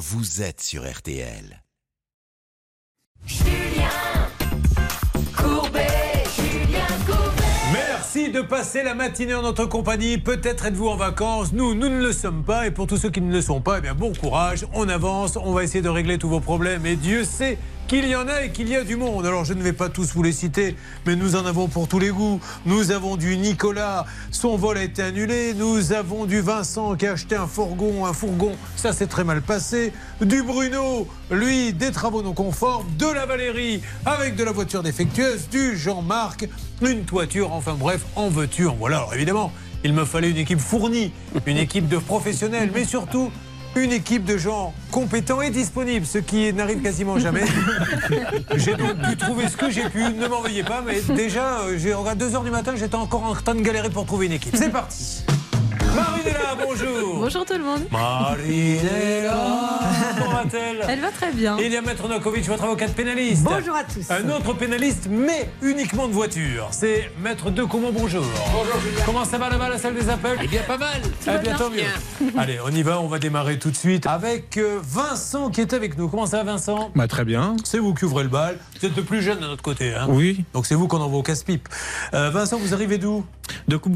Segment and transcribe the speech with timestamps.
[0.00, 1.62] vous êtes sur RTL.
[7.70, 10.16] Merci de passer la matinée en notre compagnie.
[10.16, 11.52] Peut-être êtes-vous en vacances.
[11.52, 12.66] Nous, nous ne le sommes pas.
[12.66, 14.64] Et pour tous ceux qui ne le sont pas, eh bien bon courage.
[14.72, 15.36] On avance.
[15.36, 16.86] On va essayer de régler tous vos problèmes.
[16.86, 17.58] Et Dieu sait
[17.90, 19.26] qu'il y en a et qu'il y a du monde.
[19.26, 20.76] Alors je ne vais pas tous vous les citer,
[21.06, 22.38] mais nous en avons pour tous les goûts.
[22.64, 25.54] Nous avons du Nicolas, son vol a été annulé.
[25.54, 29.42] Nous avons du Vincent qui a acheté un fourgon, un fourgon, ça s'est très mal
[29.42, 29.92] passé.
[30.20, 32.86] Du Bruno, lui, des travaux non conformes.
[32.96, 35.48] De la Valérie, avec de la voiture défectueuse.
[35.48, 36.48] Du Jean-Marc,
[36.82, 38.76] une toiture, enfin bref, en voiture.
[38.78, 39.50] Voilà, alors évidemment,
[39.82, 41.10] il me fallait une équipe fournie,
[41.44, 43.32] une équipe de professionnels, mais surtout
[43.76, 47.44] une équipe de gens compétents et disponibles, ce qui n'arrive quasiment jamais.
[48.56, 50.02] j'ai donc pu trouver ce que j'ai pu.
[50.02, 53.62] Ne m'envoyez pas, mais déjà, euh, à 2h du matin, j'étais encore en train de
[53.62, 54.56] galérer pour trouver une équipe.
[54.56, 55.24] C'est parti.
[56.00, 57.18] Marinella, bonjour.
[57.20, 57.82] Bonjour tout le monde.
[57.90, 59.34] Marinella,
[60.18, 60.84] comment va-t-elle?
[60.88, 61.56] Elle va très bien.
[61.60, 63.42] Il y a Maître Nokovic, votre avocate pénaliste.
[63.44, 64.10] Bonjour à tous.
[64.10, 66.68] Un autre pénaliste, mais uniquement de voiture.
[66.70, 68.24] C'est Maître Decomont, bonjour.
[68.52, 71.00] Bonjour, Comment ça va là-bas, la salle des appels Eh bien, pas mal.
[71.26, 72.30] Eh bien, tant mieux.
[72.38, 75.72] Allez, on y va, on va démarrer tout de suite avec euh, Vincent qui est
[75.74, 76.08] avec nous.
[76.08, 76.90] Comment ça va, Vincent?
[76.94, 77.56] Bah, très bien.
[77.64, 78.56] C'est vous qui ouvrez le bal.
[78.80, 79.94] Vous êtes le plus jeune de notre côté.
[79.94, 80.44] Hein Oui.
[80.54, 81.68] Donc c'est vous qu'on envoie au casse-pipe.
[82.14, 83.24] Euh, Vincent, vous arrivez d'où?
[83.68, 83.94] De coupe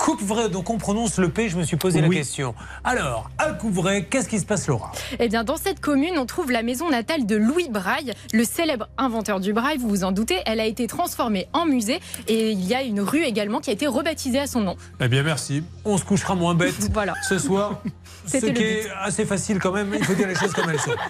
[0.00, 0.16] vrai.
[0.16, 2.54] Coupvray, donc on prononce le P, je me suis posé la question.
[2.84, 4.92] Alors, à Coupvray, qu'est-ce qui se passe, Laura?
[5.18, 8.88] Eh bien, dans cette commune, on trouve la maison natale de Louis Braille, le célèbre
[8.98, 10.38] inventeur du braille, vous vous en doutez.
[10.46, 13.72] Elle a été transformée en musée et il y a une rue également qui a
[13.72, 14.76] été rebaptisée à son nom.
[15.00, 15.62] Eh bien, merci.
[15.84, 17.14] On se couchera moins bête Voilà.
[17.28, 17.80] ce soir.
[18.26, 20.68] Ce C'était qui le est assez facile quand même, il faut dire les choses comme
[20.70, 20.90] elles sont.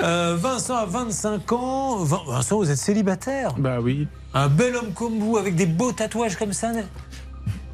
[0.00, 1.96] Euh, Vincent a 25 ans.
[2.04, 3.54] Vin- Vincent, vous êtes célibataire?
[3.58, 4.06] Bah oui.
[4.34, 6.70] Un bel homme comme vous, avec des beaux tatouages comme ça.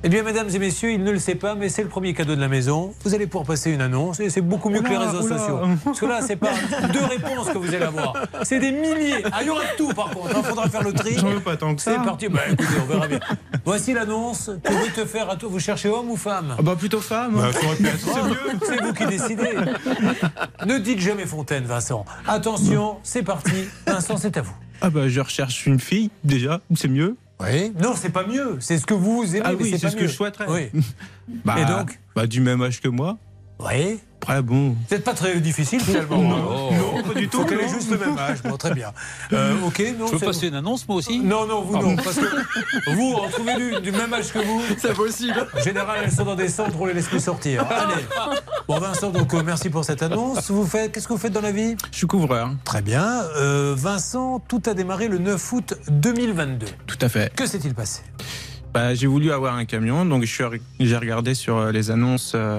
[0.06, 2.36] Eh bien, mesdames et messieurs, il ne le sait pas, mais c'est le premier cadeau
[2.36, 2.92] de la maison.
[3.04, 5.38] Vous allez pouvoir passer une annonce et c'est beaucoup mieux que les réseaux oula.
[5.38, 5.60] sociaux.
[5.82, 6.50] Parce que là, c'est pas
[6.92, 8.12] deux réponses que vous allez avoir.
[8.42, 9.22] C'est des milliers.
[9.32, 10.34] Ah, il y aura tout par contre.
[10.36, 11.16] Il faudra faire le tri.
[11.16, 12.00] J'en veux pas tant que C'est ça.
[12.00, 12.28] parti.
[12.28, 13.18] Bah, écoutez, on verra bien.
[13.64, 15.48] Voici l'annonce que veut te faire à toi.
[15.50, 17.40] Vous cherchez homme ou femme Ah bah plutôt femme.
[17.52, 18.36] c'est mieux.
[18.66, 19.52] C'est vous qui décidez.
[20.66, 22.04] Ne dites jamais Fontaine, Vincent.
[22.28, 23.52] Attention, c'est parti.
[23.86, 24.52] Vincent, c'est à vous.
[24.82, 27.16] Ah bah je recherche une fille déjà, c'est mieux.
[27.40, 27.72] Oui.
[27.80, 28.56] Non, c'est pas mieux.
[28.60, 29.44] C'est ce que vous aimez.
[29.44, 30.46] Ah oui, c'est pas ce que je souhaiterais.
[30.48, 30.82] Oui.
[31.44, 33.16] Bah, Et donc Bah du même âge que moi.
[33.60, 34.00] Oui.
[34.22, 34.74] Après bon.
[34.90, 36.16] N'êtes pas très difficile finalement.
[36.16, 37.44] Non, non, pas du Il faut tout.
[37.44, 38.42] qu'elle ait juste le même âge.
[38.42, 38.90] Bon, très bien.
[39.34, 40.06] Euh, ok, non.
[40.06, 41.94] Je peux c'est- passer une annonce, moi aussi Non, non, vous non.
[41.96, 44.62] Parce que vous, en trouvez du, du même âge que vous.
[44.78, 45.46] C'est possible.
[45.54, 47.66] En général, elles sont dans des centres où on les laisse plus sortir.
[47.70, 48.02] Allez.
[48.66, 50.50] Bon, Vincent, donc euh, merci pour cette annonce.
[50.50, 51.76] Vous faites, qu'est-ce que vous faites dans la vie?
[51.92, 52.50] Je suis couvreur.
[52.64, 53.04] Très bien.
[53.36, 56.66] Euh, Vincent, tout a démarré le 9 août 2022.
[56.86, 57.30] Tout à fait.
[57.36, 58.00] Que s'est-il passé?
[58.72, 62.32] Bah j'ai voulu avoir un camion, donc je suis arri- j'ai regardé sur les annonces
[62.34, 62.58] euh,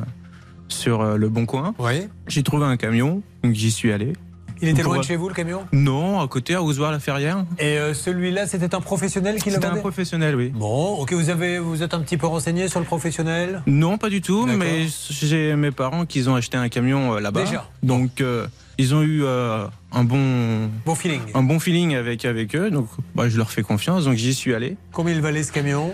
[0.68, 1.74] sur euh, le Bon Coin.
[1.80, 2.08] Oui.
[2.28, 4.14] J'ai trouvé un camion, donc j'y suis allé.
[4.62, 5.66] Il était loin de chez vous, le camion?
[5.74, 7.44] Non, à côté, à Oussoir-la-Ferrière.
[7.60, 10.54] Et euh, celui-là, c'était un professionnel qui le C'était un professionnel, oui.
[10.56, 13.62] Bon, ok, vous, avez, vous êtes un petit peu renseigné sur le professionnel?
[13.68, 17.44] Non, pas du tout, mais j'ai mes parents qui ont acheté un camion euh, là-bas.
[17.44, 17.70] Déjà.
[17.84, 18.48] Donc, euh,
[18.78, 21.22] ils ont eu un, bon, Bon feeling.
[21.34, 24.54] un bon feeling avec, avec eux, donc bah, je leur fais confiance, donc j'y suis
[24.54, 24.78] allé.
[24.94, 25.94] Combien il valait ce camion?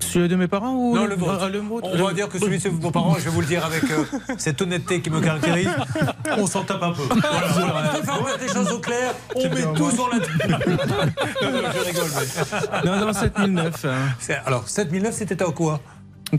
[0.00, 1.38] Celui de mes parents ou Non, le vôtre.
[1.42, 1.88] Ah, le vôtre.
[1.92, 3.82] On Le- va dire que celui de vos parents, je vais vous le dire avec
[3.90, 4.04] euh,
[4.38, 5.68] cette honnêteté qui me caractérise,
[6.38, 7.02] on s'en tape un peu.
[7.08, 7.88] Voilà, voilà.
[7.88, 10.66] Préfère mettre les choses au clair, on met tout sur la table.
[11.42, 12.10] Non, non, je rigole.
[12.16, 13.84] mais- Non, non, 7009.
[13.84, 14.34] hein.
[14.46, 15.80] Alors, 7009, c'était en quoi?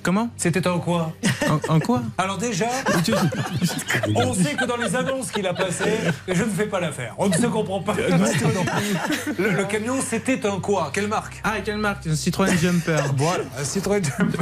[0.03, 1.13] Comment C'était en quoi
[1.49, 2.67] en, en quoi Alors déjà,
[4.15, 7.15] on sait que dans les annonces qu'il a passées, je ne fais pas l'affaire.
[7.17, 7.95] On ne se comprend pas.
[9.37, 12.99] Le, le camion, c'était un quoi Quelle marque Ah, quelle marque Un Citroën Jumper.
[13.17, 14.37] Voilà, un Citroën Jumper.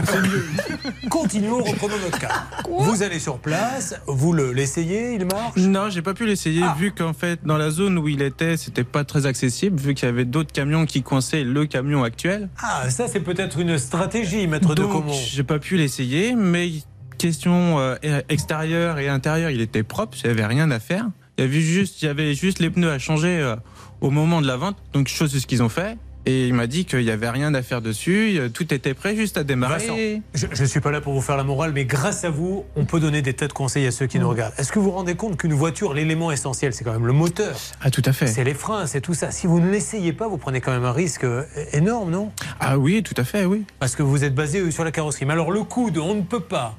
[1.10, 2.44] Continuons, reprenons notre cas.
[2.70, 5.56] Vous allez sur place, vous le- l'essayez, il marche?
[5.58, 6.76] Non, j'ai pas pu l'essayer Ah.
[6.78, 10.08] vu qu'en fait dans la zone où il était, c'était pas très accessible vu qu'il
[10.08, 12.50] y avait d'autres camions qui coinçaient le camion actuel.
[12.62, 15.14] Ah, ça c'est peut-être une stratégie, maître de Comont.
[15.38, 16.72] J'ai pas pu l'essayer, mais
[17.20, 17.96] question euh,
[18.28, 21.06] extérieure et intérieure, il était propre, il avait rien à faire.
[21.38, 23.56] Il y avait juste, il y avait juste les pneus à changer euh,
[24.02, 25.96] au moment de la vente, donc chose de ce qu'ils ont fait.
[26.28, 29.16] Et il m'a dit qu'il y avait rien à faire dessus, euh, tout était prêt
[29.16, 30.22] juste à Vincent, démarrer.
[30.34, 32.84] je ne suis pas là pour vous faire la morale, mais grâce à vous, on
[32.84, 34.54] peut donner des tas de conseils à ceux qui nous regardent.
[34.58, 37.56] Est-ce que vous vous rendez compte qu'une voiture, l'élément essentiel, c'est quand même le moteur
[37.80, 38.28] Ah tout à fait.
[38.28, 39.32] C'est les freins, c'est tout ça.
[39.32, 42.34] Si vous ne l'essayez pas, vous prenez quand même un risque euh, énorme, non?
[42.60, 43.64] Ah oui, tout à fait, oui.
[43.80, 45.24] Parce que vous êtes basé euh, sur la carrosserie.
[45.24, 46.76] Mais alors le coup de on ne peut pas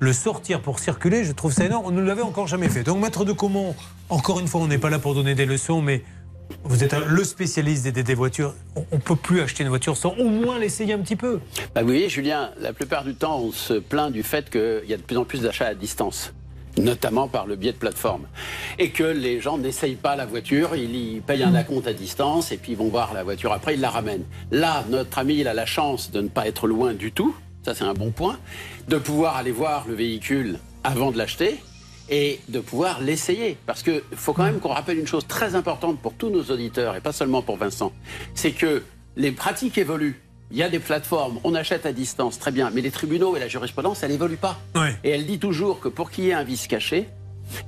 [0.00, 1.86] le sortir pour circuler, je trouve ça énorme.
[1.86, 2.82] On ne l'avait encore jamais fait.
[2.82, 3.76] Donc maître de Comont,
[4.08, 6.02] encore une fois, on n'est pas là pour donner des leçons, mais
[6.64, 8.54] vous êtes le spécialiste des, des- des voitures.
[8.76, 11.40] On ne peut plus acheter une voiture sans au moins l'essayer un petit peu.
[11.74, 14.94] Bah, vous voyez, Julien, la plupart du temps, on se plaint du fait qu'il y
[14.94, 16.32] a de plus en plus d'achats à distance.
[16.76, 18.28] notamment par le biais de plateformes.
[18.78, 22.52] Et que les gens n'essayent pas la voiture, ils y payent un acompte à distance
[22.52, 24.22] et puis ils vont voir la voiture après, ils la ramènent.
[24.52, 27.34] Là, notre ami, il a la chance de ne pas être loin du tout,
[27.64, 28.38] ça c'est un bon point,
[28.86, 31.56] de pouvoir aller voir le véhicule avant de l'acheter
[32.10, 33.56] et de pouvoir l'essayer.
[33.66, 36.96] Parce qu'il faut quand même qu'on rappelle une chose très importante pour tous nos auditeurs,
[36.96, 37.92] et pas seulement pour Vincent,
[38.34, 38.82] c'est que
[39.16, 40.20] les pratiques évoluent.
[40.50, 43.40] Il y a des plateformes, on achète à distance, très bien, mais les tribunaux et
[43.40, 44.58] la jurisprudence, elle n'évolue pas.
[44.74, 44.96] Ouais.
[45.04, 47.08] Et elle dit toujours que pour qu'il y ait un vice caché,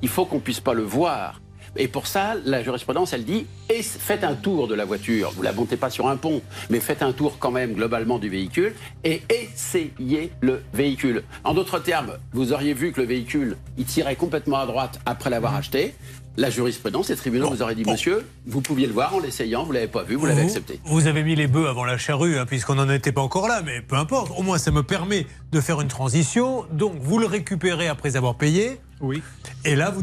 [0.01, 1.41] il faut qu'on puisse pas le voir.
[1.77, 5.33] Et pour ça, la jurisprudence, elle dit et faites un tour de la voiture.
[5.37, 8.29] Vous la montez pas sur un pont, mais faites un tour quand même globalement du
[8.29, 8.75] véhicule
[9.05, 11.23] et essayez le véhicule.
[11.45, 15.31] En d'autres termes, vous auriez vu que le véhicule, il tirait complètement à droite après
[15.31, 15.95] l'avoir acheté.
[16.37, 17.93] La jurisprudence, les tribunaux Bon, vous auraient dit, bon.
[17.93, 20.81] monsieur, vous pouviez le voir en l'essayant, vous l'avez pas vu, vous l'avez accepté.
[20.85, 23.63] Vous avez mis les bœufs avant la charrue, hein, puisqu'on n'en était pas encore là,
[23.65, 24.33] mais peu importe.
[24.39, 26.65] Au moins, ça me permet de faire une transition.
[26.73, 28.81] Donc, vous le récupérez après avoir payé.
[29.01, 29.23] Oui.
[29.65, 30.03] Et là, vous,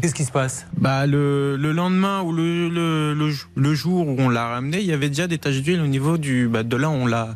[0.00, 0.66] qu'est-ce qui se passe?
[0.76, 3.14] Bah le, le lendemain ou le, le,
[3.56, 6.18] le, jour où on l'a ramené, il y avait déjà des taches d'huile au niveau
[6.18, 7.34] du bah, de là où on l'a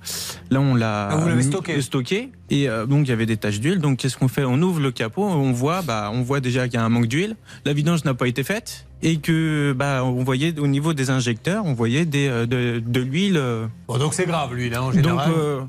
[0.50, 1.80] là on l'a Ah, vous l'avez mis- stocké.
[1.82, 2.30] stocké.
[2.50, 3.78] et euh, donc il y avait des taches d'huile.
[3.80, 4.44] Donc qu'est-ce qu'on fait?
[4.44, 7.06] On ouvre le capot, on voit bah on voit déjà qu'il y a un manque
[7.06, 7.34] d'huile.
[7.64, 11.64] La vidange n'a pas été faite et que bah on voyait au niveau des injecteurs,
[11.66, 14.86] on voyait des euh, de, de l'huile euh, Bon, donc c'est grave, lui, là, en
[14.86, 15.30] donc, général.
[15.36, 15.60] euh,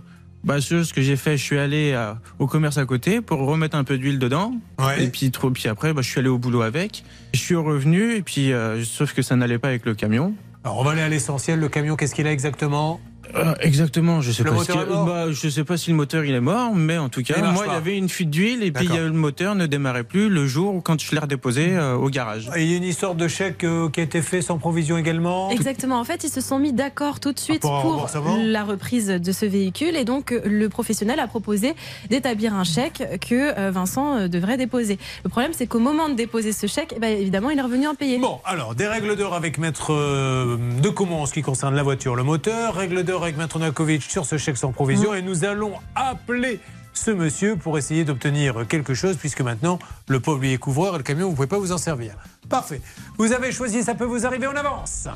[0.44, 3.78] bah, ce que j'ai fait, je suis allé euh, au commerce à côté pour remettre
[3.78, 4.54] un peu d'huile dedans.
[4.78, 5.04] Ouais.
[5.04, 7.04] Et puis, trop, puis après, bah, je suis allé au boulot avec.
[7.34, 10.34] Je suis revenu, et puis, euh, sauf que ça n'allait pas avec le camion.
[10.63, 11.60] Alors, on va aller à l'essentiel.
[11.60, 13.00] Le camion, qu'est-ce qu'il a exactement?
[13.36, 14.56] Euh, exactement, je sais Le pas.
[14.58, 17.10] moteur est mort bah, je sais pas si le moteur il est mort, mais en
[17.10, 18.96] tout cas, Il moi, il y avait une fuite d'huile, et puis il y a-
[18.98, 19.08] D'accord.
[19.10, 22.50] le moteur ne démarrait plus le jour où quand je l'ai redéposé euh, au garage.
[22.56, 24.98] Et Il y a une histoire de chèque euh, qui a été fait sans provision
[24.98, 25.50] également?
[25.52, 26.00] Exactement.
[26.00, 28.08] En fait, ils se sont mis d'accord tout de suite Pour
[28.46, 29.96] la reprise de ce véhicule.
[29.96, 31.74] Et donc, euh, le professionnel a proposé
[32.10, 35.00] d'établir un chèque que euh, Vincent euh, devrait déposer.
[35.24, 37.88] Le problème, c'est qu'au moment de déposer ce chèque, eh ben, évidemment, il est revenu
[37.88, 38.20] impayé.
[38.20, 41.84] Bon, alors, des règles d'or avec Maître euh, de Comont en ce qui concerne la
[41.84, 42.75] voiture, le moteur.
[42.75, 45.13] Règles d'or avec Maître Nakovic sur ce chèque sans provision.
[45.13, 46.60] Et nous allons appeler
[46.94, 50.98] ce monsieur pour essayer d'obtenir quelque chose, puisque maintenant, le pauvre lui est couvreur et
[50.98, 52.15] le camion, vous ne pouvez pas vous en servir.
[52.50, 52.81] Parfait.
[53.18, 55.07] Vous avez choisi, ça peut vous arriver, on avance.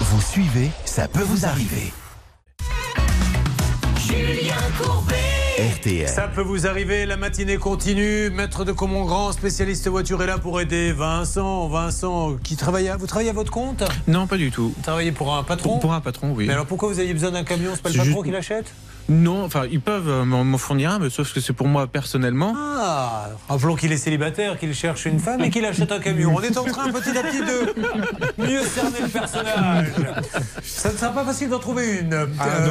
[0.00, 1.92] Vous suivez, ça peut vous arriver.
[5.58, 6.08] RTL.
[6.08, 8.30] Ça peut vous arriver, la matinée continue.
[8.30, 11.68] Maître de Comont Grand, spécialiste voiture, est là pour aider Vincent.
[11.68, 12.96] Vincent, qui travaille à...
[12.96, 13.84] Vous travaillez à votre compte?
[14.08, 14.72] Non, pas du tout.
[14.74, 15.72] Vous travaillez pour un patron?
[15.72, 16.46] Pour, pour un patron, oui.
[16.46, 17.72] Mais alors pourquoi vous aviez besoin d'un camion?
[17.74, 18.72] C'est pas le patron juste- qui l'achète?
[19.08, 22.54] Non, enfin, ils peuvent euh, m'en fournir un, mais sauf que c'est pour moi personnellement.
[22.56, 26.34] Ah Rappelons qu'il est célibataire, qu'il cherche une femme et qu'il achète un camion.
[26.36, 29.88] On est en train petit à petit de mieux cerner le personnage.
[30.62, 32.14] Ça ne sera pas facile d'en trouver une.
[32.14, 32.26] Euh,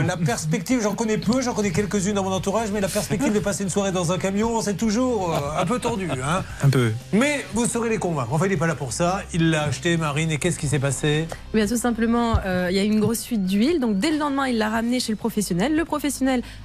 [0.05, 3.39] la perspective, j'en connais peu, j'en connais quelques-unes dans mon entourage, mais la perspective de
[3.39, 6.09] passer une soirée dans un camion, c'est toujours euh, un peu tendu.
[6.11, 6.91] Hein Un peu.
[7.13, 8.29] mais vous saurez les convaincre.
[8.31, 9.21] Enfin, il n'est pas là pour ça.
[9.33, 11.27] Il l'a acheté, Marine, et qu'est-ce qui s'est passé?
[11.53, 13.79] Eh Bien, tout simplement, euh, il y a eu une grosse fuite d'huile.
[13.79, 15.75] Donc, dès le lendemain, il l'a ramené chez le professionnel.
[15.75, 16.20] Le professionnel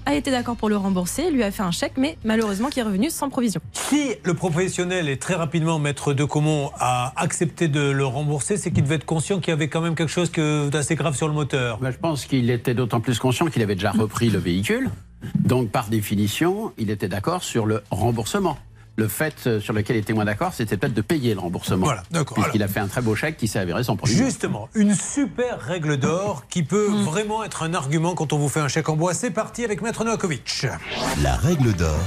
[0.06, 2.82] a été d'accord pour le rembourser, lui a fait un chèque, mais malheureusement, qui est
[2.82, 3.60] revenu sans provision.
[3.72, 8.70] Si le professionnel est très rapidement maître de Comont a accepté de le rembourser, c'est
[8.70, 10.30] qu'il devait être conscient qu'il y avait quand même quelque chose
[10.70, 11.78] d'assez grave sur le moteur.
[11.78, 14.90] Ben, je pense qu'il était d'autant plus conscient qu'il avait déjà repris le véhicule.
[15.34, 18.58] Donc, par définition, il était d'accord sur le remboursement.
[18.96, 21.84] Le fait euh, sur lequel il était moins d'accord, c'était peut-être de payer le remboursement.
[21.84, 22.38] Voilà, d'accord.
[22.38, 24.25] Puisqu'il a fait un très beau chèque qui s'est avéré sans provision.
[24.25, 28.61] Justement, une super règle d'or qui peut vraiment être un argument quand on vous fait
[28.61, 29.12] un chèque en bois.
[29.14, 30.66] C'est parti avec Maître Novakovic.
[31.23, 32.00] La règle d'or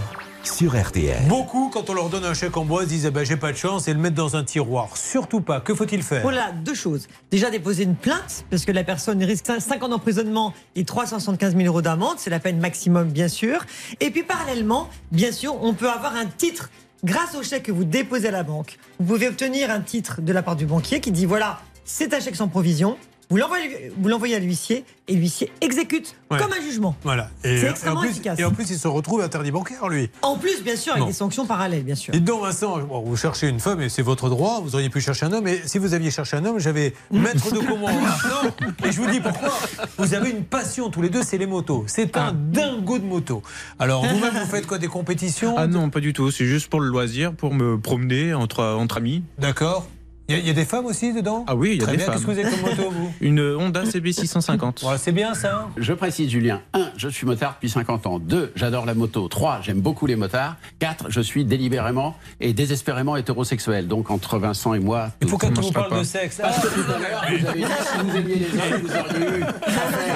[0.43, 1.27] sur RTL.
[1.27, 3.51] Beaucoup, quand on leur donne un chèque en bois, se disent eh ben, j'ai pas
[3.51, 4.95] de chance et le mettent dans un tiroir.
[4.95, 5.59] Surtout pas.
[5.59, 6.21] Que faut-il faire?
[6.21, 7.07] Voilà, deux choses.
[7.31, 11.67] Déjà déposer une plainte, parce que la personne risque 5 ans d'emprisonnement et 375 000
[11.67, 13.65] euros d'amende, c'est la peine maximum bien sûr.
[13.99, 16.69] Et puis parallèlement, bien sûr, on peut avoir un titre
[17.03, 18.77] grâce au chèque que vous déposez à la banque.
[18.99, 22.19] Vous pouvez obtenir un titre de la part du banquier qui dit voilà, c'est un
[22.19, 22.97] chèque sans provision.
[23.29, 26.37] Vous l'envoyez vous l'envoyez à l'huissier et l'huissier exécute Ouais.
[26.39, 26.95] comme un jugement.
[27.03, 27.29] Voilà.
[27.43, 28.39] C'est et, extrêmement en plus, efficace.
[28.39, 30.09] et en plus, il se retrouve interdit bancaire, lui.
[30.21, 31.07] En plus, bien sûr, avec Bon.
[31.07, 32.11] des sanctions parallèles, bien sûr.
[32.13, 34.61] Dites donc, Vincent, bon, vous cherchez une femme et c'est votre droit.
[34.63, 35.47] Vous auriez pu chercher un homme.
[35.47, 38.51] Et si vous aviez cherché un homme, j'avais maître de comment maintenant.
[38.85, 39.53] Et je vous dis pourquoi.
[39.97, 41.83] Vous avez une passion tous les deux, c'est les motos.
[41.87, 43.41] C'est un dingo de moto.
[43.79, 46.29] Alors, vous-même, vous faites quoi Des compétitions Ah non, pas du tout.
[46.31, 49.23] C'est juste pour le loisir, pour me promener entre, entre amis.
[49.39, 49.87] D'accord.
[50.29, 51.43] Il y, a- il y a des femmes aussi dedans?
[51.47, 52.05] Ah oui, il y a Très des bien.
[52.05, 52.15] femmes.
[52.15, 53.11] Qu'est-ce que vous avez comme moto, vous?
[53.21, 54.81] Une Honda CB 650.
[54.83, 55.71] Voilà, C'est bien ça hein?
[55.77, 56.61] Je précise, Julien.
[56.73, 56.91] 1.
[56.97, 58.19] Je suis motard depuis 50 ans.
[58.19, 58.51] 2.
[58.55, 59.27] J'adore la moto.
[59.27, 59.59] 3.
[59.63, 60.55] J'aime beaucoup les motards.
[60.79, 61.05] 4.
[61.09, 63.87] Je suis délibérément et désespérément hétérosexuel.
[63.87, 65.09] Donc entre Vincent et moi.
[65.21, 66.03] Il faut ça vous parle de pas.
[66.03, 66.37] sexe.
[66.41, 69.39] Parce que tout à l'heure, vous avez dit si vous aimiez les hommes, vous auriez
[69.39, 69.43] eu.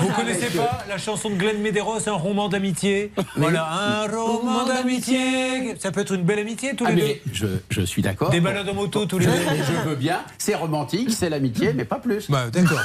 [0.02, 3.12] Vous connaissez pas la chanson de Glenn Medeiros, un roman d'amitié?
[3.36, 5.76] Voilà, un roman d'amitié.
[5.80, 8.30] Ça peut être une belle amitié tous Ah, les mais je, je suis d'accord.
[8.30, 8.38] deux.
[8.38, 9.32] Des balades en moto tous les deux.
[9.32, 10.03] je veux bien.
[10.38, 12.30] C'est romantique, c'est l'amitié, mais pas plus.
[12.30, 12.80] Bah d'accord.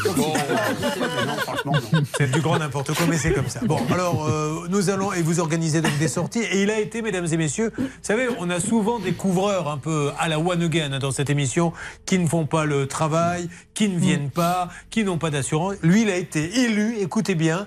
[2.16, 3.60] C'est du grand n'importe quoi, mais c'est comme ça.
[3.64, 6.40] Bon, alors, euh, nous allons, et vous organisez donc des sorties.
[6.40, 9.78] Et il a été, mesdames et messieurs, vous savez, on a souvent des couvreurs un
[9.78, 11.72] peu à la one again hein, dans cette émission,
[12.06, 15.74] qui ne font pas le travail, qui ne viennent pas, qui n'ont pas d'assurance.
[15.82, 17.66] Lui, il a été élu, écoutez bien,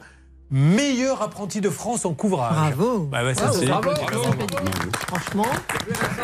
[0.52, 2.54] meilleur apprenti de France en couvrage.
[2.76, 3.00] Bravo.
[3.12, 3.90] Bah ça, Bravo, c'est- bravo.
[3.92, 4.36] Bravo.
[5.08, 5.46] Franchement,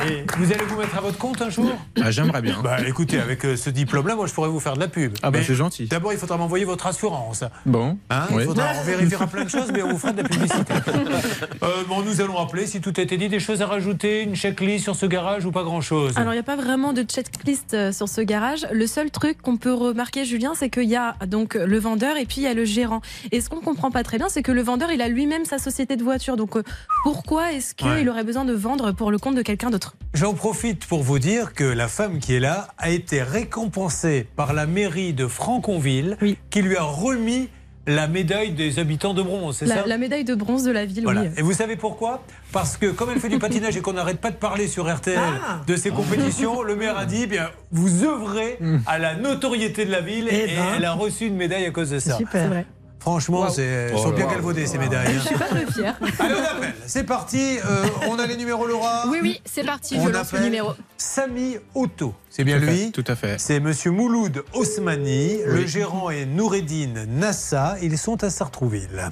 [0.08, 1.72] Et vous allez vous mettre à votre compte un jour?
[2.02, 2.58] Ah, J'aimerais bien.
[2.64, 5.14] Bah écoutez, avec euh, ce diplôme-là, moi je pourrais vous faire de la pub.
[5.24, 5.86] Ah bah c'est gentil.
[5.88, 7.44] D'abord, il faudra m'envoyer votre assurance.
[7.66, 7.98] Bon.
[8.10, 8.44] Hein, Oui.
[8.44, 10.74] Il faudra, on vérifiera plein de choses, mais on vous fera de la publicité.
[11.64, 14.36] Euh, bon, nous allons rappeler, si tout a été dit, des choses à rajouter, une
[14.36, 16.14] checklist sur ce garage ou pas grand-chose.
[16.18, 18.68] Alors, il n'y a pas vraiment de checklist euh, sur ce garage.
[18.72, 22.26] Le seul truc qu'on peut remarquer, Julien, c'est qu'il y a donc le vendeur et
[22.26, 23.02] puis il y a le gérant.
[23.32, 25.46] Et ce qu'on ne comprend pas très bien, c'est que le vendeur, il a lui-même
[25.46, 26.38] sa société de voiture.
[26.38, 26.64] Donc, euh,
[27.04, 28.08] pourquoi est-ce qu'il Ouais.
[28.08, 29.96] aurait besoin de vendre pour le compte de quelqu'un d'autre?
[30.14, 34.54] J'en profite pour vous dire que la femme qui est là a été récompensée par
[34.54, 36.38] la mairie de Franconville, Oui.
[36.50, 37.50] qui lui a remis
[37.90, 39.76] la médaille des habitants de bronze, c'est ça?
[39.76, 41.22] la, la médaille de bronze de la ville, Voilà.
[41.22, 41.28] oui.
[41.38, 42.22] Et vous savez pourquoi?
[42.52, 45.18] Parce que comme elle fait du patinage et qu'on n'arrête pas de parler sur RTL
[45.18, 45.62] Ah.
[45.66, 49.92] de ces compétitions, le maire a dit eh bien vous œuvrez à la notoriété de
[49.92, 50.66] la ville Eh et ben.
[50.76, 52.12] elle a reçu une médaille à cause de ça.
[52.12, 52.66] C'est super.
[53.08, 55.14] Franchement, c'est Oh sont là bien galvaudées ces médailles.
[55.14, 55.38] Je suis hein.
[55.40, 55.98] pas très fière.
[56.20, 56.76] Allez, on appelle.
[56.86, 57.58] C'est parti.
[57.66, 59.06] Euh, on a les numéros Laura.
[59.08, 60.74] Oui, oui, c'est parti, On je lance le appelle numéro.
[60.98, 62.14] Samy Auto.
[62.30, 62.92] C'est bien Tout à fait, lui.
[62.92, 63.40] Tout à fait.
[63.40, 65.38] C'est Monsieur Mouloud Osmani.
[65.46, 67.78] Le gérant est Noureddine Nassa.
[67.82, 69.12] Ils sont à Sartrouville.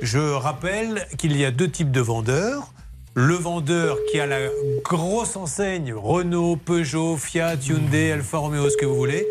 [0.00, 2.72] Je rappelle qu'il y a deux types de vendeurs.
[3.14, 4.38] Le vendeur qui a la
[4.84, 9.26] grosse enseigne Renault, Peugeot, Fiat, Hyundai, Alfa Romeo, ce que vous voulez.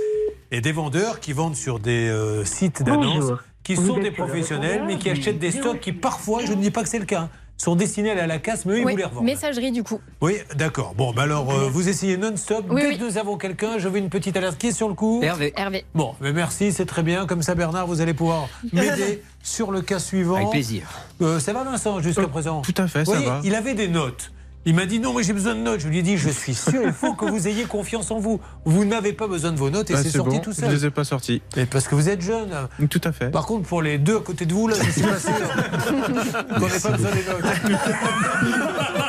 [0.52, 3.32] Et des vendeurs qui vendent sur des euh, sites d'annonces
[3.64, 6.82] qui sont des professionnels mais qui achètent des stocks qui parfois, je ne dis pas
[6.84, 8.92] que c'est le cas, sont destinés à aller à la casse, mais eux, ils Oui,
[8.94, 9.26] vous les revendent.
[9.26, 10.00] messagerie du coup.
[10.22, 10.96] Oui, d'accord.
[10.96, 12.66] Bon, bah alors, euh, vous essayez non-stop.
[12.70, 12.98] Oui, Dès oui.
[12.98, 14.58] que nous avons quelqu'un, je veux une petite alerte.
[14.58, 15.54] Qui est sur le coup Hervé.
[15.58, 15.86] Hervé.
[15.94, 17.26] Bon, mais merci, c'est très bien.
[17.26, 20.36] Comme ça, Bernard, vous allez pouvoir m'aider sur le cas suivant.
[20.36, 20.84] Avec plaisir.
[21.22, 23.42] Euh, ça va, Vincent, jusqu'à présent Tout à fait, ça va.
[23.44, 24.32] Il avait des notes.
[24.66, 25.80] Il m'a dit non, mais j'ai besoin de notes.
[25.80, 28.42] Je lui ai dit, je suis sûr, il faut que vous ayez confiance en vous.
[28.66, 30.72] Vous n'avez pas besoin de vos notes et Ah, c'est sorti bon, tout Je seul.
[30.72, 31.42] les ai pas sortis.
[31.56, 32.50] Et parce que vous êtes jeune.
[32.90, 33.32] Tout à fait.
[33.32, 35.32] Par contre, pour les deux à côté de vous, là, je suis pas sûr.
[35.32, 37.80] qu'on n'ait pas besoin des notes.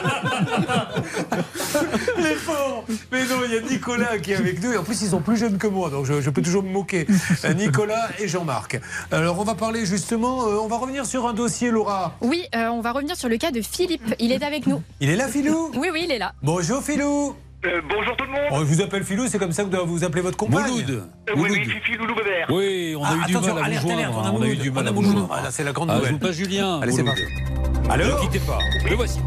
[2.18, 4.72] Les pauvres Mais non, il y a Nicolas qui est avec nous.
[4.72, 6.70] Et en plus, ils sont plus jeunes que moi, donc je, je peux toujours me
[6.70, 7.06] moquer.
[7.44, 8.80] Euh, Nicolas et Jean-Marc.
[9.10, 12.14] Alors, on va parler justement, euh, on va revenir sur un dossier, Laura.
[12.20, 14.14] Oui, euh, on va revenir sur le cas de Philippe.
[14.18, 14.82] Il est avec nous.
[15.00, 15.70] Il est là, Philou?
[15.76, 16.32] Oui, oui, il est là.
[16.42, 17.34] Bonjour, Philou
[17.64, 18.40] Euh, bonjour tout le monde.
[18.52, 20.64] Oh, Je vous appelle Philou, c'est comme ça que doit vous appeler votre compagne.
[20.88, 21.02] Euh,
[21.37, 22.46] oui, oui, Fifi, Loulou, Bébert.
[22.50, 24.18] Oui, on a Ah, eu du mal à alerte, vous alerte, joindre.
[24.18, 25.18] on a On a eu Mouloud, du mal on a à vous Mouloud.
[25.18, 25.34] joindre.
[25.38, 26.12] Ah, là, c'est la grande Ah, je nouvelle.
[26.14, 26.80] vous passe Julien.
[26.80, 27.18] Allez, c'est Mouloud.
[27.18, 27.82] parti.
[27.87, 28.58] Ne Allô quittez pas.
[28.88, 29.18] Le voici.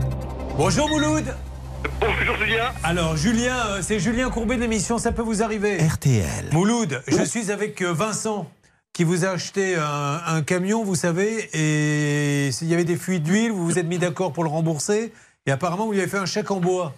[0.57, 1.25] Bonjour, Mouloud
[1.99, 2.71] Bonjour Julien.
[2.83, 6.49] Alors, Julien, euh, c'est Julien Courbet de l'émission Ça peut vous arriver RTL.
[6.51, 8.49] Mouloud, je suis avec euh, Vincent
[8.93, 13.23] qui vous a acheté un, un camion, vous savez, et il y avait des fuites
[13.23, 15.11] d'huile, vous vous êtes mis d'accord pour le rembourser,
[15.47, 16.93] et apparemment vous lui avez fait un chèque en bois.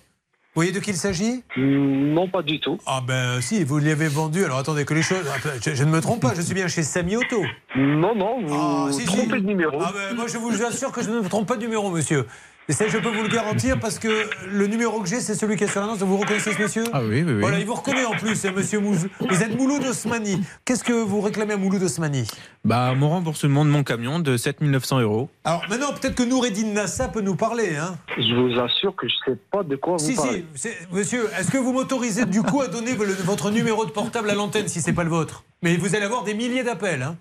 [0.53, 1.43] Vous voyez de qui il s'agit?
[1.57, 2.77] Non, pas du tout.
[2.85, 5.23] Ah ben si, vous lui avez vendu, alors attendez que les choses...
[5.65, 7.41] Je, je ne me trompe pas, je suis bien chez Samy Auto.
[7.77, 9.05] Non, non, vous Ah, si, si.
[9.05, 9.77] trompez de numéro.
[9.81, 12.25] Ah ben, moi je vous assure que je ne me trompe pas de numéro, monsieur.
[12.67, 15.55] Et ça, je peux vous le garantir parce que le numéro que j'ai, c'est celui
[15.55, 15.99] qui est sur l'annonce.
[15.99, 16.83] Vous reconnaissez ce monsieur?
[16.93, 17.39] Ah oui, oui, oui.
[17.41, 19.07] Voilà, il vous reconnaît en plus, monsieur Mouz.
[19.19, 20.41] Vous êtes Mouloud Osmani.
[20.65, 22.25] Qu'est-ce que vous réclamez à Mouloud Osmani
[22.63, 25.29] Bah, mon remboursement de mon camion de 7900 euros.
[25.43, 27.75] Alors maintenant, peut-être que Noureddin Nassa peut nous parler.
[27.75, 30.43] Hein Je vous assure que je sais pas de quoi vous si, parlez.
[30.55, 30.61] si.
[30.69, 34.31] c'est- Monsieur, est-ce que vous m'autorisez du coup à donner le- votre numéro de portable
[34.31, 35.43] à l'antenne si c'est pas le vôtre?
[35.61, 37.03] Mais vous allez avoir des milliers d'appels.
[37.03, 37.15] Hein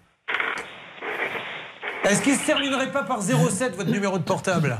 [2.04, 4.78] est-ce qu'il se terminerait pas par 07 votre numéro de portable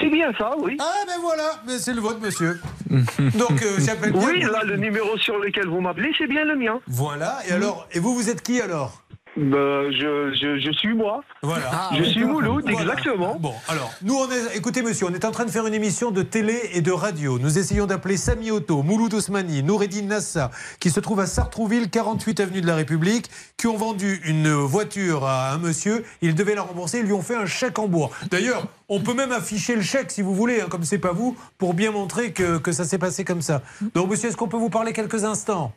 [0.00, 0.76] C'est bien ça, oui.
[0.80, 2.60] Ah ben voilà, mais c'est le vôtre, monsieur.
[2.90, 4.26] Donc euh, j'appelle bien.
[4.26, 6.80] Oui, là, le numéro sur lequel vous m'appelez, c'est bien le mien.
[6.86, 7.38] Voilà.
[7.48, 9.02] Et alors, et vous, vous êtes qui alors?
[9.36, 11.22] Ben, je, je, je suis moi.
[11.42, 11.90] Voilà.
[11.96, 12.80] je suis Mouloud, Voilà.
[12.80, 13.36] exactement.
[13.38, 14.56] Bon, alors, nous, on est.
[14.56, 17.38] Écoutez, monsieur, on est en train de faire une émission de télé et de radio.
[17.38, 22.40] Nous essayons d'appeler Sami Otto, Mouloud Osmani, Noureddin Nassa, qui se trouve à Sartrouville, 48
[22.40, 26.04] avenue de la République, qui ont vendu une voiture à un monsieur.
[26.22, 26.98] Ils devaient la rembourser.
[26.98, 28.10] Ils lui ont fait un chèque en bois.
[28.30, 31.36] D'ailleurs, on peut même afficher le chèque si vous voulez, hein, comme c'est pas vous,
[31.56, 33.62] pour bien montrer que, que ça s'est passé comme ça.
[33.94, 35.72] Donc, monsieur, est-ce qu'on peut vous parler quelques instants?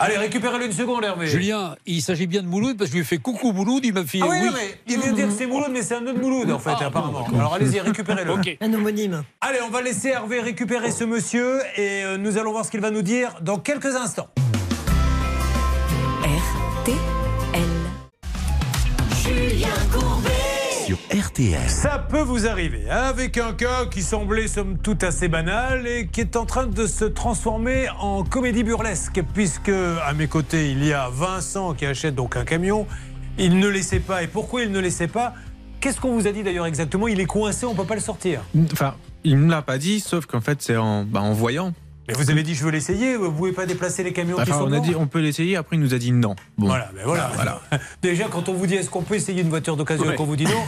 [0.00, 1.26] Allez, récupérez-le une seconde, Hervé.
[1.28, 3.92] Julien, il s'agit bien de Mouloud parce que je lui ai fait coucou Mouloud, il
[3.94, 4.46] m'a fait Ah oui, oui.
[4.46, 6.58] non, mais il vient de dire que c'est Mouloud, mais c'est un autre Mouloud en
[6.58, 7.26] fait, Ah, apparemment.
[7.34, 8.32] Alors allez-y, récupérez-le.
[8.32, 8.56] Ok.
[8.60, 9.22] Un homonyme.
[9.40, 12.80] Allez, on va laisser Hervé récupérer ce monsieur et euh, nous allons voir ce qu'il
[12.80, 14.28] va nous dire dans quelques instants.
[16.24, 16.98] RTL.
[20.94, 21.68] Sur RTL.
[21.68, 26.06] Ça peut vous arriver hein, avec un cas qui semblait somme toute assez banal et
[26.06, 30.84] qui est en train de se transformer en comédie burlesque puisque à mes côtés il
[30.84, 32.86] y a Vincent qui achète donc un camion.
[33.38, 35.34] Il ne laissait pas et pourquoi il ne laissait pas?
[35.80, 37.08] Qu'est-ce qu'on vous a dit d'ailleurs exactement?
[37.08, 38.42] Il est coincé, on peut pas le sortir.
[38.72, 41.72] Enfin, il me l'a pas dit, sauf qu'en fait, c'est en, bah, en voyant.
[42.06, 44.64] Mais vous avez dit je veux l'essayer, vous pouvez pas déplacer les camions qui sont
[44.68, 46.36] on a dit on peut l'essayer, après il nous a dit non.
[46.58, 46.66] Bon.
[46.66, 47.30] Voilà, ben voilà.
[47.34, 47.60] Voilà.
[48.02, 50.14] Déjà, quand on vous dit est-ce qu'on peut essayer une voiture d'occasion et Ouais.
[50.16, 50.64] qu'on vous dit non,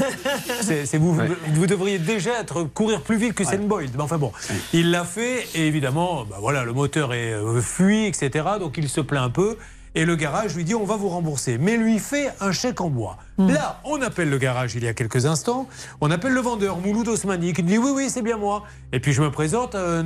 [0.63, 1.29] c'est vous, vous, Ouais.
[1.53, 3.91] vous devriez déjà être courir plus vite que Usain Bolt.
[3.95, 4.33] Mais enfin bon,
[4.73, 8.45] il l'a fait et évidemment, bah voilà, le moteur est euh, fui, etc.
[8.59, 9.57] Donc il se plaint un peu.
[9.95, 12.89] Et le garage lui dit on va vous rembourser, mais lui fait un chèque en
[12.91, 13.17] bois.
[13.39, 15.69] Là, on appelle le garage il y a quelques instants,
[16.01, 18.65] on appelle le vendeur Mouloud Osmani qui dit oui oui c'est bien moi.
[18.93, 20.03] Et puis je me présente, euh,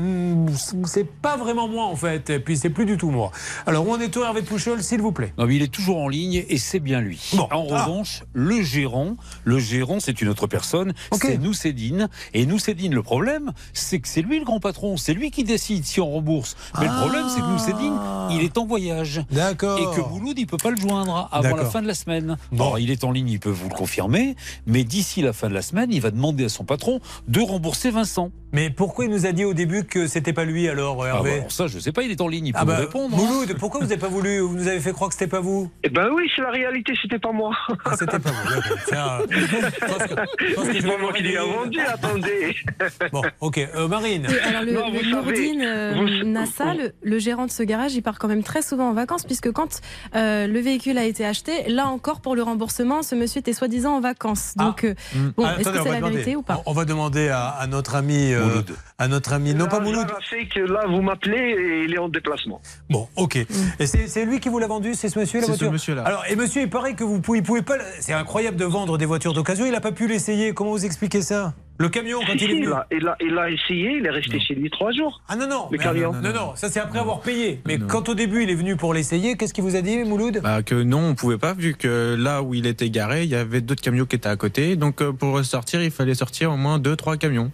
[0.84, 3.30] c'est pas vraiment moi en fait, et puis c'est plus du tout moi.
[3.66, 5.32] Alors où en est-on Hervé Pouchol s'il vous plaît?
[5.38, 7.30] Non, mais il est toujours en ligne et c'est bien lui.
[7.34, 7.49] Bon.
[7.52, 7.84] En Ah.
[7.84, 10.92] revanche, le gérant, le gérant, c'est une autre personne.
[11.12, 12.08] C'est nous, Cédine.
[12.34, 14.96] Et nous, Cédine, le problème, c'est que c'est lui le grand patron.
[14.96, 16.56] C'est lui qui décide si on rembourse.
[16.80, 17.96] Mais le problème, c'est que nous, Cédine,
[18.30, 19.22] il est en voyage.
[19.30, 19.78] D'accord.
[19.78, 22.37] Et que Mouloud, il peut pas le joindre avant la fin de la semaine.
[22.52, 22.64] Bon.
[22.64, 24.36] Alors, il est en ligne, il peut vous le confirmer.
[24.66, 27.90] Mais d'ici la fin de la semaine, il va demander à son patron de rembourser
[27.90, 28.30] Vincent.
[28.52, 31.30] Mais pourquoi il nous a dit au début que c'était pas lui alors, Ah, Hervé
[31.30, 32.78] bah, alors ça, je sais pas, il est en ligne, il peut Ah me bah,
[32.78, 33.14] répondre.
[33.16, 33.22] hein.
[33.24, 35.70] Mouloud, pourquoi vous n'avez pas voulu Vous nous avez fait croire que c'était pas vous?
[35.84, 37.54] Eh ben oui, c'est la réalité, c'était pas moi.
[37.84, 38.50] Ah, C'était pas vous.
[38.54, 38.78] d'accord.
[38.88, 42.56] Tiens, euh, C'est pas moi qui l'ai vendu, attendez.
[43.12, 43.58] Bon, ok.
[43.58, 47.62] Euh, Marine alors le, Non, le Nourdine, euh, vous- Nassa, le, le gérant de ce
[47.62, 49.80] garage, il part quand même très souvent en vacances puisque quand
[50.14, 53.96] euh, le véhicule a été acheté, là encore pour le remboursement, ce monsieur était soi-disant
[53.96, 54.54] en vacances.
[54.58, 54.64] Ah.
[54.64, 54.94] Donc euh,
[55.36, 56.14] bon, Ah, est-ce que on c'est va la demander.
[56.16, 58.70] vérité ou pas On va demander à, à notre ami, euh, Mouloud.
[58.98, 60.06] à notre ami, non Là, pas Mouloud.
[60.08, 62.60] Ça fait que là, vous m'appelez et il est en déplacement.
[62.88, 63.36] Bon, ok.
[63.36, 65.72] Et c'est c'est lui qui vous l'a vendu, c'est ce monsieur la C'est ce voiture.
[65.72, 66.02] monsieur-là.
[66.02, 67.74] Alors, et monsieur, il paraît que vous pouvez, il pouvez pas.
[68.00, 69.66] C'est incroyable de vendre des voitures d'occasion.
[69.66, 70.54] Il a pas pu l'essayer.
[70.54, 71.54] Comment vous expliquez ça?
[71.80, 72.66] Le camion quand Si, il est si, venu.
[72.66, 75.22] il, a, il, a, il a essayé, il est resté chez lui trois jours.
[75.28, 75.68] Ah non non.
[75.72, 76.12] Le mais- camion.
[76.12, 77.62] Non non, ça c'est après avoir payé.
[77.66, 77.87] Mais Non.
[77.88, 80.40] quand au début il est venu pour l'essayer, qu'est-ce qu'il vous a dit, Mouloud?
[80.43, 83.34] Bah, que non, on pouvait pas, vu que là où il était garé, il y
[83.34, 84.76] avait d'autres camions qui étaient à côté.
[84.76, 87.50] Donc euh, pour sortir, il fallait sortir au moins deux, trois camions.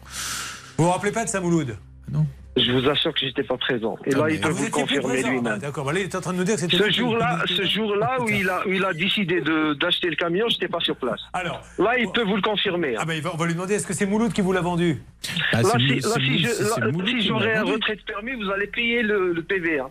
[0.76, 1.76] Vous vous rappelez pas de ça, Mouloud?
[2.56, 3.98] Je vous assure que j'étais pas présent.
[4.06, 5.28] Et Ah, là, mais- il peut Ah, vous plus confirmer présent.
[5.28, 5.58] Ah, lui-même.
[5.58, 5.84] D'accord.
[5.84, 6.76] Bah, là, il est en train de nous dire que c'était.
[6.78, 10.16] Ce vous jour-là, ce jour-là où il a, où il a décidé de- d'acheter le
[10.16, 11.20] camion, j'étais pas sur place.
[11.34, 11.60] Alors.
[11.78, 12.94] Là, il peut vous le confirmer.
[12.96, 13.00] hein.
[13.00, 14.62] Ah bah, il va- on va lui demander est-ce que c'est Mouloud qui vous l'a
[14.62, 15.02] vendu?
[15.52, 16.00] Ah, là, si,
[17.22, 19.80] j'aurais un retrait de permis, vous allez payer le, le PV.
[19.80, 19.88] hein.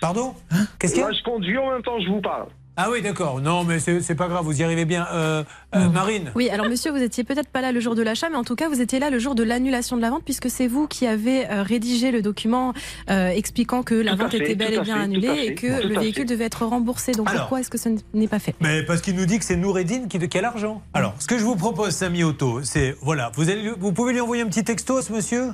[0.00, 0.34] Pardon?
[0.78, 1.08] Qu'est-ce qu'il y a?
[1.10, 2.46] Là, je conduis en même temps, je vous parle.
[2.80, 3.40] Ah oui, d'accord.
[3.40, 4.44] Non, mais c'est c'est pas grave.
[4.44, 5.04] Vous y arrivez bien.
[5.12, 5.42] Euh,
[5.74, 6.30] euh, Marine.
[6.36, 8.54] Oui, alors monsieur, vous étiez peut-être pas là le jour de l'achat, mais en tout
[8.54, 11.04] cas, vous étiez là le jour de l'annulation de la vente, puisque c'est vous qui
[11.04, 12.74] avez euh, rédigé le document
[13.10, 15.82] euh, expliquant que la Tout vente fait, était bel et bien fait, annulée et que
[15.82, 16.34] tout le véhicule fait.
[16.34, 17.10] devait être remboursé.
[17.10, 17.40] Donc Alors.
[17.42, 18.54] pourquoi est-ce que ce n'est pas fait?
[18.60, 20.80] Mais parce qu'il nous dit que c'est Noureddin qui, qui a l'argent.
[20.94, 24.20] Alors, ce que je vous propose, Samy Auto, c'est voilà, vous, allez, vous pouvez lui
[24.20, 25.48] envoyer un petit texto à ce monsieur?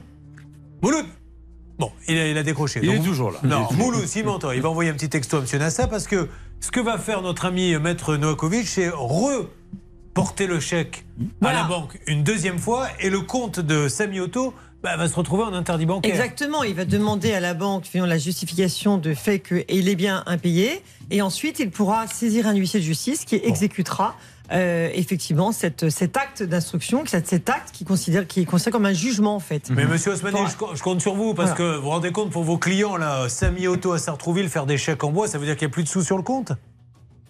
[0.82, 1.06] Mouloud
[1.78, 2.80] Bon, il a, il a décroché.
[2.82, 3.38] Il Donc, est toujours là.
[3.42, 6.28] Non, Mouloud, s'il m'entend, il va envoyer un petit texto à monsieur Nassa parce que
[6.60, 11.04] ce que va faire notre ami Maître Novakovic, c'est reporter le chèque
[11.42, 15.14] à la banque une deuxième fois et le compte de Samy Auto bah, va se
[15.14, 16.12] retrouver en interdit bancaire.
[16.12, 20.22] Exactement, il va demander à la banque finalement, la justification de fait qu'il est bien
[20.26, 20.82] impayé.
[21.10, 24.14] Et ensuite il pourra saisir un huissier de justice qui exécutera
[24.52, 28.92] euh, effectivement cette, cet acte d'instruction, cet, acte qui considère qui est considéré comme un
[28.92, 29.70] jugement en fait.
[29.70, 31.72] Mais monsieur Osmani, je, co- je compte sur vous parce Voilà.
[31.72, 34.76] que vous vous rendez compte pour vos clients, là, Samy Auto à Sartrouville, faire des
[34.78, 36.52] chèques en bois, ça veut dire qu'il n'y a plus de sous sur le compte?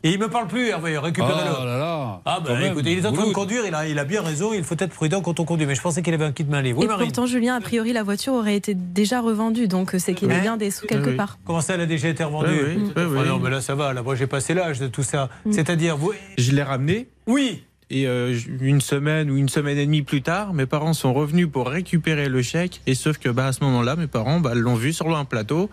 [0.07, 1.51] Et il me parle plus, Hervé, récupérez-le.
[1.63, 2.21] Oh là là.
[2.27, 4.53] Ah bah écoutez, il est en train de conduire, il a, il a bien raison,
[4.53, 5.65] il faut être prudent quand on conduit.
[5.65, 6.79] Mais je pensais qu'il avait un kit main libre.
[6.81, 9.99] Oui, Et Marine pourtant, Julien, a priori, la voiture aurait été déjà revendue, donc euh,
[9.99, 10.41] c'est qu'il y a Ouais.
[10.43, 11.17] bien des sous quelque Oui.
[11.17, 11.39] part.
[11.47, 13.19] Comment ça, elle a déjà été revendue Oui, oui, oui, oui.
[13.25, 13.95] Ah non, mais là, ça va.
[13.95, 15.31] Là, moi, j'ai passé l'âge de tout ça.
[15.51, 16.13] C'est-à-dire, vous...
[16.37, 17.09] Je l'ai ramené.
[17.27, 21.15] Oui Et euh, une semaine ou une semaine et demie plus tard, mes parents sont
[21.15, 22.83] revenus pour récupérer le chèque.
[22.87, 25.71] Et sauf que bah, à ce moment-là, mes parents bah, l'ont vu sur un plateau,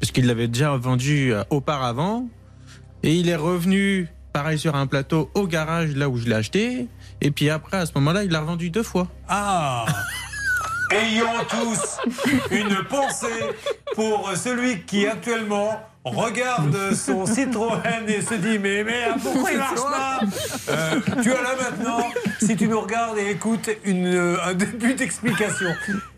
[0.00, 2.26] parce qu'ils l'avaient déjà vendu euh, auparavant.
[3.02, 6.86] Et il est revenu, pareil, sur un plateau au garage, là où je l'ai acheté.
[7.20, 9.08] Et puis après, à ce moment-là, il l'a revendu deux fois.
[9.28, 9.86] Ah
[10.90, 11.98] Ayons tous
[12.50, 13.26] une pensée
[13.94, 19.74] pour celui qui actuellement regarde son Citroën et se dit mais mais pourquoi il marche
[19.76, 20.20] pas
[20.68, 22.06] Euh, Tu as là maintenant,
[22.40, 25.68] si tu nous regardes et écoutes une, euh, un début d'explication.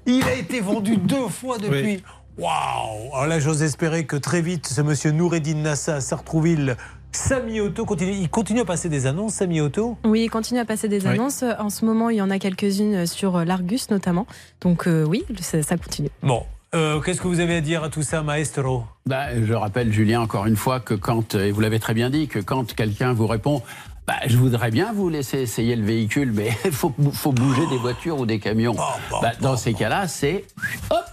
[0.07, 2.03] Il a été vendu deux fois depuis.
[2.38, 6.77] Waouh Alors là, j'ose espérer que très vite, ce monsieur Noureddin Nassa à Sartrouville,
[7.12, 10.64] Samy Auto, continue, il continue à passer des annonces, Samy Auto Oui, il continue à
[10.64, 11.09] passer des Oui.
[11.12, 11.45] annonces.
[11.59, 14.27] En ce moment, il y en a quelques-unes sur euh, l'Argus notamment.
[14.62, 16.09] Donc euh, oui, ça, ça continue.
[16.23, 16.42] Bon,
[16.75, 18.85] euh, qu'est-ce que vous avez à dire à tout ça, maestro?
[19.05, 22.29] Bah, je rappelle, Julien, encore une fois, que quand, et vous l'avez très bien dit,
[22.29, 23.61] que quand quelqu'un vous répond
[24.07, 27.77] bah, Je voudrais bien vous laisser essayer le véhicule, mais il faut, faut bouger des
[27.79, 28.75] voitures ou des camions.
[29.21, 30.47] Bah, dans ces cas-là, c'est
[30.90, 31.05] hop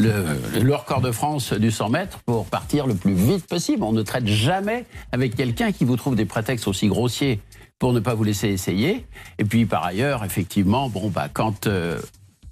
[0.00, 3.82] le, le record de France du 100 mètres pour partir le plus vite possible.
[3.82, 7.40] On ne traite jamais avec quelqu'un qui vous trouve des prétextes aussi grossiers
[7.78, 9.06] pour ne pas vous laisser essayer.
[9.38, 11.98] Et puis par ailleurs, effectivement, bon, bah, quand, euh,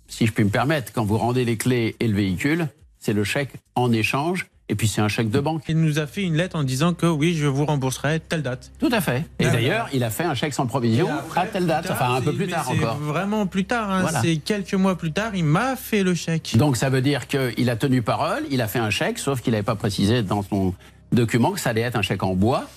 [0.09, 3.25] si je puis me permettre, quand vous rendez les clés et le véhicule, c'est le
[3.25, 4.47] chèque en échange.
[4.71, 5.63] Et puis c'est un chèque de banque.
[5.69, 8.71] Il nous a fait une lettre en disant que oui, je vous rembourserai telle date.
[8.79, 9.25] Tout à fait.
[9.39, 12.35] Et d'ailleurs, il a fait un chèque sans provision à telle date, enfin un peu
[12.35, 12.97] plus tard encore.
[12.99, 13.91] Vraiment plus tard.
[13.91, 14.03] hein.
[14.03, 14.21] Voilà.
[14.21, 16.57] C'est quelques mois plus tard, il m'a fait le chèque.
[16.57, 19.53] Donc ça veut dire qu'il a tenu parole, il a fait un chèque, sauf qu'il
[19.53, 20.75] n'avait pas précisé dans son
[21.13, 22.69] document que ça allait être un chèque en bois,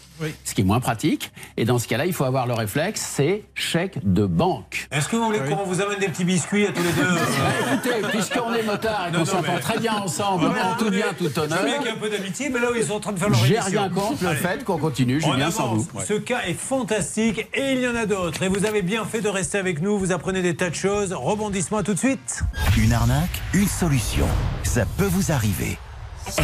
[0.43, 1.31] ce qui est moins pratique.
[1.57, 4.87] Et dans ce cas-là, il faut avoir le réflexe, c'est chèque de banque.
[4.91, 7.73] Est-ce que vous voulez qu'on vous amène des petits biscuits à tous les deux Bah,
[7.73, 11.41] écoutez, puisqu'on est motards et qu'on s'entend très bien ensemble, en tout bien, tout Je
[11.41, 12.99] veux bien honneur, qu'il y ait un peu d'amitié, mais là où ils sont en
[12.99, 15.87] train de faire leur j'ai rien contre le fait qu'on continue, On Julien, sans vous.
[16.05, 18.43] Ce cas est fantastique et il y en a d'autres.
[18.43, 19.97] Et vous avez bien fait de rester avec nous.
[19.97, 21.13] Vous apprenez des tas de choses.
[21.13, 22.41] Rebondissement à tout de suite.
[22.77, 24.27] Une arnaque, une solution.
[24.63, 25.77] Ça peut vous arriver.
[26.29, 26.43] Sur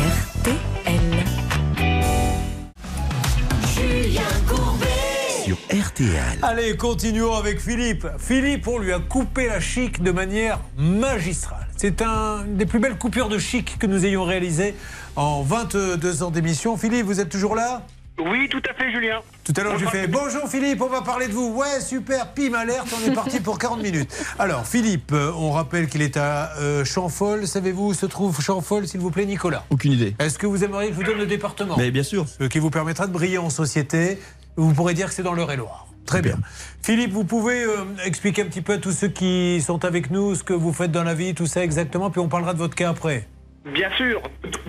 [5.70, 6.40] RTL.
[6.42, 8.08] Allez, continuons avec Philippe.
[8.18, 11.68] Philippe, on lui a coupé la chic de manière magistrale.
[11.76, 14.76] C'est un des plus belles coupures de chic que nous ayons réalisées
[15.16, 16.78] en 22 ans d'émission.
[16.78, 17.84] Philippe, vous êtes toujours là?
[18.20, 19.22] Oui, tout à fait, Julien.
[19.44, 21.54] Tout à l'heure, je fais Bonjour Philippe, on va parler de vous.
[21.54, 24.12] Ouais, super, pim, alerte, on est parti pour 40 minutes.
[24.40, 27.46] Alors, Philippe, euh, on rappelle qu'il est à euh, Champfol.
[27.46, 29.66] Savez-vous où se trouve Champfol, s'il vous plaît, Nicolas?
[29.70, 30.16] Aucune idée.
[30.20, 31.76] Est-ce que vous aimeriez que je vous donne le département?
[31.78, 32.26] Mais bien sûr.
[32.28, 34.20] Ce qui vous permettra de briller en société.
[34.56, 35.88] Vous pourrez dire que c'est dans l'Eure-et-Loire.
[36.08, 36.40] Très bien.
[36.82, 40.36] Philippe, vous pouvez euh, expliquer un petit peu à tous ceux qui sont avec nous
[40.36, 42.76] ce que vous faites dans la vie, tout ça exactement, puis on parlera de votre
[42.76, 43.28] cas après.
[43.74, 44.22] Bien sûr.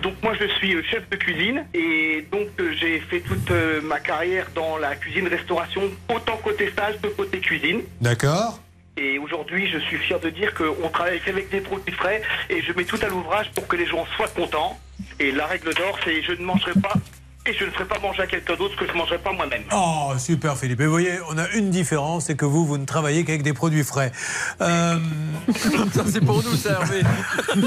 [0.03, 3.81] Donc moi je suis euh, chef de cuisine et donc euh, j'ai fait toute euh,
[3.83, 7.83] ma carrière dans la cuisine-restauration, autant côté stage que côté cuisine.
[8.01, 8.61] D'accord
[8.97, 12.73] Et aujourd'hui je suis fier de dire qu'on travaille qu'avec des produits frais et je
[12.73, 14.79] mets tout à l'ouvrage pour que les gens soient contents.
[15.21, 16.95] Et la règle d'or c'est je ne mangerai pas
[17.49, 19.33] et je ne ferai pas manger à quelqu'un d'autre ce que je ne mangerai pas
[19.33, 19.63] moi-même.
[19.73, 20.81] Oh, super Philippe.
[20.81, 23.55] Et vous voyez, on a une différence, c'est que vous, vous ne travaillez qu'avec des
[23.55, 24.13] produits frais.
[24.61, 24.97] Euh,
[25.95, 27.03] Ça, c'est pour nous, ça, Hervé.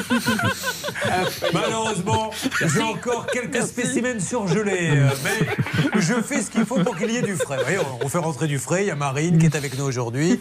[1.53, 2.29] Malheureusement,
[2.73, 4.91] j'ai encore quelques spécimens surgelés.
[4.91, 7.57] euh, Mais je fais ce qu'il faut pour qu'il y ait du frais.
[7.57, 8.83] Vous voyez, on fait rentrer du frais.
[8.83, 10.39] Il y a Marine qui est avec nous aujourd'hui.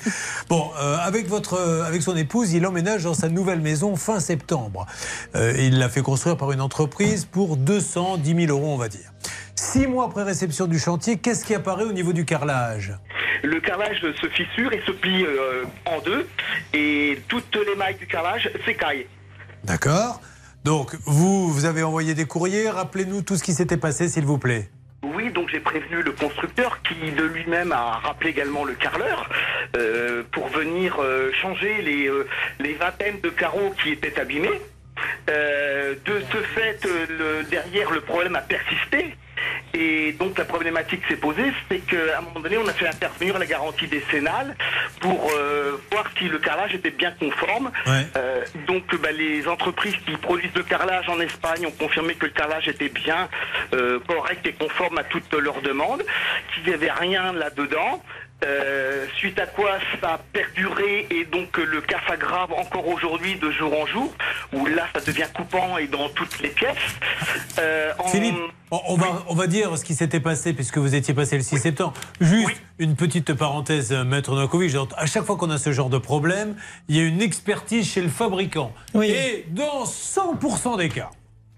[0.49, 4.21] Bon, euh, avec, votre, euh, avec son épouse, il emménage dans sa nouvelle maison fin
[4.21, 4.87] septembre.
[5.35, 9.13] Euh, il l'a fait construire par une entreprise pour 210 000 euros, on va dire.
[9.55, 12.93] Six mois après réception du chantier, qu'est-ce qui apparaît au niveau du carrelage
[13.43, 16.27] Le carrelage se fissure et se plie euh, en deux
[16.73, 19.07] et toutes les mailles du carrelage s'écaillent.
[19.65, 20.21] D'accord
[20.65, 22.69] Donc, vous, vous avez envoyé des courriers.
[22.71, 24.71] Rappelez-nous tout ce qui s'était passé, s'il vous plaît.
[25.03, 29.31] Oui, donc j'ai prévenu le constructeur qui de lui-même a rappelé également le carreleur
[29.77, 32.11] euh, pour venir euh, changer les,
[32.59, 34.61] les vingtaines de carreaux qui étaient abîmés.
[35.29, 39.17] Euh, de ce fait, euh, le- derrière, le problème a persisté.
[39.73, 43.39] Et donc la problématique s'est posée, c'est qu'à un moment donné, on a fait intervenir
[43.39, 44.55] la garantie décennale
[45.01, 47.71] pour euh, voir si le carrelage était bien conforme.
[48.17, 52.33] Euh, donc bah, les entreprises qui produisent le carrelage en Espagne ont confirmé que le
[52.33, 53.29] carrelage était bien
[53.73, 56.03] euh, correct et conforme à toutes leurs demandes,
[56.53, 58.03] qu'il n'y avait rien là-dedans.
[58.45, 63.37] Euh, suite à quoi ça a perduré et donc euh, le cas s'aggrave encore aujourd'hui
[63.37, 64.13] de jour en jour,
[64.55, 66.77] où là ça devient coupant et dans toutes les pièces.
[67.59, 68.37] Euh, en- Philippe,
[68.71, 71.43] on, on va, on va dire ce qui s'était passé puisque vous étiez passé le
[71.43, 71.93] 6 septembre.
[72.21, 74.75] Juste une petite parenthèse, euh, Maître Novakovic.
[74.97, 76.57] À chaque fois qu'on a ce genre de problème,
[76.89, 78.73] il y a une expertise chez le fabricant.
[79.03, 81.11] Et dans 100% des cas,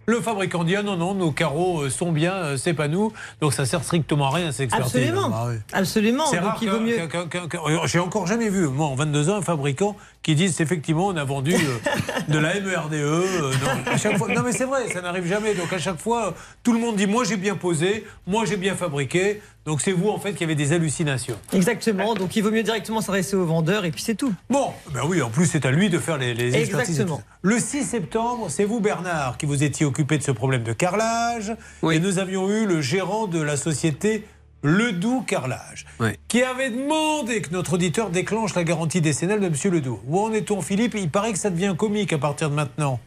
[0.07, 3.13] le fabricant dit ah non, non, nos carreaux euh, sont bien, euh, c'est pas nous.
[3.41, 4.97] Donc ça sert strictement à rien, cette expertise.
[4.97, 5.31] Absolument.
[5.33, 5.57] Ah oui.
[5.73, 6.27] Absolument.
[6.27, 10.61] C'est Donc rare J'ai encore jamais vu, moi, en 22 ans, un fabricant qui disent
[10.61, 12.95] effectivement on a vendu euh, de la MERDE.
[12.95, 15.55] euh, non, à chaque fois, non mais c'est vrai, ça n'arrive jamais.
[15.55, 18.75] Donc à chaque fois, tout le monde dit moi j'ai bien posé, moi j'ai bien
[18.75, 19.41] fabriqué.
[19.65, 21.39] Donc c'est vous en fait qui avez des hallucinations.
[21.53, 22.15] Exactement.
[22.15, 24.33] Donc il vaut mieux directement s'adresser au vendeur et puis c'est tout.
[24.51, 26.91] Bon, ben oui, en plus c'est à lui de faire les, les expertises.
[27.01, 27.23] Exactement.
[27.43, 31.55] Le 6 septembre, c'est vous Bernard qui vous étiez occupé de ce problème de carrelage.
[31.91, 34.25] Et nous avions eu le gérant de la société
[34.63, 36.11] Ledoux Carrelage, Oui.
[36.29, 40.01] qui avait demandé que notre auditeur déclenche la garantie décennale de Monsieur Ledoux.
[40.07, 40.95] Où en est-on Philippe?
[40.95, 43.01] Il paraît que ça devient comique à partir de maintenant.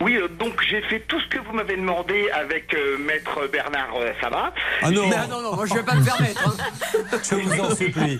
[0.00, 3.94] Oui, euh, donc j'ai fait tout ce que vous m'avez demandé avec euh, maître Bernard
[3.98, 4.52] euh, Sabat.
[4.82, 6.48] Ah non, Mais, ah non, non, moi je vais pas me permettre.
[6.48, 7.18] hein.
[7.22, 8.18] je vous en supplie.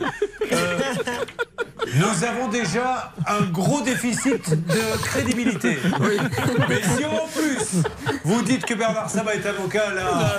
[0.53, 0.79] Euh,
[1.95, 5.77] nous avons déjà un gros déficit de crédibilité.
[6.69, 7.83] Mais si en plus
[8.25, 10.37] vous dites que Bernard Sabat est avocat, là,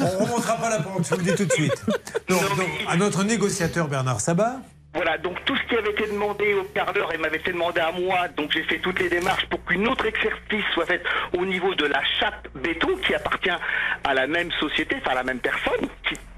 [0.00, 1.84] on ne remontera pas la pente, je vous le dis tout de suite.
[2.28, 4.56] Donc, donc, à notre négociateur Bernard Sabat,
[4.96, 7.92] Voilà, donc tout ce qui avait été demandé au carreleur et m'avait été demandé à
[7.92, 11.04] moi, donc j'ai fait toutes les démarches pour qu'une autre expertise soit faite
[11.36, 13.50] au niveau de la chape béton qui appartient
[14.04, 15.86] à la même société, enfin à la même personne,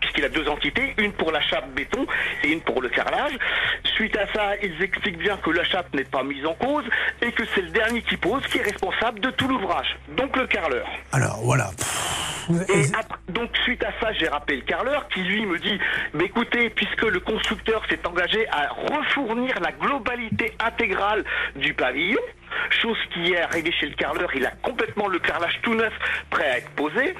[0.00, 2.06] puisqu'il a deux entités, une pour la chape béton
[2.44, 3.32] et une pour le carrelage.
[3.94, 6.84] Suite à ça, ils expliquent bien que la chape n'est pas mise en cause
[7.22, 10.46] et que c'est le dernier qui pose qui est responsable de tout l'ouvrage, donc le
[10.46, 10.86] carreleur.
[11.12, 11.70] alors voilà.
[12.50, 15.78] Et après- donc suite à ça, j'ai rappelé le carreleur qui lui me dit,
[16.14, 21.24] bah, écoutez, puisque le constructeur s'est engagé à refournir la globalité intégrale
[21.56, 22.20] du pavillon,
[22.70, 25.92] chose qui est arrivée chez le carreleur, il a complètement le carrelage tout neuf
[26.30, 27.14] prêt à être posé,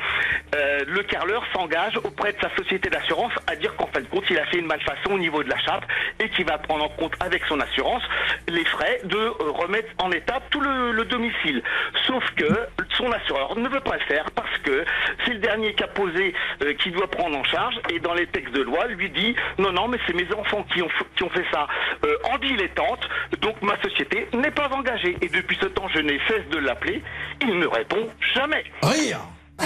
[0.54, 4.24] euh, le carreleur s'engage auprès de sa société d'assurance à dire qu'en fin de compte,
[4.30, 5.84] il a fait une malfaçon au niveau de la chape
[6.20, 8.02] et qu'il va prendre en compte avec son assurance
[8.48, 11.62] les frais de euh, remettre en état tout le, le domicile.
[12.06, 14.84] Sauf que son assureur ne veut pas le faire parce que
[15.24, 18.26] c'est le dernier qui a posé euh, qui doit prendre en charge et dans les
[18.26, 21.30] textes de loi lui dit non non mais c'est mes enfants qui ont, qui ont
[21.30, 21.66] fait ça.
[22.04, 23.08] Euh, en dilettante
[23.40, 27.02] donc ma société n'est pas engagée et depuis ce temps je n'ai cesse de l'appeler
[27.40, 28.64] il ne répond jamais.
[28.82, 29.20] Rire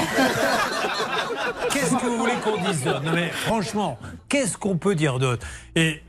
[1.70, 5.46] Qu'est-ce que vous voulez qu'on dise d'autre Non mais franchement, qu'est-ce qu'on peut dire d'autre
[5.76, 6.02] Et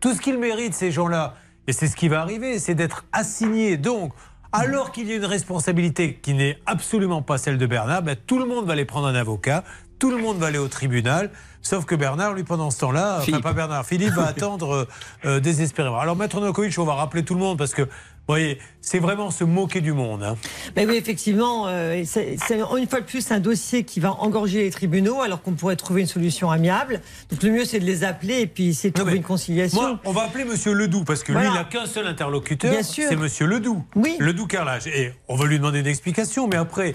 [0.00, 1.34] tout ce qu'ils méritent, ces gens-là,
[1.66, 3.76] et c'est ce qui va arriver, c'est d'être assignés.
[3.76, 4.12] Donc,
[4.52, 8.38] alors qu'il y a une responsabilité qui n'est absolument pas celle de Bernard, ben, tout
[8.38, 9.64] le monde va aller prendre un avocat,
[9.98, 11.30] tout le monde va aller au tribunal,
[11.62, 14.88] sauf que Bernard, lui, pendant ce temps-là, enfin pas Bernard, Philippe va attendre euh,
[15.24, 15.98] euh, désespérément.
[15.98, 17.88] Alors, Maître Novakovic, on va rappeler tout le monde parce que,
[18.28, 20.22] voyez, c'est vraiment se moquer du monde.
[20.22, 20.36] hein.
[20.74, 24.70] Ben oui, effectivement, euh, c'est une fois de plus un dossier qui va engorger les
[24.70, 27.00] tribunaux alors qu'on pourrait trouver une solution amiable.
[27.30, 29.80] Donc le mieux c'est de les appeler et puis essayer de trouver une conciliation.
[29.80, 32.74] Moi, on va appeler Monsieur Ledoux parce que lui, il n'a qu'un seul interlocuteur.
[32.82, 33.84] C'est Monsieur Ledoux.
[33.94, 34.16] Oui.
[34.18, 34.86] Ledoux Carrelage.
[34.88, 36.48] Et on va lui demander une explication.
[36.48, 36.94] Mais après,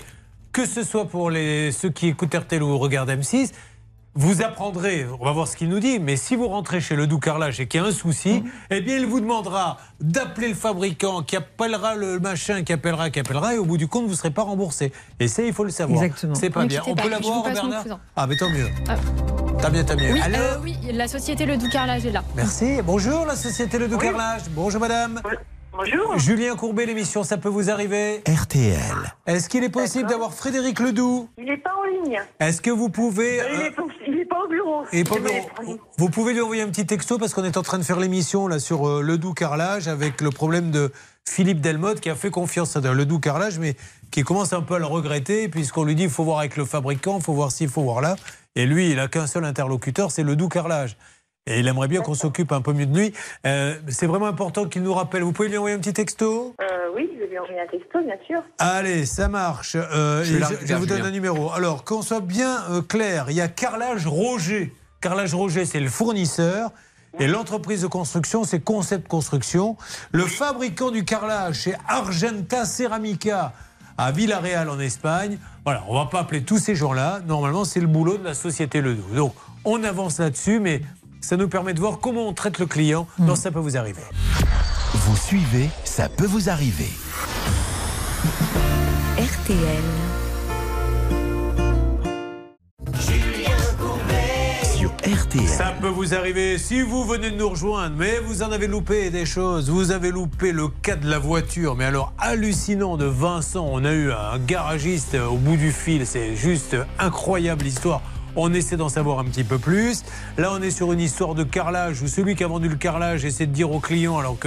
[0.51, 3.51] que ce soit pour les, ceux qui écoutent RTL ou regardent M6,
[4.13, 7.19] vous apprendrez, on va voir ce qu'il nous dit, mais si vous rentrez chez Ledoux
[7.19, 8.51] Carrelage et qu'il y a un souci, Mhm.
[8.71, 13.19] eh bien, il vous demandera d'appeler le fabricant qui appellera le machin, qui appellera, qui
[13.19, 14.91] appellera, et au bout du compte, vous ne serez pas remboursé.
[15.19, 16.03] Et ça, il faut le savoir.
[16.03, 16.35] Exactement.
[16.35, 16.81] C'est pas Ne bien.
[16.87, 17.99] On pas, peut l'avoir, Bernard.
[18.17, 18.67] Ah, mais tant mieux.
[18.89, 18.95] Ah.
[19.61, 20.13] T'as bien, t'as mieux.
[20.13, 22.23] Oui, Alors euh, oui, la société Le Doux Carrelage est là.
[22.35, 22.79] Merci.
[22.83, 24.41] Bonjour, la société Le Carrelage.
[24.51, 25.21] Bonjour, madame.
[25.73, 26.17] Bonjour.
[26.19, 28.75] Julien Courbet, l'émission, ça peut vous arriver RTL.
[29.25, 32.19] Est-ce qu'il est possible d'avoir Frédéric Ledoux Il n'est pas en ligne.
[32.41, 33.37] Est-ce que vous pouvez...
[33.37, 33.83] Il euh, est pas
[34.93, 35.03] et
[35.97, 38.47] vous pouvez lui envoyer un petit texto parce qu'on est en train de faire l'émission
[38.47, 40.91] là sur euh, Ledoux Carrelage avec le problème de
[41.27, 43.75] Philippe Delmotte qui a fait confiance à Ledoux Carrelage mais
[44.11, 46.65] qui commence un peu à le regretter puisqu'on lui dit il faut voir avec le
[46.65, 48.15] fabricant, il faut voir ci, il faut voir là.
[48.55, 50.97] Et lui, il a qu'un seul interlocuteur, c'est Ledoux Carrelage.
[51.47, 53.13] Et il aimerait bien qu'on s'occupe un peu mieux de lui.
[53.47, 55.23] Euh, c'est vraiment important qu'il nous rappelle.
[55.23, 56.55] Vous pouvez lui envoyer un petit texto?
[56.61, 58.43] Euh, oui, je vais lui envoyer un texto, bien sûr.
[58.59, 59.75] Allez, ça marche.
[59.75, 61.09] Euh, Je vous donne Julien.
[61.09, 61.51] un numéro.
[61.51, 64.71] Alors, qu'on soit bien euh, clair, il y a Carrelage Roger.
[65.01, 66.69] Carrelage Roger, c'est le fournisseur.
[67.19, 69.75] Et l'entreprise de construction, c'est Concept Construction.
[70.11, 73.51] Le fabricant du carrelage, c'est Argenta Ceramica
[73.97, 75.37] à Villarreal en Espagne.
[75.65, 77.19] Voilà, on va pas appeler tous ces gens-là.
[77.27, 79.13] Normalement, c'est le boulot de la société Ledoux.
[79.13, 79.33] Donc,
[79.65, 80.81] on avance là-dessus, mais
[81.21, 83.07] ça nous permet de voir comment on traite le client.
[83.19, 84.01] Donc, ça peut vous arriver.
[84.93, 86.89] Vous suivez, ça peut vous arriver.
[89.17, 89.83] RTL.
[94.63, 95.47] Sur RTL.
[95.47, 99.09] Ça peut vous arriver si vous venez de nous rejoindre, mais vous en avez loupé
[99.11, 99.69] des choses.
[99.69, 103.67] Vous avez loupé le cas de la voiture, mais alors hallucinant de Vincent.
[103.71, 108.01] On a eu un garagiste au bout du fil, c'est juste incroyable l'histoire.
[108.35, 110.03] On essaie d'en savoir un petit peu plus.
[110.37, 113.25] Là, on est sur une histoire de carrelage où celui qui a vendu le carrelage
[113.25, 114.37] essaie de dire au client, alors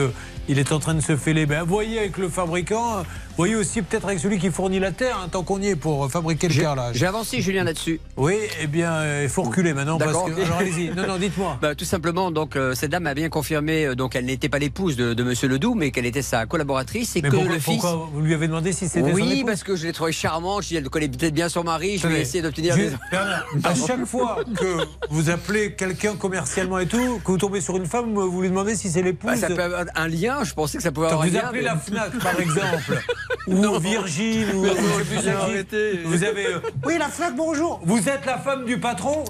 [0.46, 3.04] qu'il est en train de se fêler, ben voyez avec le fabricant,
[3.36, 6.08] Voyez aussi peut-être avec celui qui fournit la terre, hein, tant qu'on y est pour
[6.08, 6.94] fabriquer le carrelage.
[6.96, 7.98] j'ai avancé, Julien, là-dessus.
[8.16, 10.40] Oui, eh bien, euh, il faut reculer maintenant parce que.
[10.40, 10.90] Alors allez-y.
[10.94, 11.58] Non, non, dites-moi.
[11.60, 14.60] Bah, tout simplement, donc euh, cette dame a bien confirmé, euh, donc elle n'était pas
[14.60, 17.58] l'épouse de, de Monsieur Ledoux, mais qu'elle était sa collaboratrice et Mais que pourquoi, le
[17.58, 17.80] fils.
[17.80, 20.12] pourquoi vous lui avez demandé si c'était son oui, épouse parce que je l'ai trouvé
[20.12, 20.60] charmant.
[20.60, 21.98] Je dis, elle connaît peut-être bien son mari.
[21.98, 22.90] Je vais essayer d'obtenir des.
[23.64, 24.78] À chaque fois que
[25.10, 28.76] vous appelez quelqu'un commercialement et tout, que vous tombez sur une femme, vous lui demandez
[28.76, 29.32] si c'est l'épouse.
[29.32, 30.33] Bah, ça peut avoir un lien.
[30.42, 31.46] Je pensais que ça pouvait Quand avoir un vous lien.
[31.46, 33.00] appelez mais- la FNAC, par exemple,
[33.46, 33.94] ou ou non, qui,
[35.28, 36.00] arrêté.
[36.04, 36.46] vous avez.
[36.46, 37.80] euh, oui, la FNAC, bonjour.
[37.84, 39.24] Vous êtes la femme du patron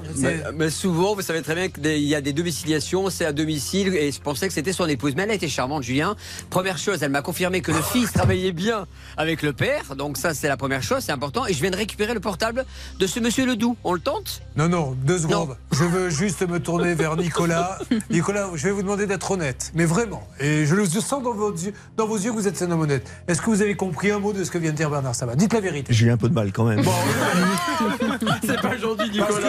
[0.54, 4.12] mais souvent, vous savez très bien qu'il y a des domiciliations, c'est à domicile, et
[4.12, 5.14] je pensais que c'était son épouse.
[5.16, 6.14] Mais elle a été charmante, Julien.
[6.50, 8.86] Première chose, elle m'a confirmé que le fils travaillait bien
[9.16, 11.46] avec le père, donc ça c'est la première chose, c'est important.
[11.46, 12.64] Et je viens de récupérer le portable
[12.98, 13.76] de ce monsieur Ledoux.
[13.84, 14.42] On le tente?
[14.56, 15.56] Non, non, deux secondes.
[15.72, 17.78] Je veux juste me tourner vers Nicolas.
[18.10, 20.26] Nicolas, je vais vous demander d'être honnête, mais vraiment.
[20.40, 22.80] Et je le sens dans vos yeux, dans vos yeux que vous êtes un homme
[22.82, 23.06] honnête.
[23.28, 25.36] Est-ce que vous avez compris un mot de ce que vient de dire Bernard Sabat?
[25.36, 25.92] Dites la vérité.
[25.92, 26.82] J'ai eu un peu de mal quand même.
[28.46, 29.48] C'est pas gentil, Nicolas.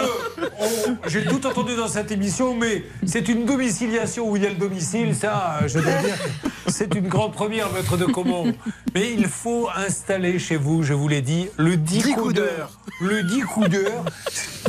[1.06, 4.56] j'ai tout entendu dans cette émission, mais c'est une domiciliation où il y a le
[4.56, 6.16] domicile, ça, je dois dire,
[6.66, 8.52] c'est une grande première, maître de Comont.
[8.94, 12.70] Mais il faut installer chez vous, je vous l'ai dit, le 10, Dix coups d'heure.
[13.00, 14.04] Le 10 coups d'heure,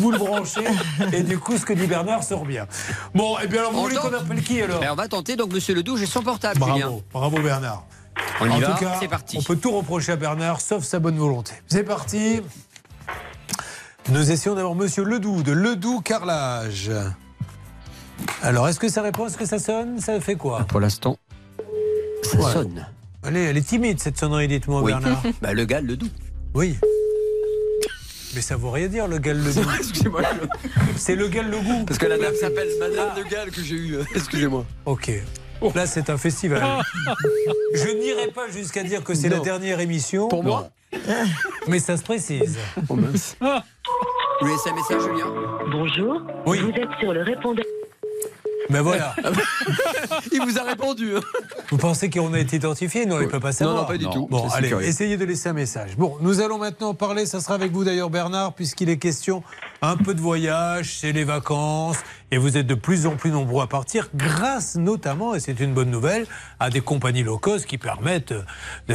[0.02, 0.66] vous le branchez,
[1.13, 2.68] et du coup, ce que dit Bernard sort bien.
[3.16, 4.82] Bon, et bien alors, vous On voulez qu'on appelle qui alors?
[4.82, 6.88] Ben, On va tenter, donc monsieur Ledoux, j'ai son portable, Julien.
[6.88, 7.86] Bravo, bravo Bernard.
[8.42, 9.38] On y en va, tout cas, c'est parti.
[9.40, 11.54] on peut tout reprocher à Bernard, sauf sa bonne volonté.
[11.68, 12.42] C'est parti.
[14.10, 16.92] Nous essayons d'avoir Monsieur Ledoux de Ledoux Carrelage.
[18.42, 20.00] Alors, est-ce que ça répond Est-ce que ça sonne?
[20.00, 20.64] Ça fait quoi?
[20.64, 21.18] Pour l'instant,
[22.24, 22.52] ça Ouais.
[22.54, 22.88] sonne.
[23.24, 24.92] Allez, elle est timide cette sonnerie, dites-moi, Oui.
[24.94, 25.22] Bernard.
[25.42, 26.08] Bah, le gars, Ledoux.
[26.54, 26.78] Oui.
[28.36, 29.70] Mais ça vaut rien dire, le gal le goût.
[29.80, 30.22] Excusez-moi.
[30.96, 31.86] C'est le gal le goût.
[31.86, 33.98] Parce que la dame s'appelle Madame Le Gall que j'ai eu.
[34.16, 34.66] Excusez-moi.
[34.86, 35.12] Ok.
[35.76, 36.62] Là, c'est un festival.
[37.74, 40.28] Je n'irai pas jusqu'à dire que c'est la dernière émission.
[40.28, 40.70] Pour moi
[41.67, 42.58] Mais ça se précise.
[42.89, 43.36] Oh mince.
[43.39, 45.26] Vous lui laissez un message, Julien?
[45.72, 46.22] Bonjour.
[46.46, 46.60] Oui.
[46.60, 47.65] Vous êtes sur le répondeur.
[48.70, 49.16] Mais voilà.
[50.32, 51.16] Il vous a répondu.
[51.16, 51.22] hein.
[51.70, 53.78] Vous pensez qu'on a été identifié Non, il ne peut pas savoir.
[53.78, 54.28] non, pas du tout.
[54.30, 54.88] Bon, allez, curieux.
[54.88, 55.98] essayez de laisser un message.
[55.98, 59.44] Bon, nous allons maintenant parler, ça sera avec vous d'ailleurs Bernard, puisqu'il est question
[59.82, 61.98] un peu de voyage, c'est les vacances,
[62.32, 65.74] et vous êtes de plus en plus nombreux à partir, grâce notamment, et c'est une
[65.74, 66.26] bonne nouvelle,
[66.60, 68.32] à des compagnies low cost qui permettent...
[68.32, 68.44] euh,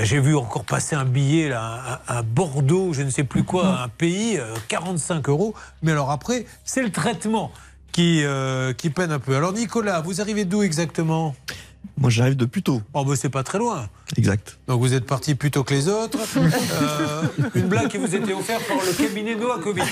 [0.03, 3.81] J'ai vu encore passer un billet là, à, à Bordeaux, je ne sais plus quoi,
[3.83, 7.53] un pays, euh, 45 euros, mais alors après, c'est le traitement
[7.93, 9.37] qui, euh, qui peine un peu.
[9.37, 11.37] Alors Nicolas, vous arrivez d'où exactement?
[11.99, 12.83] Moi, j'arrive de plus tôt.
[12.95, 13.89] Oh, bah, c'est pas très loin.
[14.19, 14.59] Exact.
[14.69, 16.19] Donc vous êtes parti plus tôt que les autres.
[16.83, 17.23] Euh,
[17.55, 19.85] une blague qui vous était offerte par le cabinet Noakovic,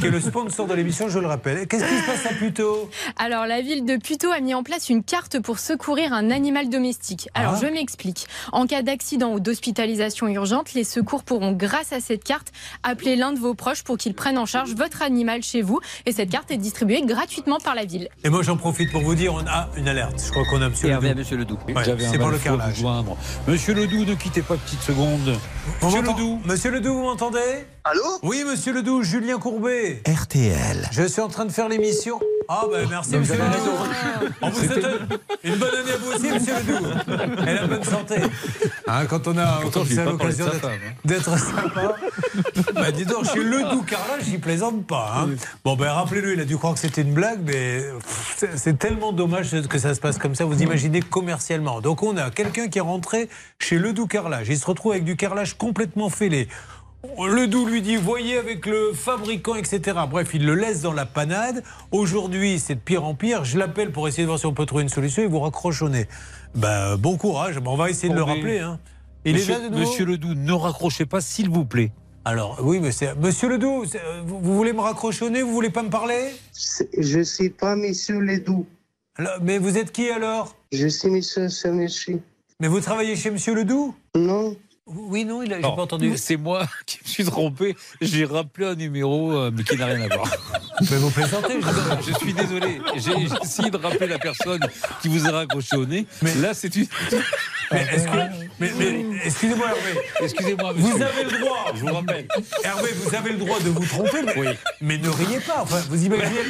[0.00, 1.66] qui est le sponsor de l'émission, je le rappelle.
[1.68, 4.88] Qu'est-ce qui se passe à Puteaux Alors, la ville de Puteaux a mis en place
[4.88, 7.28] une carte pour secourir un animal domestique.
[7.34, 7.60] Alors, Ah.
[7.62, 8.26] je m'explique.
[8.52, 12.52] En cas d'accident ou d'hospitalisation urgente, les secours pourront, grâce à cette carte,
[12.82, 15.80] appeler l'un de vos proches pour qu'il prenne en charge votre animal chez vous.
[16.06, 18.08] Et cette carte est distribuée gratuitement par la ville.
[18.24, 20.22] Et moi j'en profite pour vous dire, on a une alerte.
[20.24, 21.58] Je crois qu'on a monsieur à monsieur Ledoux.
[21.68, 22.76] Ouais, c'est pour le carrelage.
[22.76, 23.16] joindre.
[23.46, 25.36] Monsieur Ledoux, ne quittez pas petite seconde.
[25.80, 26.40] Vous Monsieur Ledoux.
[26.44, 27.66] Monsieur Ledoux, vous m'entendez?
[27.84, 28.02] Allô?
[28.22, 30.02] Oui, monsieur Ledoux, Julien Courbet.
[30.06, 30.88] RTL.
[30.92, 32.18] Je suis en train de faire l'émission.
[32.50, 34.32] Ah ben merci monsieur Ledoux.
[34.40, 34.86] On vous souhaite
[35.44, 36.86] une bonne année à vous aussi monsieur Ledoux.
[37.46, 38.16] Et la bonne santé.
[38.86, 40.04] Hein, quand on a l'occasion
[40.46, 40.70] d'être- hein.
[41.04, 41.94] d'être sympa.
[42.74, 45.12] bah dis donc, chez Ledoux Carla, j'y plaisante pas.
[45.18, 45.28] hein.
[45.62, 47.82] Bon ben rappelez-le, il a dû croire que c'était une blague, mais
[48.36, 50.46] c'est- c'est tellement dommage que ça se passe comme ça.
[50.46, 51.82] Vous imaginez commercialement.
[51.82, 54.48] Donc on a quelqu'un qui est rentré chez Ledoux Carrelage.
[54.48, 56.48] Il se retrouve avec du carrelage complètement fêlé.
[57.04, 59.96] Ledoux lui dit voyez avec le fabricant, etc.
[60.10, 61.62] Bref, il le laisse dans la panade.
[61.92, 63.44] Aujourd'hui, c'est de pire en pire.
[63.44, 65.22] Je l'appelle pour essayer de voir si on peut trouver une solution.
[65.22, 66.08] Il vous raccroche au nez.
[66.54, 67.56] Ben, bon courage.
[67.60, 68.58] Ben, on va essayer de le rappeler.
[68.58, 68.80] hein.
[69.24, 71.92] Il Monsieur, est là de nouveau Monsieur Ledoux, ne raccrochez pas, s'il vous plaît.
[72.24, 73.14] Alors, oui, mais c'est.
[73.16, 74.80] Monsieur Ledoux, euh, vous, vous voulez me
[75.28, 76.32] nez Vous voulez pas me parler?
[76.98, 78.66] Je suis pas Monsieur Ledoux.
[79.16, 80.56] Alors, Mais vous êtes qui alors?
[80.72, 82.20] Je suis Monsieur Sanusi.
[82.60, 84.56] Mais vous travaillez chez Monsieur Ledoux Non.
[84.88, 86.12] Oui, non, il a, Non, pas entendu.
[86.16, 87.76] C'est moi qui me suis trompé.
[88.00, 90.30] J'ai rappelé un numéro euh, mais qui n'a rien à voir.
[90.90, 91.58] Mais vous plaisantez,
[92.06, 92.80] je suis désolé.
[92.96, 94.60] J'ai j'ai essayé de rappeler la personne
[95.02, 96.06] qui vous a raccroché au nez.
[96.22, 96.86] Mais- là, c'est une.
[97.70, 100.00] Mais, est-ce que- mais- mais- excusez-moi, Hervé.
[100.22, 100.94] Excusez-moi, monsieur.
[100.94, 101.64] Vous avez le droit.
[101.74, 102.26] Je vous rappelle.
[102.64, 104.46] Hervé, vous avez le droit de vous tromper, mais, Oui.
[104.80, 105.60] mais ne riez pas.
[105.62, 106.40] Enfin, vous imaginez.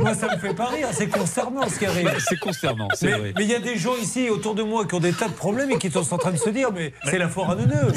[0.00, 0.88] Moi, ça me fait pas rire.
[0.92, 2.10] C'est concernant ce qui arrive.
[2.28, 3.32] C'est consternant, c'est Mais vrai.
[3.36, 5.32] mais il y a des gens ici autour de moi qui ont des tas de
[5.34, 7.92] problèmes et qui sont en train de se dire mais c'est la foire à neuneux.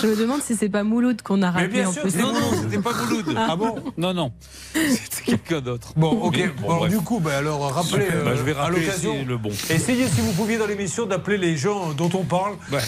[0.00, 2.32] Je me demande si c'est pas Mouloud qu'on a Mais rappelé bien en sûr, Non,
[2.32, 3.34] non, c'était pas Mouloud.
[3.36, 4.32] Ah bon Non, non.
[4.74, 5.92] C'était quelqu'un d'autre.
[5.96, 6.36] Bon, ok.
[6.36, 9.14] Mais Bon, alors, du coup, bah, alors rappelez Bah, euh, je vais à rappeler l'occasion.
[9.18, 9.50] c'est le bon.
[9.70, 12.54] Essayez si vous pouviez dans l'émission d'appeler les gens dont on parle.
[12.72, 12.80] Ouais.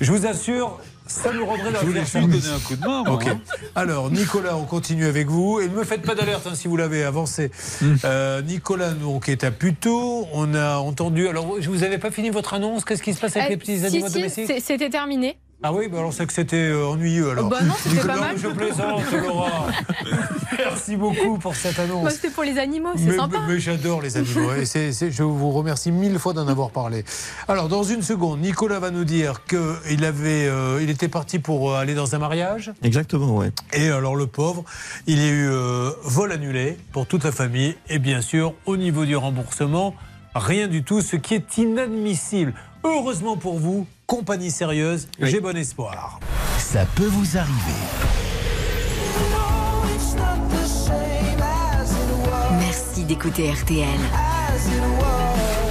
[0.00, 3.02] Je vous assure, ça nous rendrait la Je voulais juste donner un coup de main,
[3.04, 3.40] moi, hein.
[3.74, 5.60] Alors, Nicolas, on continue avec vous.
[5.60, 7.50] Et ne me faites pas d'alerte hein, si vous l'avez avancé.
[7.80, 7.94] Hmm.
[8.04, 10.26] Euh, Nicolas, donc, est à Puteaux.
[10.32, 11.26] On a entendu.
[11.28, 12.84] Alors, je vous avais pas fini votre annonce?
[12.84, 14.46] Qu'est-ce qui se passe avec Euh, les petits si, animaux si, domestiques?
[14.46, 15.38] c'est- C'était terminé.
[15.60, 17.48] Ah oui, bah alors c'est que c'était euh, ennuyeux alors.
[17.48, 18.38] Bah non, c'était pas mal.
[18.38, 19.66] Je plaisante, Laura.
[20.58, 22.04] Merci beaucoup pour cette annonce.
[22.04, 23.40] Bah, C'était pour les animaux, c'est Mais, sympa.
[23.40, 24.64] mais- mais j'adore les animaux et
[25.10, 27.04] je vous remercie mille fois d'en avoir parlé.
[27.48, 31.72] Alors dans une seconde, Nicolas va nous dire qu'il avait, euh, il était parti pour
[31.72, 32.72] euh, aller dans un mariage.
[32.82, 33.50] Exactement, ouais.
[33.72, 34.64] Et alors le pauvre,
[35.06, 38.76] il y a eu euh, vol annulé pour toute la famille et bien sûr au
[38.76, 39.94] niveau du remboursement,
[40.34, 42.54] rien du tout, ce qui est inadmissible.
[42.84, 46.18] Heureusement pour vous, compagnie sérieuse, j'ai bon espoir.
[46.58, 47.52] Ça peut vous arriver.
[52.58, 54.00] Merci d'écouter RTL.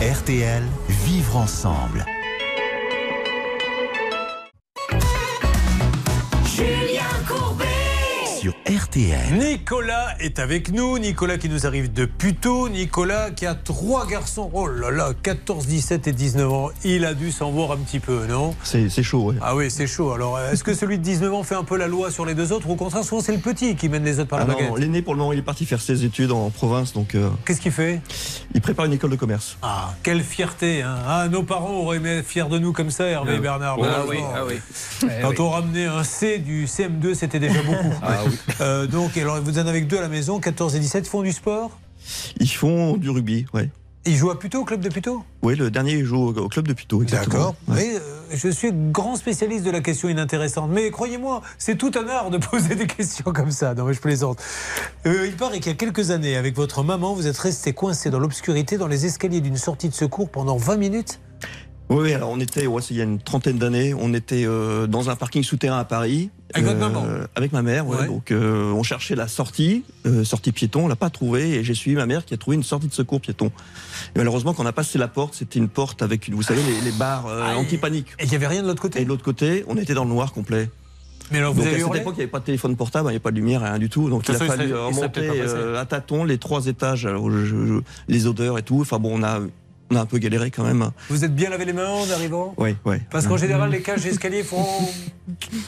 [0.02, 2.06] RTL, vivre ensemble.
[8.48, 9.34] Sur RTL.
[9.38, 10.98] Nicolas est avec nous.
[11.00, 12.70] Nicolas qui nous arrive de Puteaux.
[12.70, 14.50] Nicolas qui a trois garçons.
[14.54, 16.70] Oh là là, 14, 17 et 19 ans.
[16.86, 18.56] Il a dû s'en voir un petit peu, non?
[18.64, 19.36] C'est chaud, ouais.
[19.41, 20.14] Ah oui, c'est chaud.
[20.14, 22.52] Alors, est-ce que celui de 19 ans fait un peu la loi sur les deux
[22.54, 24.54] autres ou au contraire, souvent c'est le petit qui mène les autres par Ah la
[24.54, 24.78] non, baguette?
[24.80, 27.60] L'aîné, pour le moment, il est parti faire ses études en province, donc euh, Qu'est-ce
[27.62, 28.00] qu'il fait?
[28.54, 29.58] il prépare une école de commerce.
[29.62, 30.95] Ah, quelle fierté hein.
[31.08, 33.78] Ah, nos parents auraient aimé être fiers de nous comme ça, Hervé et Bernard.
[33.84, 34.56] Ah oui, ah oui.
[35.02, 35.36] Quand Eh oui.
[35.39, 37.93] on ramenait un C du CM2, c'était déjà beaucoup.
[38.02, 38.37] Ah oui.
[38.62, 41.10] Euh, donc, alors, vous en avez que deux à la maison, 14 et 17, ils
[41.10, 41.78] font du sport?
[42.40, 43.70] Ils font du rugby, ouais.
[44.06, 45.24] Ils jouent à Puteaux, au club de Puteaux?
[45.42, 47.38] Oui, le dernier joue au, club de Puteaux, exactement.
[47.38, 47.56] D'accord.
[47.68, 48.00] Mais euh,
[48.34, 50.72] je suis grand spécialiste de la question inintéressante.
[50.72, 53.74] Mais croyez-moi, c'est tout un art de poser des questions comme ça.
[53.74, 54.42] Non, mais je plaisante.
[55.06, 58.10] Euh, il paraît qu'il y a quelques années, avec votre maman, vous êtes resté coincé
[58.10, 61.20] dans l'obscurité dans les escaliers d'une sortie de secours pendant 20 minutes
[61.90, 64.44] Oui, oui, alors on était, ouais, c'est il y a une trentaine d'années, on était
[64.46, 66.30] euh, dans un parking souterrain à Paris.
[66.54, 67.98] Avec votre Euh, maman Avec ma mère, ouais.
[67.98, 68.08] Ouais.
[68.08, 71.74] Donc euh, on cherchait la sortie, euh, sortie piéton, on l'a pas trouvée et j'ai
[71.74, 73.48] suivi ma mère qui a trouvé une sortie de secours piéton.
[74.16, 76.62] Et malheureusement, quand on a passé la porte, c'était une porte avec, une, vous savez,
[76.64, 78.08] les, les barres euh, Ah, et- anti-panique.
[78.20, 80.04] Et il n'y avait rien de l'autre côté Et de l'autre côté, on était dans
[80.04, 80.70] le noir complet.
[81.32, 83.06] Mais alors, vous Donc avez à cette époque, il n'y avait pas de téléphone portable,
[83.06, 84.10] il n'y avait pas de lumière, rien du tout.
[84.10, 85.30] Donc il a fallu remonter
[85.78, 88.80] à tâtons les trois étages, alors, je- je- les odeurs et tout.
[88.82, 89.40] Enfin bon, on a,
[89.92, 90.92] on a un peu galéré quand même.
[91.10, 92.98] Vous êtes bien lavé les mains en arrivant Oui, oui.
[93.10, 94.66] Parce qu'en général, les cages d'escalier font.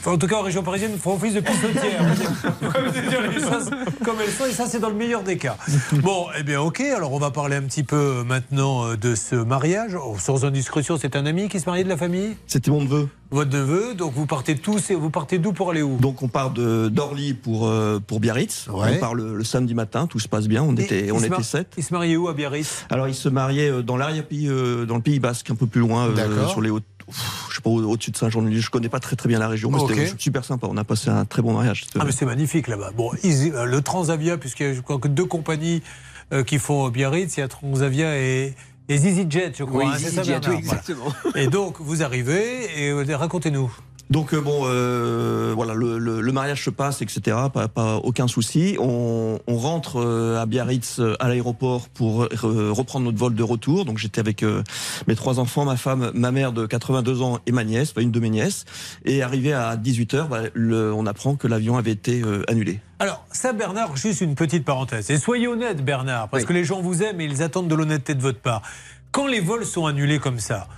[0.00, 2.04] Enfin, en tout cas, en région parisienne, font office de pissotière.
[4.04, 5.56] Comme elles sont, et ça, c'est dans le meilleur des cas.
[5.92, 6.80] Bon, eh bien, ok.
[6.80, 9.96] Alors, on va parler un petit peu maintenant euh, de ce mariage.
[10.02, 12.36] Oh, sans indiscrétion, c'est un ami qui se mariait de la famille?
[12.46, 13.08] C'était mon neveu.
[13.30, 13.94] Votre neveu.
[13.94, 15.96] Donc, vous partez tous et vous partez d'où pour aller où?
[15.98, 18.66] Donc on part de d'Orly pour euh, pour Biarritz.
[18.72, 18.96] Ouais.
[18.96, 20.62] On part le, le samedi matin, tout se passe bien.
[20.62, 21.72] On Et était on était mar- sept.
[21.76, 22.86] Il se mariait où à Biarritz?
[22.90, 25.80] Alors il se mariait euh, dans l'arrière-pays, euh, dans le Pays Basque, un peu plus
[25.80, 26.84] loin, euh, sur les hautes.
[27.50, 28.62] Je sais pas, au- au-dessus de Saint-Jean-de-Luz.
[28.64, 29.90] Je connais pas très très bien la région, mais Ok.
[29.94, 30.66] c'était super sympa.
[30.70, 31.84] On a passé un très bon mariage.
[31.84, 32.90] C'était- Ah, mais c'est magnifique là-bas.
[32.96, 35.82] Bon, ils- euh, le Transavia, puisqu'il y a je crois que deux compagnies
[36.32, 38.54] euh, qui font Biarritz, il y a Transavia et,
[38.90, 39.84] et EasyJet, je crois.
[39.84, 41.12] Oui, hein, ça, EasyJet, Bernard oui, exactement.
[41.36, 43.72] Et donc, vous arrivez et euh, racontez-nous.
[44.10, 47.36] Donc euh, bon, euh, voilà, le, le- le mariage se passe, etc.
[47.52, 48.76] Pas, pas aucun souci.
[48.80, 53.84] On, on rentre euh, à Biarritz euh, à l'aéroport pour reprendre notre vol de retour.
[53.84, 54.64] Donc j'étais avec euh,
[55.06, 58.10] mes trois enfants, ma femme, ma mère de 82 ans et ma nièce, enfin, une
[58.10, 58.64] de mes nièces.
[59.04, 60.50] Et arrivé à 18 h
[60.92, 62.80] on apprend que l'avion avait été euh, annulé.
[62.98, 65.08] Alors, ça, Bernard, juste une petite parenthèse.
[65.10, 66.48] Et soyez honnête, Bernard, parce Oui.
[66.48, 68.62] que les gens vous aiment et ils attendent de l'honnêteté de votre part.
[69.12, 70.68] Quand les vols sont annulés comme ça,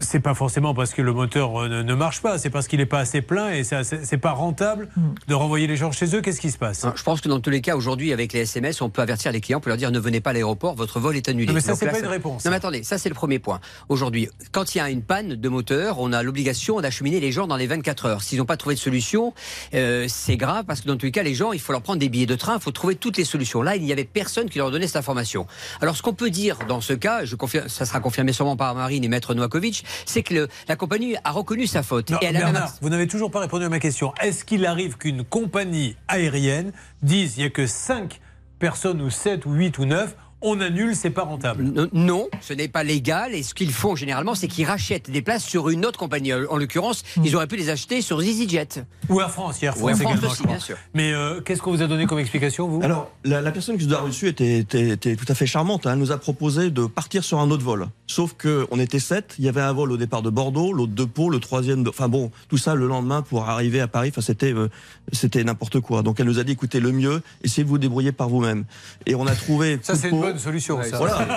[0.00, 2.78] c'est pas forcément parce que le moteur euh, ne, ne marche pas, c'est parce qu'il
[2.78, 4.88] n'est pas assez plein et c'est pas rentable
[5.26, 6.20] de renvoyer les gens chez eux.
[6.20, 6.86] Qu'est-ce qui se passe?
[6.94, 9.40] Je pense que dans tous les cas, aujourd'hui, avec les SMS, on peut avertir les
[9.40, 11.46] clients, on peut leur dire ne venez pas à l'aéroport, votre vol est annulé.
[11.46, 12.44] Non, mais ça, c'est pas une réponse.
[12.44, 13.60] Non, mais attendez, ça, c'est le premier point.
[13.88, 17.46] Aujourd'hui, quand il y a une panne de moteur, on a l'obligation d'acheminer les gens
[17.46, 18.22] dans les 24 heures.
[18.22, 19.34] S'ils n'ont pas trouvé de solution,
[19.74, 21.98] euh, c'est grave parce que dans tous les cas, les gens, il faut leur prendre
[21.98, 23.62] des billets de train, il faut trouver toutes les solutions.
[23.62, 25.46] Là, il n'y avait personne qui leur donnait cette information.
[25.80, 28.74] Alors, ce qu'on peut dire dans ce cas, je confirme, ça sera confirmé sûrement par
[28.74, 32.10] Marine et Maître Novakovic, c'est que le- la compagnie a reconnu sa faute.
[32.10, 34.12] Non, et elle a même Bernard, vous n'avez toujours pas répondu à ma question.
[34.20, 36.72] Est-ce qu'il arrive qu'une compagnie aérienne
[37.02, 38.20] dise il n'y a que 5
[38.58, 42.52] personnes ou 7 ou 8 ou 9, on annule, c'est pas rentable N- Non, ce
[42.52, 43.34] n'est pas légal.
[43.34, 46.32] Et ce qu'ils font généralement, c'est qu'ils rachètent des places sur une autre compagnie.
[46.32, 48.84] En l'occurrence, ils auraient pu les acheter sur EasyJet.
[49.08, 50.76] Ou Air France, Air France, France également, aussi, bien sûr.
[50.94, 52.80] Mais euh, qu'est-ce qu'on vous a donné comme explication, vous?
[52.82, 55.86] Alors, la, la personne qui nous a reçus était, était, était tout à fait charmante.
[55.86, 55.92] hein.
[55.94, 57.88] Elle nous a proposé de partir sur un autre vol.
[58.06, 59.34] Sauf que on était sept.
[59.38, 61.82] Il y avait un vol au départ de Bordeaux, l'autre de Pau, le troisième.
[61.82, 61.90] De...
[61.90, 64.08] Enfin bon, tout ça le lendemain pour arriver à Paris.
[64.10, 64.68] Enfin, c'était euh,
[65.12, 66.02] c'était n'importe quoi.
[66.02, 68.64] Donc elle nous a dit écoutez, le mieux, essayez de vous débrouiller par vous-même.
[69.06, 69.78] Et on a trouvé.
[69.82, 70.27] Ça, c'est une.
[70.28, 70.82] Bonne solution.
[70.82, 70.96] ça.
[70.98, 71.18] Voilà.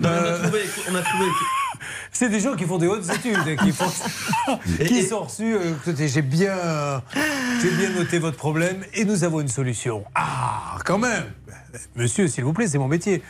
[0.00, 0.60] Non, on, a trouvé,
[0.90, 1.24] on a trouvé
[2.12, 4.56] C'est des gens qui font des hautes études, et qui, font-
[4.86, 5.54] qui sont reçus.
[5.54, 7.02] euh, écoutez, j'ai bien,
[7.62, 10.04] j'ai bien noté votre problème et nous avons une solution.
[10.14, 11.24] Ah, quand même
[11.94, 13.22] Monsieur, s'il vous plaît, c'est mon métier.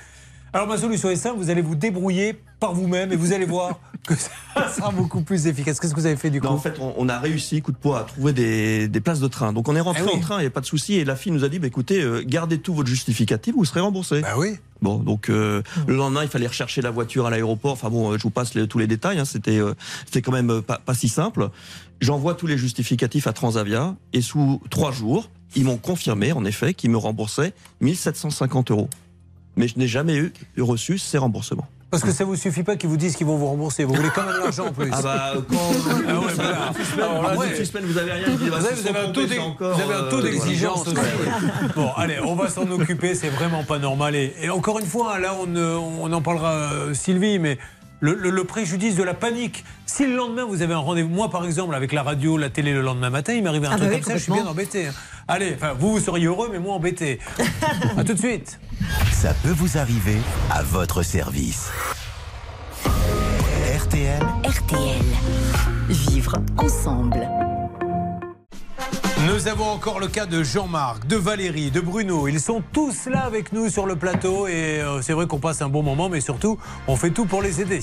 [0.57, 3.79] Alors ma solution est simple, vous allez vous débrouiller par vous-même et vous allez voir
[4.07, 4.31] que ça
[4.75, 5.79] sera beaucoup plus efficace.
[5.79, 7.73] Qu'est-ce que vous avez fait du coup Non, en fait, on, on a réussi, coup
[7.73, 9.53] de poids, à trouver des, des places de train.
[9.53, 10.17] Donc on est rentré Ah oui.
[10.17, 10.95] en train, il n'y a pas de souci.
[10.95, 13.81] Et la fille nous a dit, bah, écoutez, euh, gardez tout votre justificatif, vous serez
[13.81, 14.23] remboursé.
[14.23, 14.57] Bah oui.
[14.81, 17.73] Bon, donc euh, le lendemain, il fallait rechercher la voiture à l'aéroport.
[17.73, 19.19] Enfin bon, euh, je vous passe les- tous les détails.
[19.19, 19.75] Hein, c'était, euh,
[20.07, 21.51] c'était quand même pas, pas si simple.
[22.01, 26.73] J'envoie tous les justificatifs à Transavia et sous trois jours, ils m'ont confirmé, en effet,
[26.73, 27.53] qu'ils me remboursaient
[27.83, 28.89] 1750 euros.
[29.57, 31.67] Mais je n'ai jamais eu reçu ces remboursements.
[31.91, 33.85] Parce que ça vous suffit pas qu'ils vous disent qu'ils vont vous rembourser.
[33.85, 34.91] Vous voulez quand même l'argent en plus.
[34.93, 35.57] Ah bah quand
[37.01, 38.49] Ah ouais, vous avez rien dit.
[38.49, 40.97] Vous avez un taux vous avez un taux d'exigence aussi.
[41.77, 44.15] Bon, allez, on va s'en occuper, c'est vraiment pas normal.
[44.17, 47.57] Et, et encore une fois, là, on, on en parlera, euh, Sylvie, mais
[48.01, 49.65] le, le- le préjudice de la panique.
[49.87, 52.73] Si le lendemain, vous avez un rendez-vous, moi par exemple, avec la radio, la télé
[52.73, 54.47] le lendemain matin, il m'arrive un Ah truc bah oui, comme ça, je suis bien
[54.47, 54.87] embêté.
[54.89, 54.93] hein.
[55.29, 57.19] Allez, enfin, vous, vous seriez heureux, mais moi embêté.
[57.97, 58.61] à tout de suite.
[59.13, 60.19] Ça peut vous arriver
[60.51, 61.71] à votre service.
[63.77, 64.23] RTL.
[64.45, 65.03] RTL.
[65.89, 67.26] Vivre ensemble.
[69.27, 72.29] Nous avons encore le cas de Jean-Marc, de Valérie, de Bruno.
[72.29, 75.61] Ils sont tous là avec nous sur le plateau et euh, c'est vrai qu'on passe
[75.62, 77.81] un bon moment, mais surtout, on fait tout pour les aider.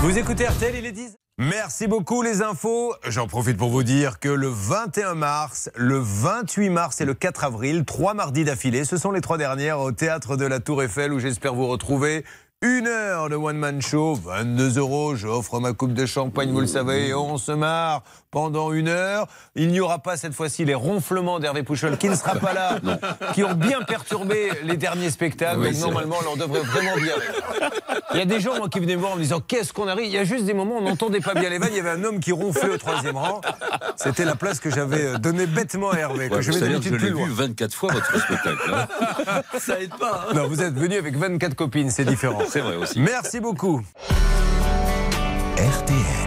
[0.00, 2.94] Vous écoutez RTL, il est 10 Merci beaucoup les infos.
[3.06, 7.44] J'en profite pour vous dire que le 21 mars, le 28 mars et le 4
[7.44, 11.12] avril, trois mardis d'affilée, ce sont les trois dernières au théâtre de la Tour Eiffel
[11.12, 12.24] où j'espère vous retrouver.
[12.62, 17.08] Une heure de one-man show, 22 euros, j'offre ma coupe de champagne, vous le savez,
[17.08, 19.26] et on se marre pendant une heure.
[19.56, 22.78] Il n'y aura pas cette fois-ci les ronflements d'Hervé Pouchol, qui ne sera pas là,
[23.34, 25.60] qui ont bien perturbé les derniers spectacles.
[25.60, 27.12] Oui, donc normalement, on leur devrait vraiment bien.
[28.14, 29.86] Il y a des gens moi, qui venaient me voir en me disant qu'est-ce qu'on
[29.86, 30.06] arrive?
[30.06, 31.68] Il y a juste des moments où on n'entendait pas bien les vannes.
[31.72, 33.42] Il y avait un homme qui ronflait au troisième rang.
[33.96, 36.88] C'était la place que j'avais euh, donnée bêtement à Hervé, que Ouais, je que je
[36.88, 37.26] plus l'ai loin.
[37.26, 38.74] vu 24 fois votre spectacle.
[38.74, 39.42] hein.
[39.58, 40.26] Ça aide pas.
[40.30, 40.34] hein.
[40.34, 42.38] Non, vous êtes venu avec 24 copines, c'est différent.
[42.48, 43.00] C'est vrai aussi.
[43.00, 43.82] Merci beaucoup.
[45.56, 46.26] RTL.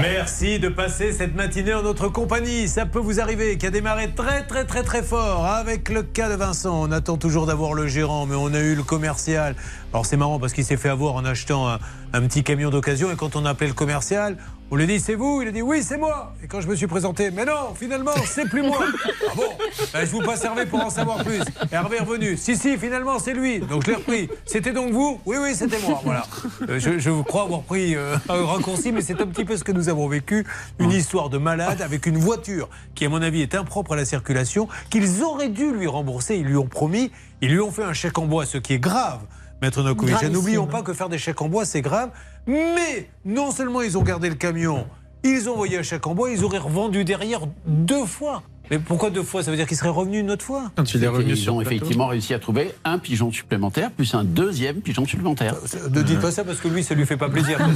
[0.00, 2.68] Merci de passer cette matinée en notre compagnie.
[2.68, 6.28] Ça peut vous arriver, qui a démarré très très très très fort avec le cas
[6.28, 6.82] de Vincent.
[6.82, 9.54] On attend toujours d'avoir le gérant, mais on a eu le commercial.
[9.92, 11.78] Alors c'est marrant parce qu'il s'est fait avoir en achetant un,
[12.12, 14.36] un petit camion d'occasion et quand on a appelé le commercial,
[14.74, 15.40] on lui dit c'est vous?
[15.40, 16.32] Il a dit oui c'est moi.
[16.42, 18.80] Et quand je me suis présenté, mais non finalement c'est plus moi.
[18.82, 19.44] Ah bon?
[19.92, 21.42] Ben, Je vous passe Hervé pour en savoir plus.
[21.70, 22.36] Hervé est revenu.
[22.36, 23.60] Si si finalement c'est lui.
[23.60, 24.28] Donc je l'ai repris.
[24.44, 25.20] C'était donc vous?
[25.26, 26.00] Oui oui c'était moi.
[26.02, 26.26] Voilà.
[26.68, 29.62] Euh, Je, je crois avoir pris euh, un raccourci, mais c'est un petit peu ce
[29.62, 30.44] que nous avons vécu.
[30.80, 34.04] Une histoire de malade avec une voiture qui, à mon avis, est impropre à la
[34.04, 36.34] circulation, qu'ils auraient dû lui rembourser.
[36.34, 37.12] Ils lui ont promis,
[37.42, 39.20] ils lui ont fait un chèque en bois, ce qui est grave.
[39.62, 42.10] Maître Nokovic, Et n'oublions pas que faire des chèques en bois, c'est grave.
[42.46, 44.86] Mais non seulement ils ont gardé le camion,
[45.22, 48.42] ils ont envoyé un chèque en bois, ils auraient revendu derrière deux fois.
[48.70, 49.42] Mais pourquoi deux fois?
[49.42, 50.70] Ça veut dire qu'ils seraient revenus une autre fois?
[50.76, 54.14] Quand il est revenu Ils sur ont effectivement réussi à trouver un pigeon supplémentaire, plus
[54.14, 55.54] un deuxième pigeon supplémentaire.
[55.90, 57.58] Ne dites pas ça parce que lui, ça lui fait pas plaisir.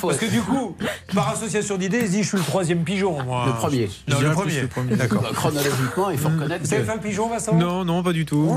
[0.00, 0.76] Parce que du coup,
[1.14, 3.44] par association d'idées, il se dit je suis le troisième pigeon, moi.
[3.46, 3.88] Le premier.
[4.08, 4.60] Non, le premier.
[4.62, 4.96] le premier.
[4.96, 5.22] D'accord.
[5.22, 7.54] Bah, Chronologiquement, il faut reconnaître Vous que faire le pigeon, Vincent?
[7.54, 8.54] Non, non, pas du tout.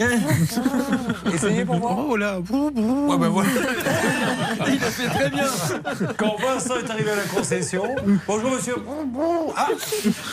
[1.34, 1.98] Essayez pour voir.
[2.08, 3.48] Oh là, Ouais, voilà.
[4.66, 5.44] Il a fait très bien.
[6.16, 7.84] Quand Vincent est arrivé à la concession,
[8.26, 8.74] bonjour monsieur.
[9.56, 9.68] Ah,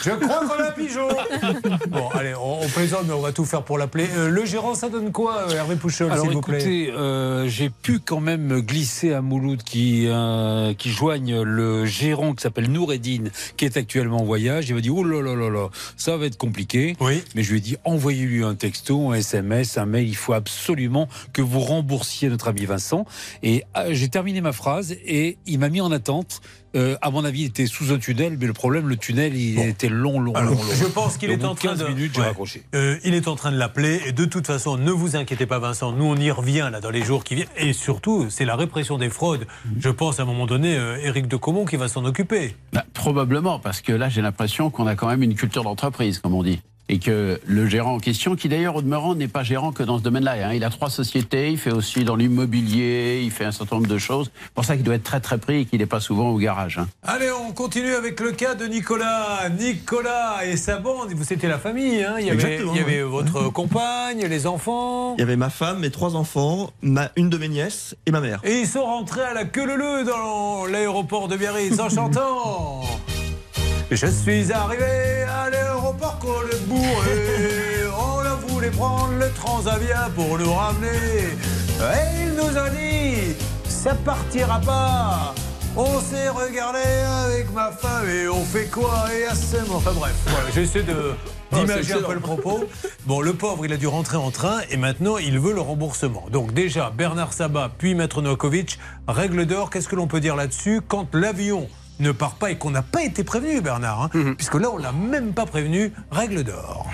[0.04, 1.08] je crois qu'on a un pigeon.
[1.88, 4.06] Bon, allez, on, on plaisante, mais on va tout faire pour l'appeler.
[4.16, 7.48] Euh, le gérant, ça donne quoi, euh, Hervé Pouchol, Alors s'il vous plaît écoutez, euh,
[7.48, 12.70] j'ai pu quand même glisser à Mouloud qui, euh, qui joigne le gérant qui s'appelle
[12.70, 14.68] Noureddine, qui est actuellement en voyage.
[14.68, 16.96] Il m'a dit, oh là là là là, ça va être compliqué.
[17.00, 17.22] Oui.
[17.34, 20.08] Mais je lui ai dit, envoyez-lui un texto, un SMS, un mail.
[20.08, 23.06] Il faut absolument que vous remboursiez notre ami Vincent.
[23.42, 26.40] Et euh, j'ai terminé ma phrase et il m'a mis en attente.
[26.76, 29.58] Euh, à mon avis, il était sous un tunnel, mais le problème, le tunnel, il
[29.60, 30.68] était long, long, Alors, long, long.
[30.74, 31.84] je pense qu'il est en de train 15 de.
[31.88, 32.26] minutes, j'ai Ouais.
[32.26, 32.62] raccroché.
[32.74, 35.58] Euh, il est en train de l'appeler et de toute façon, ne vous inquiétez pas,
[35.58, 35.92] Vincent.
[35.92, 37.48] Nous, on y revient là dans les jours qui viennent.
[37.56, 39.46] Et surtout, c'est la répression des fraudes.
[39.80, 42.54] Je pense à un moment donné, euh, Éric de Comont qui va s'en occuper.
[42.72, 46.34] Bah, probablement, parce que là, j'ai l'impression qu'on a quand même une culture d'entreprise, comme
[46.34, 46.60] on dit.
[46.90, 49.98] Et que le gérant en question, qui d'ailleurs au demeurant n'est pas gérant que dans
[49.98, 50.52] ce domaine-là, hein.
[50.54, 53.98] il a trois sociétés, il fait aussi dans l'immobilier, il fait un certain nombre de
[53.98, 54.30] choses.
[54.42, 56.38] C'est pour ça qu'il doit être très très pris et qu'il n'est pas souvent au
[56.38, 56.78] garage.
[56.78, 56.88] hein.
[57.02, 59.48] Allez, on continue avec le cas de Nicolas.
[59.58, 62.02] Nicolas et sa bande, vous c'était la famille.
[62.02, 63.08] Hein il y avait, Exactement, il y avait ouais.
[63.08, 65.14] votre compagne, les enfants.
[65.16, 68.20] Il y avait ma femme, mes trois enfants, ma, une de mes nièces et ma
[68.20, 68.40] mère.
[68.44, 72.80] Et ils sont rentrés à la queue leu dans l'aéroport de Biarritz en chantant.
[73.90, 77.84] Je suis arrivé à l'aéroport qu'on est bourré.
[77.98, 80.88] On a voulu prendre le Transavia pour nous ramener.
[80.88, 83.34] Et il nous a dit,
[83.68, 85.34] ça partira pas.
[85.76, 86.80] On s'est regardé
[87.26, 90.82] avec ma femme et on fait quoi Et à ce moment- Enfin bref, voilà, j'essaie
[90.82, 91.14] de
[91.52, 92.64] Ah, d'imager c'est un peu le propos.
[93.06, 96.24] Bon, le pauvre, il a dû rentrer en train et maintenant il veut le remboursement.
[96.32, 100.80] Donc déjà, Bernard Sabat, puis Maître Novakovic, règle d'or, qu'est-ce que l'on peut dire là-dessus?
[100.86, 101.68] Quand l'avion
[102.00, 104.36] ne part pas et qu'on n'a pas été prévenu, Bernard, hein, Mhm.
[104.36, 106.86] puisque là, on l'a même pas prévenu, règle d'or.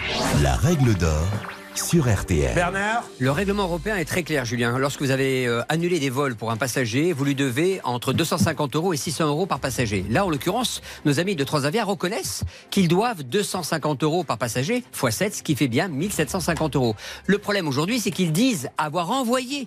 [0.43, 1.27] La règle d'or
[1.75, 2.55] sur RTL.
[2.55, 4.79] Bernard Le règlement européen est très clair, Julien.
[4.79, 8.77] Lorsque vous avez euh, annulé des vols pour un passager, vous lui devez entre 250
[8.77, 10.05] euros et 600 euros par passager.
[10.09, 15.11] Là, en l'occurrence, nos amis de Transavia reconnaissent qu'ils doivent 250 euros par passager, x
[15.17, 16.95] 7, ce qui fait bien 1750 euros.
[17.27, 19.67] Le problème aujourd'hui, c'est qu'ils disent avoir envoyé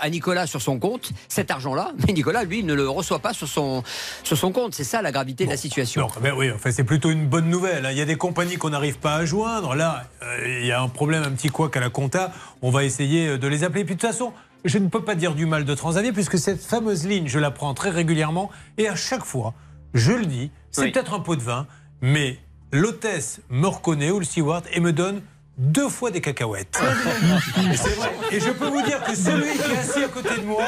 [0.00, 3.48] à Nicolas sur son compte cet argent-là, mais Nicolas, lui, ne le reçoit pas sur
[3.48, 3.82] son,
[4.22, 4.74] sur son compte.
[4.74, 6.02] C'est ça la gravité de la situation.
[6.02, 7.86] Non, ben oui, enfin, c'est plutôt une bonne nouvelle.
[7.86, 7.90] hein.
[7.92, 9.74] Il y a des compagnies qu'on n'arrive pas à joindre.
[9.74, 12.32] Là, euh, il y a un problème, un petit couac à la compta.
[12.62, 13.84] On va essayer euh, de les appeler.
[13.84, 14.32] Puis de toute façon,
[14.64, 17.50] je ne peux pas dire du mal de Transavia puisque cette fameuse ligne, je la
[17.50, 18.50] prends très régulièrement.
[18.78, 19.54] Et à chaque fois,
[19.94, 20.90] je le dis, c'est Oui.
[20.92, 21.66] peut-être un pot de vin,
[22.00, 22.38] mais
[22.72, 25.22] l'hôtesse me reconnaît ou le steward et me donne
[25.58, 26.78] deux fois des cacahuètes.
[27.72, 28.10] Et c'est vrai.
[28.30, 30.62] Et je peux vous dire que celui qui est assis à côté de moi,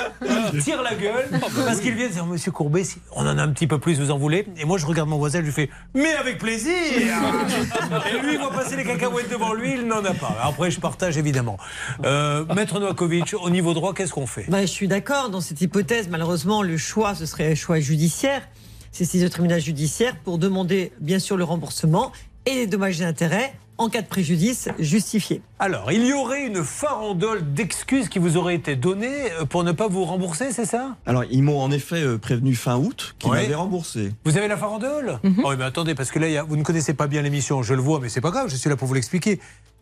[0.54, 1.28] il tire la gueule
[1.64, 4.00] parce qu'il vient de dire Monsieur Courbet, si on en a un petit peu plus,
[4.00, 4.46] vous en voulez?
[4.56, 8.38] Et moi, je regarde mon voisin, je lui fais Mais avec plaisir Et lui, il
[8.38, 10.38] voit passer les cacahuètes devant lui, il n'en a pas.
[10.42, 11.58] Après, je partage évidemment.
[12.04, 14.46] Euh, Maître Novakovic, au niveau droit, qu'est-ce qu'on fait?
[14.48, 15.28] Bah, je suis d'accord.
[15.28, 18.42] Dans cette hypothèse, malheureusement, le choix, ce serait un choix judiciaire.
[18.90, 22.10] C'est saisir le tribunal judiciaire pour demander, bien sûr, le remboursement
[22.46, 25.40] et les dommages et intérêts en cas de préjudice justifié.
[25.58, 29.72] Alors, il y aurait une farandole d'excuses qui vous aurait été donnée euh, pour ne
[29.72, 30.96] pas vous rembourser, c'est ça?
[31.06, 33.42] Alors, ils m'ont en effet euh, prévenu fin août qu'ils Ouais.
[33.42, 34.12] m'avaient remboursé.
[34.24, 35.20] Vous avez la farandole?
[35.44, 37.62] Oh, mais attendez, parce que là, il y a- vous ne connaissez pas bien l'émission,
[37.62, 39.40] je le vois, mais c'est pas grave, je suis là pour vous l'expliquer.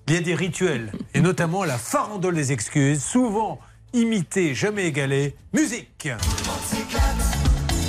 [0.09, 3.59] Il y a des rituels, et notamment la farandole des excuses, souvent
[3.93, 5.35] imitée, jamais égalée.
[5.53, 6.09] Musique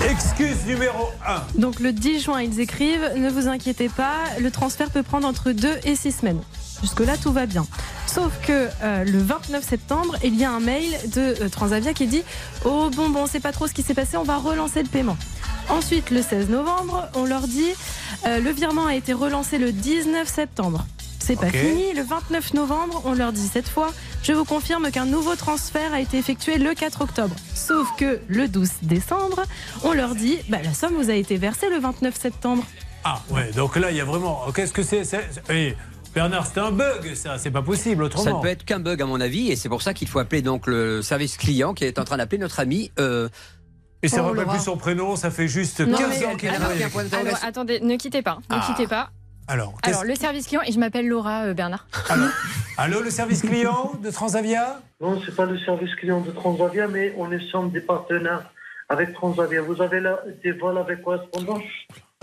[0.02, 1.60] Excuse numéro 1.
[1.60, 5.52] Donc le 10 juin, ils écrivent Ne vous inquiétez pas, le transfert peut prendre entre
[5.52, 6.42] 2 et 6 semaines.
[6.82, 7.66] Jusque-là, tout va bien.
[8.06, 12.06] Sauf que euh, le 29 septembre, il y a un mail de euh, Transavia qui
[12.06, 12.22] dit
[12.64, 14.90] Oh bon, bon, on sait pas trop ce qui s'est passé, on va relancer le
[14.90, 15.18] paiement.
[15.70, 17.72] Ensuite, le 16 novembre, on leur dit
[18.28, 20.86] euh, Le virement a été relancé le 19 septembre.
[21.28, 21.94] C'est pas fini.
[21.94, 23.92] Le 29 novembre, on leur dit cette fois
[24.24, 27.36] Je vous confirme qu'un nouveau transfert a été effectué le 4 octobre.
[27.54, 29.44] Sauf que le 12 décembre,
[29.84, 32.64] on leur dit bah, La somme vous a été versée le 29 septembre.
[33.04, 34.42] Ah, ouais, donc là, il y a vraiment.
[34.56, 35.04] Qu'est-ce que c'est
[36.16, 38.38] Bernard, c'est un bug, ça, c'est pas possible Ça autrement.
[38.38, 40.42] ne peut être qu'un bug à mon avis, et c'est pour ça qu'il faut appeler
[40.42, 42.92] donc le service client qui est en train d'appeler notre ami.
[43.00, 43.30] euh,
[44.02, 44.56] Et ça Oh, va pas Laura.
[44.56, 46.84] plus son prénom, ça fait juste Non, 15 mais- ans qu'il elle a travaille marqué
[46.84, 47.10] un avec point nous.
[47.10, 47.38] d'interrogation.
[47.40, 48.64] Alors attendez, ne quittez pas, ne Ah.
[48.66, 49.10] quittez pas.
[49.48, 51.88] Alors, Alors le service client et je m'appelle Laura euh, Bernard.
[52.10, 52.30] Alors,
[52.78, 54.82] allô, le service client de Transavia?
[55.00, 58.52] Non, c'est pas le service client de Transavia, mais on est sommes des partenaires
[58.90, 59.62] avec Transavia.
[59.62, 61.64] Vous avez là des vols avec correspondance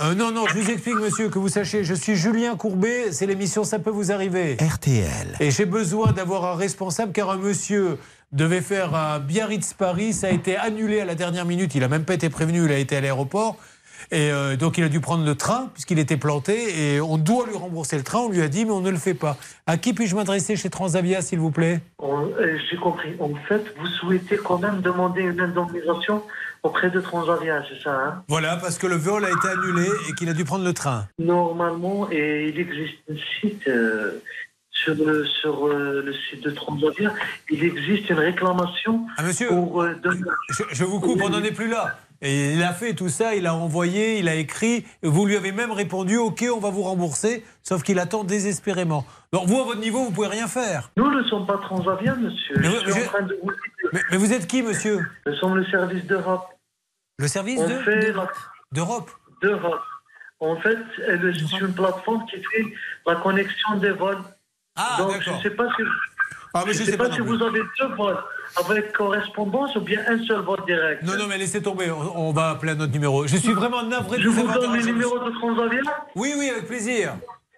[0.02, 3.26] Euh, non, non, je vous explique, monsieur, que vous sachiez, je suis Julien Courbet, c'est
[3.26, 4.56] l'émission Ça peut vous arriver.
[4.60, 5.36] RTL.
[5.40, 7.98] Et j'ai besoin d'avoir un responsable car un monsieur
[8.32, 12.04] devait faire un Biarritz-Paris, ça a été annulé à la dernière minute, il n'a même
[12.04, 13.56] pas été prévenu, il a été à l'aéroport.
[14.10, 17.46] Et euh, donc il a dû prendre le train puisqu'il était planté et on doit
[17.46, 18.18] lui rembourser le train.
[18.20, 19.36] On lui a dit mais on ne le fait pas.
[19.66, 21.80] À qui puis-je m'adresser chez Transavia s'il vous plaît?
[22.02, 23.14] Euh, J'ai compris.
[23.20, 26.22] En fait, vous souhaitez quand même demander une indemnisation
[26.62, 28.22] auprès de Transavia, c'est ça hein?
[28.28, 31.06] Voilà parce que le vol a été annulé et qu'il a dû prendre le train.
[31.18, 34.22] Normalement, et il existe un site euh,
[34.70, 37.12] sur, le, sur euh, le site de Transavia,
[37.50, 40.18] il existe une réclamation Ah monsieur, pour euh, de-
[40.50, 41.98] je, je vous coupe, on n'en est plus là.
[42.26, 45.52] Et il a fait tout ça, il a envoyé, il a écrit, vous lui avez
[45.52, 49.04] même répondu ok on va vous rembourser, sauf qu'il attend désespérément.
[49.32, 50.90] Donc vous à votre niveau vous pouvez rien faire.
[50.96, 52.56] Nous ne sommes pas Transavia, monsieur.
[52.56, 53.90] Mais je vous- suis mais en train de vous dire.
[53.92, 55.06] Mais, mais vous êtes qui monsieur?
[55.26, 56.46] Nous sommes le service d'Europe.
[57.18, 58.12] Le service On de fait
[58.72, 59.10] d'Europe?
[59.42, 59.82] d'Europe.
[60.40, 62.64] En fait, c'est une plateforme qui fait
[63.06, 64.22] la connexion des vols.
[64.76, 65.82] Ah, Donc, je ne sais pas si,
[66.56, 68.16] Ah, mais je je sais pas pas si vous avez deux vols
[68.64, 71.02] avec correspondance ou bien un seul vol direct.
[71.02, 73.26] Non, non, mais laissez tomber, on, on va appeler un autre numéro.
[73.26, 75.80] Je suis vraiment navré de Je vous vous donne le numéro de Transavia?
[76.14, 77.14] Oui, oui, avec plaisir.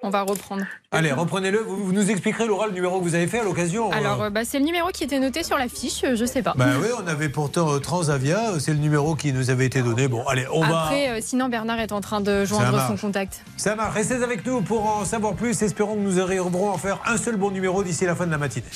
[0.07, 0.63] On va reprendre.
[0.93, 3.91] Allez, reprenez-le, vous, vous nous expliquerez, Laura, le numéro que vous avez fait à l'occasion.
[3.91, 4.31] Alors euh.
[4.31, 6.55] bah, c'est le numéro qui était noté sur la fiche, euh, je sais pas.
[6.57, 10.07] Bah oui, on avait pourtant euh, Transavia, c'est le numéro qui nous avait été donné.
[10.07, 10.85] Bon, allez, on va...
[10.85, 13.43] Après, euh, sinon Bernard est en train de joindre son contact.
[13.57, 13.95] Ça marche.
[13.95, 15.61] Restez avec nous pour en savoir plus.
[15.61, 18.31] Espérons que nous arriverons à en faire un seul bon numéro d'ici la fin de
[18.31, 18.67] la matinée.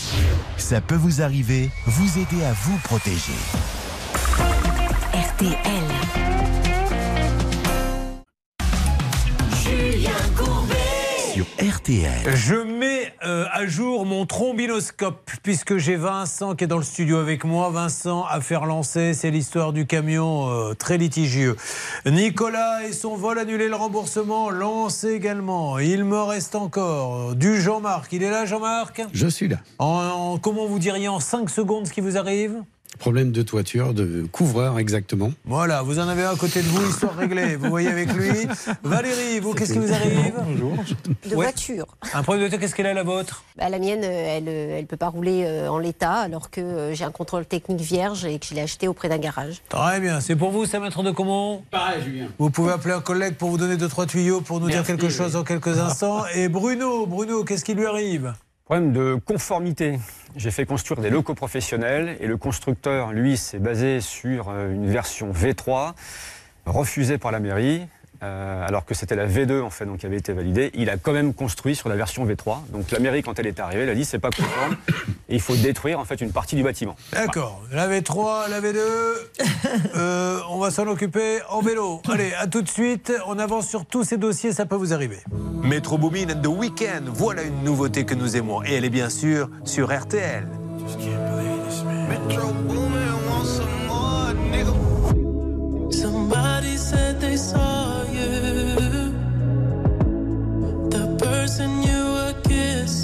[0.57, 3.39] Ça peut vous arriver, vous aider à vous protéger.
[5.15, 5.90] RTL.
[11.41, 12.37] Sur RTL.
[12.37, 17.17] Je mets euh, à jour mon trombinoscope puisque j'ai Vincent qui est dans le studio
[17.17, 17.71] avec moi.
[17.71, 21.57] Vincent à faire lancer, c'est l'histoire du camion euh, très litigieux.
[22.05, 25.79] Nicolas et son vol annulé le remboursement lancé également.
[25.79, 28.13] Il me reste encore du Jean-Marc.
[28.13, 29.01] Il est là Jean-Marc?
[29.15, 29.57] Je suis là.
[29.79, 32.61] en, en- Comment vous diriez en 5 secondes ce qui vous arrive?
[32.99, 35.33] Problème de toiture, de couvreur exactement.
[35.47, 37.57] Voilà, vous en avez un à côté de vous, histoire réglée.
[37.57, 38.29] Vous voyez avec lui.
[38.83, 40.73] Valérie, vous, qu'est-ce qui vous arrive Bonjour.
[41.25, 41.35] de Ouais.
[41.35, 41.87] voiture.
[42.13, 43.43] Un problème de voiture, qu'est-ce qu'elle a la vôtre?
[43.57, 46.61] Bah, la mienne, euh, elle ne elle peut pas rouler euh, en l'état alors que
[46.61, 49.63] euh, j'ai un contrôle technique vierge et que je l'ai acheté auprès d'un garage.
[49.71, 52.27] Très bien, c'est pour vous, ça, maître de comment Pareil, Julien.
[52.39, 55.07] Vous pouvez appeler un collègue pour vous donner deux, trois tuyaux pour nous dire quelque
[55.07, 55.13] oui.
[55.13, 56.25] chose dans quelques instants.
[56.35, 58.35] Et Bruno, Bruno, qu'est-ce qui lui arrive?
[58.71, 59.99] Problème de conformité.
[60.37, 64.87] J'ai fait construire des locaux professionnels et le constructeur, lui, s'est basé sur euh, une
[64.87, 65.95] version V3
[66.67, 67.89] refusée par la mairie.
[68.23, 70.97] Euh, alors que c'était la V2 en fait, donc qui avait été validée, il a
[70.97, 72.71] quand même construit sur la version V3.
[72.71, 74.77] Donc la mairie, quand elle est arrivée, elle a dit c'est pas conforme
[75.29, 76.97] et il faut détruire en fait une partie du bâtiment.
[77.13, 78.77] D'accord, la V3, la V2,
[79.97, 82.03] euh, on va s'en occuper en vélo.
[82.11, 85.19] Allez, à tout de suite, on avance sur tous ces dossiers, ça peut vous arriver.
[85.63, 88.63] Metro Boomin and The Weeknd, voilà une nouveauté que nous aimons.
[88.65, 90.47] Et elle est bien sûr sur RTL.
[95.91, 97.70] Somebody said they saw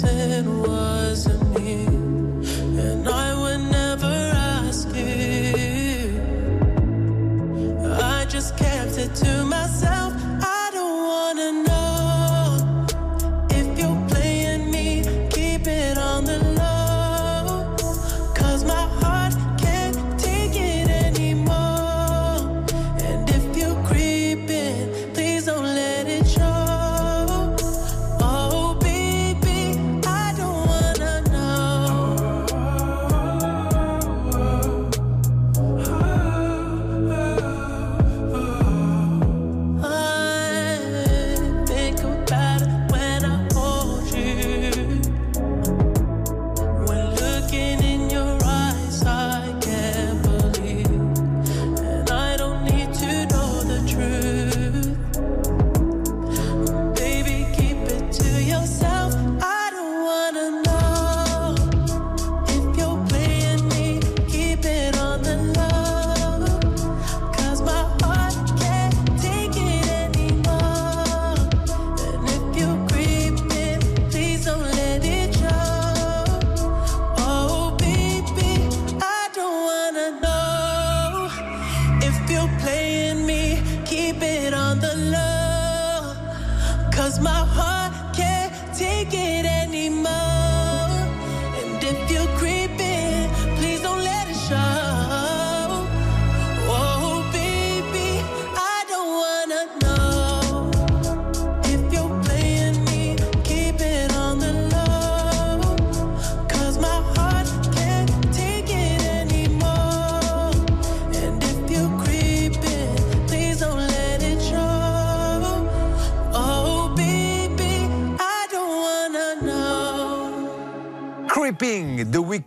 [0.03, 1.46] It wasn't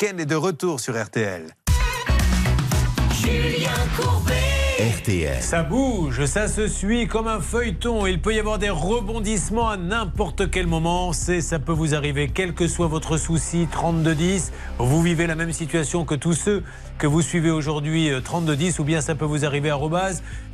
[0.01, 1.55] Weeknd est de retour sur RTL.
[3.12, 4.34] Julien Courbet.
[4.98, 5.42] RTL.
[5.42, 8.07] Ça bouge, ça se suit comme un feuilleton.
[8.07, 11.12] Il peut y avoir des rebondissements à n'importe quel moment.
[11.12, 13.68] C'est, ça peut vous arriver, quel que soit votre souci.
[13.70, 16.62] 3210, vous vivez la même situation que tous ceux
[16.96, 18.11] que vous suivez aujourd'hui.
[18.11, 19.78] euh, 3210, ou bien ça peut vous arriver à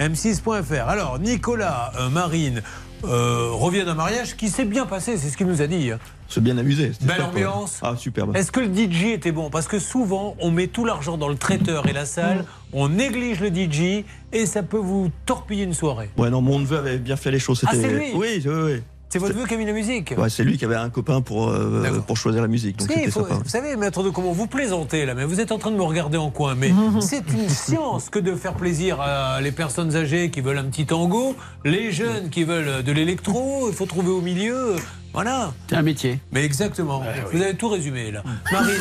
[0.01, 0.89] m6.fr.
[0.89, 2.63] Alors, Nicolas, euh, Marine,
[3.05, 5.17] euh, revient d'un mariage qui s'est bien passé.
[5.17, 5.91] C'est ce qu'il nous a dit.
[5.91, 5.99] hein.
[6.29, 6.93] Se bien amusé.
[6.93, 7.79] c'était Belle ambiance.
[7.83, 8.37] Ah, superbe.
[8.37, 9.49] Est-ce que le DJ était bon?
[9.51, 13.41] Parce que souvent, on met tout l'argent dans le traiteur et la salle, on néglige
[13.41, 16.11] le DJ et ça peut vous torpiller une soirée.
[16.17, 17.63] Ouais, non, mon neveu avait bien fait les choses.
[17.67, 18.07] Ah, c'était- c'est lui?
[18.15, 18.83] Oui, oui, oui.
[19.09, 21.21] C'est votre neveu qui a mis la musique Ouais, c'est lui qui avait un copain
[21.21, 22.77] pour, euh, pour choisir la musique.
[22.79, 23.35] Donc faut- sympa.
[23.35, 25.83] vous savez, maître de comment vous plaisantez là, mais vous êtes en train de me
[25.83, 26.55] regarder en coin.
[26.57, 30.65] Mais c'est une science que de faire plaisir à les personnes âgées qui veulent un
[30.65, 33.69] petit tango, les jeunes qui veulent de l'électro.
[33.69, 34.75] Il faut trouver au milieu.
[35.17, 35.55] Voilà.
[35.71, 36.19] C'est un métier.
[36.31, 37.03] Mais exactement.
[37.33, 38.23] Vous avez tout résumé là.
[38.53, 38.75] Marine,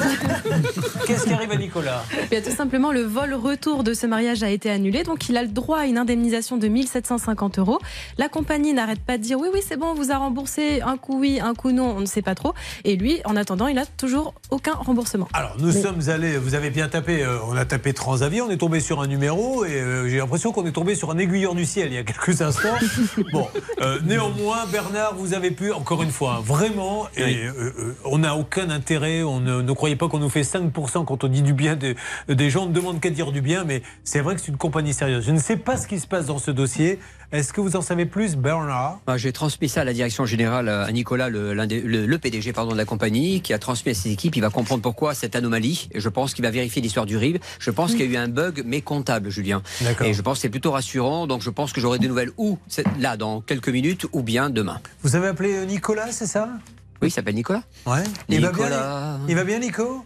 [1.08, 4.44] qu'est-ce qui arrive à Nicolas Eh bien, tout simplement, le vol retour de ce mariage
[4.44, 7.80] a été annulé, donc il a le droit à une indemnisation de 1750 euros.
[8.18, 10.98] La compagnie n'arrête pas de dire oui, oui, c'est bon, on vous a remboursé un
[10.98, 12.54] coup oui, un coup non, on ne sait pas trop.
[12.84, 15.30] Et lui, en attendant, il n'a toujours aucun remboursement.
[15.32, 18.50] Alors, nous Mais- sommes allés, vous avez bien tapé, euh, on a tapé Transavia, on
[18.50, 21.56] est tombé sur un numéro et euh, j'ai l'impression qu'on est tombé sur un aiguilleur
[21.56, 22.76] du ciel il y a quelques instants.
[23.32, 23.48] bon,
[23.80, 27.08] euh, néanmoins, Bernard, vous avez pu, encore une fois, vraiment.
[27.16, 29.24] Et euh, euh, on n'a aucun intérêt.
[29.24, 31.96] On ne, ne croyez pas qu'on nous fait 5% quand on dit du bien des,
[32.28, 32.64] des gens.
[32.64, 35.26] On ne demande qu'à dire du bien, mais c'est vrai que c'est une compagnie sérieuse.
[35.26, 37.00] Je ne sais pas ce qui se passe dans ce dossier.
[37.36, 39.00] Est-ce que vous en savez plus, Bernard?
[39.06, 42.86] Moi, J'ai transmis ça à la direction générale, à Nicolas, le, PDG pardon, de la
[42.86, 44.38] compagnie, qui a transmis à ses équipes.
[44.38, 45.90] Il va comprendre pourquoi cette anomalie.
[45.92, 47.40] Et je pense qu'il va vérifier l'histoire du RIB.
[47.60, 49.62] Je pense qu'il y a eu un bug, mais comptable, Julien.
[49.82, 50.08] D'accord.
[50.08, 51.28] Et je pense que c'est plutôt rassurant.
[51.28, 52.58] Donc je pense que j'aurai des nouvelles ou
[53.00, 54.80] là, dans quelques minutes, ou bien demain.
[55.04, 56.48] Vous avez appelé euh, Nicolas, c'est ça?
[57.02, 57.64] Oui, il s'appelle Nicolas.
[57.86, 58.04] Ouais.
[58.30, 59.20] Il va bien, Nicolas.
[59.28, 60.06] il va bien, Nico?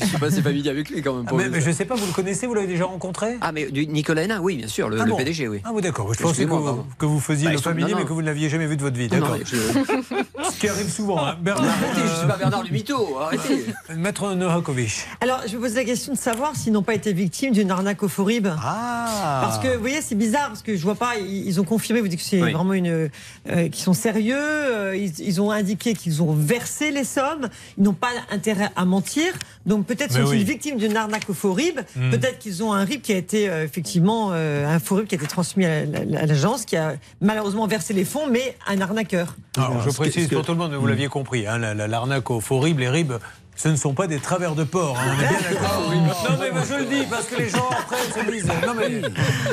[0.00, 1.24] Je sais pas, c'est familier avec lui quand même.
[1.26, 3.36] Ah, pour mais, mais je ne sais pas, vous le connaissez, vous l'avez déjà rencontré?
[3.40, 5.60] Ah, mais du Nicolas Hénin, oui, bien sûr, le, Ah le PDG, oui.
[5.64, 6.12] Ah oui, d'accord.
[6.14, 8.02] Je pensais que vous, que vous faisiez Bah, le familier, non, non.
[8.02, 9.08] mais que vous ne l'aviez jamais vu de votre vie.
[9.08, 9.36] D'accord.
[9.44, 9.56] je-
[10.50, 11.24] Ce qui arrive souvent.
[11.24, 11.36] hein.
[11.40, 13.66] Bernard, Arrêtez, je suis pas Bernard le mytho, arrêtez.
[13.96, 15.06] Maître Novakovic.
[15.20, 18.02] Alors, je me pose la question de savoir s'ils n'ont pas été victimes d'une arnaque
[18.02, 18.46] au Forib.
[18.62, 21.64] Ah Parce que, vous voyez, c'est bizarre, parce que je vois pas, ils ils ont
[21.64, 22.52] confirmé, vous dites que c'est Oui.
[22.52, 23.08] vraiment une.
[23.48, 27.84] euh, qu'ils sont sérieux, euh, ils, ils ont indiqué qu'ils ont versé les sommes, ils
[27.84, 29.25] n'ont pas intérêt à mentir.
[29.66, 30.44] Donc peut-être sont-ils oui.
[30.44, 32.10] victimes d'une arnaque au Forib, Hmm.
[32.10, 35.18] peut-être qu'ils ont un RIB qui a été, euh, effectivement, euh, un Forib qui a
[35.18, 38.80] été transmis à la- la- à l'agence, qui a malheureusement versé les fonds, mais un
[38.80, 39.36] arnaqueur.
[39.56, 41.88] Alors, je que- précise que- pour tout le monde, vous l'aviez compris, hein, la- la-
[41.88, 43.14] l'arnaque au faux rib, les ribs,
[43.56, 44.96] ce ne sont pas des travers de porc.
[44.98, 45.90] hein, on est bien d'accord.
[46.30, 48.46] non, mais je le dis parce que les gens après se disent.
[48.46, 49.00] Non, mais.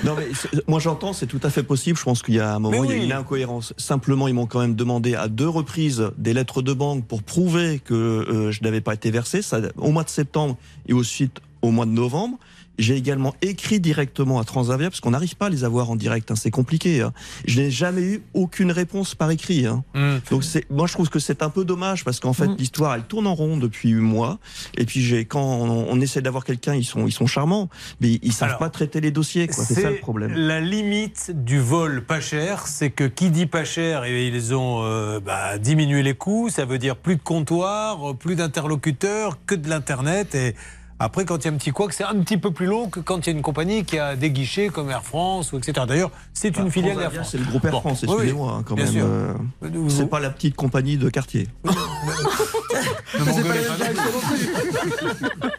[0.04, 0.28] Non, mais
[0.68, 1.97] moi j'entends, c'est tout à fait possible.
[1.97, 3.06] Je pense qu'il y a un moment, Mais il y a oui.
[3.06, 3.74] une incohérence.
[3.78, 7.80] Simplement, ils m'ont quand même demandé à deux reprises des lettres de banque pour prouver
[7.84, 11.72] que euh, je n'avais pas été versé, ça, au mois de septembre et ensuite au
[11.72, 12.38] mois de novembre.
[12.80, 16.32] J'ai également écrit directement à Transavia parce qu'on n'arrive pas à les avoir en direct,
[16.32, 17.01] hein, c'est compliqué.
[17.01, 17.13] hein.
[17.45, 19.65] Je n'ai jamais eu aucune réponse par écrit.
[19.67, 19.84] hein.
[19.93, 20.17] Hmm.
[20.32, 22.55] Donc c'est, moi je trouve que c'est un peu dommage parce qu'en fait Mm.
[22.57, 24.39] l'histoire elle tourne en rond depuis mois.
[24.78, 27.69] Et puis j'ai quand on, on essaie d'avoir quelqu'un, ils sont ils sont charmants,
[28.01, 29.47] mais ils savent Alors, pas traiter les dossiers.
[29.47, 29.63] quoi.
[29.63, 30.34] C'est ça le problème.
[30.34, 34.82] La limite du vol pas cher, c'est que qui dit pas cher, et ils ont
[34.84, 39.55] euh, bah, diminué les coûts, ça veut dire plus de comptoirs, euh, plus d'interlocuteurs, que
[39.55, 40.34] de l'internet.
[40.36, 40.55] Et
[41.04, 42.99] après, quand il y a un petit quoi, c'est un petit peu plus long que
[42.99, 45.86] quand il y a une compagnie qui a des guichets comme Air France ou etc.
[45.88, 47.30] D'ailleurs, c'est une Bah, filiale d'Air France.
[47.32, 48.93] C'est le groupe Air Bon, France, oui, oui, excusez-moi hein, quand bien même.
[48.93, 49.06] sûr.
[49.06, 51.47] euh, Vous- c'est pas la petite compagnie de quartier.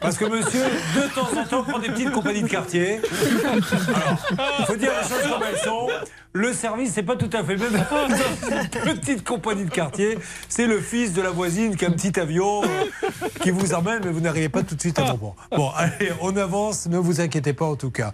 [0.01, 2.99] Parce que monsieur, de temps en temps, prend des petites compagnies de quartier.
[4.37, 5.87] Alors, il faut dire les choses comme elles sont.
[6.33, 7.81] Le service, c'est pas tout à fait le même
[8.85, 10.17] une petite compagnie de quartier.
[10.49, 12.67] C'est le fils de la voisine qui a un petit avion euh,
[13.41, 15.34] qui vous emmène, mais vous n'arrivez pas tout de suite à comprendre.
[15.51, 18.11] Bon, allez, on avance, ne vous inquiétez pas en tout cas.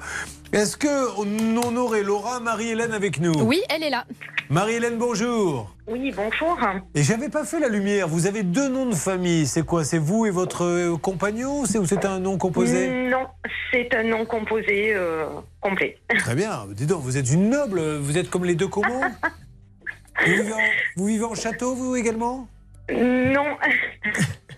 [0.53, 3.34] Est-ce que on aurait Laura Marie-Hélène avec nous?
[3.41, 4.05] Oui, elle est là.
[4.49, 5.74] Marie-Hélène, bonjour.
[5.88, 6.59] Oui, bonjour.
[6.93, 8.09] Et j'avais pas fait la lumière.
[8.09, 9.47] Vous avez deux noms de famille.
[9.47, 9.86] C'est quoi?
[9.86, 12.89] C'est vous et votre euh, compagnon C'est ou c'est un nom composé?
[13.09, 13.28] Non,
[13.72, 15.26] c'est un nom composé euh,
[15.61, 15.97] complet.
[16.19, 16.65] Très bien.
[16.72, 17.80] Dis donc, vous êtes une noble.
[17.97, 19.01] Vous êtes comme les deux comos.
[20.26, 20.57] vous, vivez en,
[20.97, 22.49] vous vivez en château, vous également?
[22.91, 23.45] Non,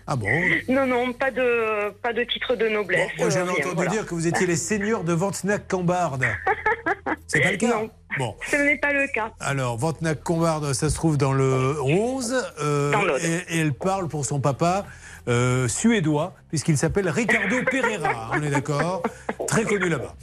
[0.06, 0.28] Ah bon
[0.68, 3.10] non, non, pas de, pas de titre de noblesse.
[3.18, 3.90] Moi, j'avais euh, rien, entendu voilà.
[3.90, 6.26] dire que vous étiez les seigneurs de Ventenac-Cambarde.
[7.26, 7.90] C'est pas le cas Non.
[8.18, 8.36] Bon.
[8.48, 9.32] Ce n'est pas le cas.
[9.40, 12.34] Alors, Ventenac-Combarde, ça se trouve dans le 11.
[12.60, 14.84] euh, Dans et, et elle parle pour son papa
[15.28, 18.30] euh, suédois, puisqu'il s'appelle Ricardo Pereira.
[18.34, 19.02] On est d'accord
[19.46, 20.14] Très connu là-bas.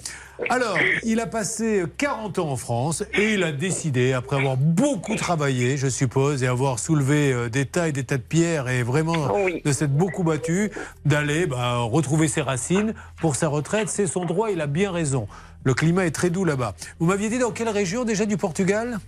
[0.49, 5.15] Alors, il a passé 40 ans en France et il a décidé, après avoir beaucoup
[5.15, 8.81] travaillé, je suppose, et avoir soulevé euh, des tas et des tas de pierres et
[8.81, 9.61] vraiment Oui.
[9.63, 10.71] de s'être beaucoup battu,
[11.05, 13.89] d'aller bah, retrouver ses racines pour sa retraite.
[13.89, 15.27] C'est son droit, il a bien raison.
[15.63, 16.73] Le climat est très doux là-bas.
[16.99, 18.99] Vous m'aviez dit dans quelle région déjà du Portugal?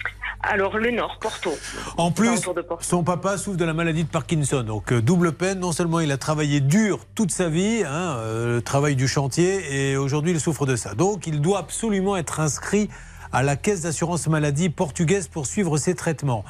[0.41, 1.51] Alors, le Nord, Porto.
[1.97, 2.77] En plus, Porto.
[2.81, 4.61] son papa souffre de la maladie de Parkinson.
[4.61, 5.59] Donc, euh, double peine.
[5.59, 9.91] Non seulement il a travaillé dur toute sa vie, hein, euh, le travail du chantier,
[9.91, 10.95] et aujourd'hui il souffre de ça.
[10.95, 12.89] Donc, il doit absolument être inscrit
[13.31, 16.43] à la caisse d'assurance maladie portugaise pour suivre ses traitements.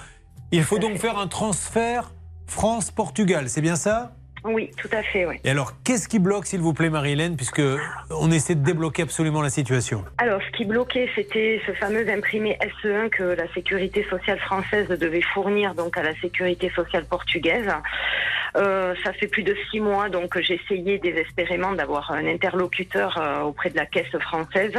[0.51, 2.11] Il faut donc faire un transfert
[2.47, 3.47] France-Portugal.
[3.47, 4.15] C'est bien ça?
[4.45, 5.35] Oui, tout à fait, oui.
[5.43, 7.61] Et alors, qu'est-ce qui bloque, s'il vous plaît, Marie-Hélène, puisque
[8.09, 12.57] on essaie de débloquer absolument la situation Alors, ce qui bloquait, c'était ce fameux imprimé
[12.81, 17.71] SE1 que la sécurité sociale française devait fournir donc à la sécurité sociale portugaise.
[18.55, 23.41] Euh, ça fait plus de six mois, donc j'ai essayé désespérément d'avoir un interlocuteur euh,
[23.41, 24.73] auprès de la caisse française.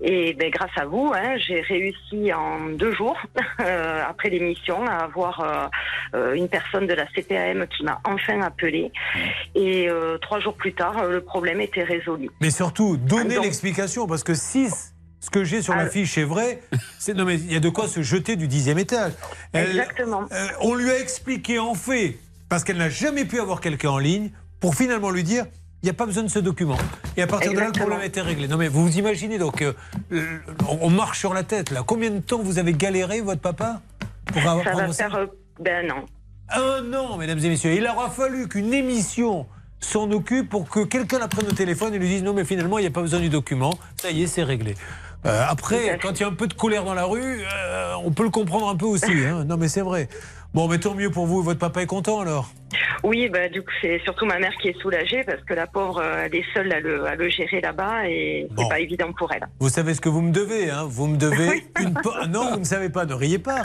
[0.00, 3.16] Et ben, grâce à vous, hein, j'ai réussi en deux jours,
[3.60, 5.66] euh, après l'émission, à avoir euh,
[6.16, 8.90] euh, une personne de la CPAM qui m'a enfin appelé.
[9.54, 12.30] Et euh, trois jours plus tard, le problème était résolu.
[12.40, 14.68] Mais surtout, donnez l'explication, parce que si
[15.20, 16.60] ce que j'ai sur la Alors- fiche est vrai,
[16.98, 19.12] c'est non mais il y a de quoi se jeter du dixième étage.
[19.54, 20.24] Exactement.
[20.32, 22.18] euh, on lui a expliqué en fait,
[22.54, 24.30] parce qu'elle n'a jamais pu avoir quelqu'un en ligne,
[24.60, 25.44] pour finalement lui dire.
[25.82, 26.78] Il n'y a pas besoin de ce document.
[27.16, 28.46] Et à partir de là, le problème a été réglé.
[28.46, 29.72] Non, mais vous vous imaginez, donc, euh,
[30.80, 31.82] on marche sur la tête, là.
[31.84, 33.80] Combien de temps vous avez galéré, votre papa,
[34.26, 35.14] pour avoir Ça va faire.
[35.16, 35.26] euh,
[35.60, 36.04] ben non.
[36.48, 37.72] Un an, mesdames et messieurs.
[37.72, 39.46] Il aura fallu qu'une émission
[39.80, 42.78] s'en occupe pour que quelqu'un la prenne au téléphone et lui dise non, mais finalement,
[42.78, 43.74] il n'y a pas besoin du document.
[44.00, 44.76] Ça y est, c'est réglé.
[45.26, 48.12] Euh, après, quand il y a un peu de colère dans la rue, euh, on
[48.12, 49.10] peut le comprendre un peu aussi.
[49.26, 49.44] hein.
[49.44, 50.08] Non, mais c'est vrai.
[50.54, 51.42] Bon, mais tant mieux pour vous.
[51.42, 52.48] Votre papa est content alors
[53.02, 55.98] Oui, bah, du coup, c'est surtout ma mère qui est soulagée parce que la pauvre,
[56.00, 58.68] euh, elle est seule à le, à le gérer là-bas et c'est Bon.
[58.68, 59.46] pas évident pour elle.
[59.58, 62.52] Vous savez ce que vous me devez, hein Vous me devez une po- Ah Non,
[62.52, 63.62] vous ne savez pas, ne riez pas.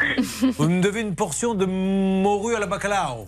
[0.58, 3.28] Vous me devez une portion de morue à la bacalao.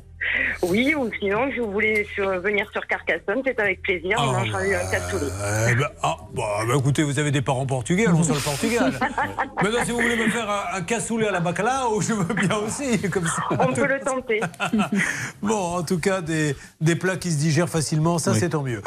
[0.61, 4.17] Oui, ou sinon, si vous voulez sur- venir sur Carcassonne, c'est avec plaisir.
[4.19, 5.32] On mangera un cassoulet.
[5.72, 8.93] Eh ben, ah, bah, bah, écoutez, vous avez des parents portugais, allons sur le Portugal.
[9.61, 12.55] Maintenant, si vous voulez me faire un, un cassoulet à la bacalao, je veux bien
[12.57, 12.99] aussi.
[13.09, 13.43] Comme ça.
[13.59, 14.39] On peut le tenter.
[15.41, 18.82] Bon, en tout cas, des, des plats qui se digèrent facilement, ça c'est tant mieux.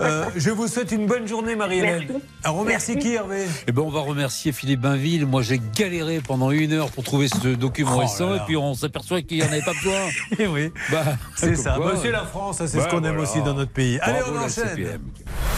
[0.00, 2.20] Euh, je vous souhaite une bonne journée, Marie-Hélène.
[2.44, 2.96] Remercie Merci.
[3.08, 3.44] qui, Hervé?
[3.66, 5.26] Eh ben, on va remercier Philippe Bainville.
[5.26, 8.56] Moi, j'ai galéré pendant une heure pour trouver ce document Oh récent, là et puis
[8.56, 10.00] on s'aperçoit qu'il n'y en avait pas besoin.
[10.38, 11.04] Eh oui, Bah,
[11.36, 11.74] c'est ça.
[11.76, 11.92] quoi.
[11.94, 13.22] Bah, la France, c'est Bah, ce qu'on aime voilà.
[13.22, 13.98] aussi dans notre pays.
[14.00, 15.00] Allez, Bravo, on enchaîne.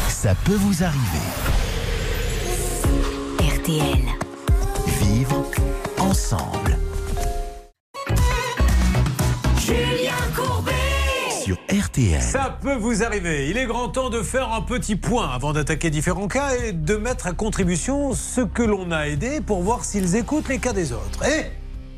[0.08, 1.22] Ça peut vous arriver.
[3.40, 4.04] RTL.
[5.02, 5.44] Vivre
[5.98, 6.76] ensemble.
[9.58, 10.72] Julien Courbet.
[11.44, 12.20] Sur RTL.
[12.20, 13.48] Ça peut vous arriver.
[13.50, 16.96] Il est grand temps de faire un petit point avant d'attaquer différents cas et de
[16.96, 20.92] mettre à contribution ce que l'on a aidé pour voir s'ils écoutent les cas des
[20.92, 21.24] autres.
[21.26, 21.46] Et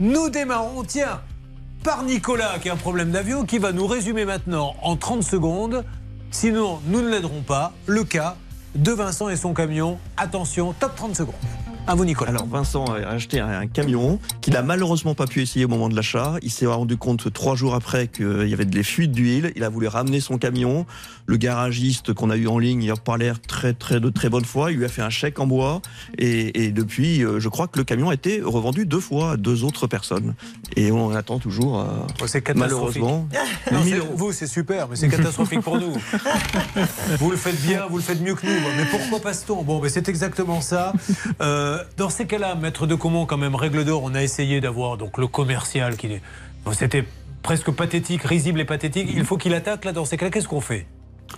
[0.01, 1.21] nous démarrons, tiens,
[1.85, 5.85] par Nicolas qui a un problème d'avion qui va nous résumer maintenant en 30 secondes.
[6.31, 7.73] Sinon, nous ne l'aiderons pas.
[7.87, 8.37] Le cas
[8.75, 9.99] de Vincent et son camion.
[10.17, 11.35] Attention, top 30 secondes.
[11.87, 12.31] À vous, Nicolas.
[12.31, 15.95] Alors Vincent a acheté un, camion qu'il a malheureusement pas pu essayer au moment de
[15.95, 16.37] l'achat.
[16.41, 19.53] Il s'est rendu compte trois jours après qu'il y avait des fuites d'huile.
[19.55, 20.87] Il a voulu ramener son camion.
[21.27, 24.47] Le garagiste qu'on a eu en ligne, il a l'air très très de très bonne
[24.47, 24.73] foi.
[24.73, 25.83] Il lui a fait un chèque en bois
[26.17, 29.37] et, et depuis, euh, je crois que le camion a été revendu deux fois à
[29.37, 30.35] deux autres personnes.
[30.77, 31.81] Et on en attend toujours.
[31.81, 31.85] euh,
[32.23, 33.03] Oh, c'est catastrophique.
[33.03, 33.29] malheureusement.
[33.73, 34.13] Non, 1000 c'est- euros.
[34.15, 35.93] vous, c'est super, mais c'est catastrophique pour nous.
[37.19, 38.53] vous le faites bien, vous le faites mieux que nous.
[38.77, 39.63] Mais pourquoi passe-t-on?
[39.63, 40.93] Bon, mais c'est exactement ça.
[41.41, 44.97] Euh, dans ces cas-là, maître de Comont, quand même, règle d'or, on a essayé d'avoir
[44.97, 46.23] donc le commercial qui est.
[46.65, 47.05] bon, C'était
[47.43, 49.09] presque pathétique, risible et pathétique.
[49.15, 49.93] Il faut qu'il attaque là.
[49.93, 50.87] Dans ces cas-là, qu'est-ce qu'on fait?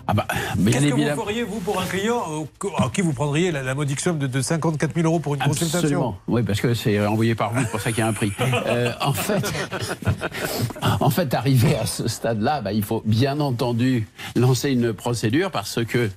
[0.07, 0.27] Ah bah,
[0.65, 3.75] Qu'est-ce que vous feriez, vous, pour un client euh, à qui vous prendriez la, la
[3.75, 5.79] modique somme de, de 54 000 euros pour une consultation?
[5.79, 6.19] Absolument.
[6.29, 8.33] Oui, parce que c'est envoyé par vous, c'est pour ça qu'il y a un prix.
[8.67, 9.53] Euh, en fait,
[11.01, 15.85] en fait, arrivé à ce stade-là, bah, il faut bien entendu lancer une procédure parce
[15.85, 16.11] que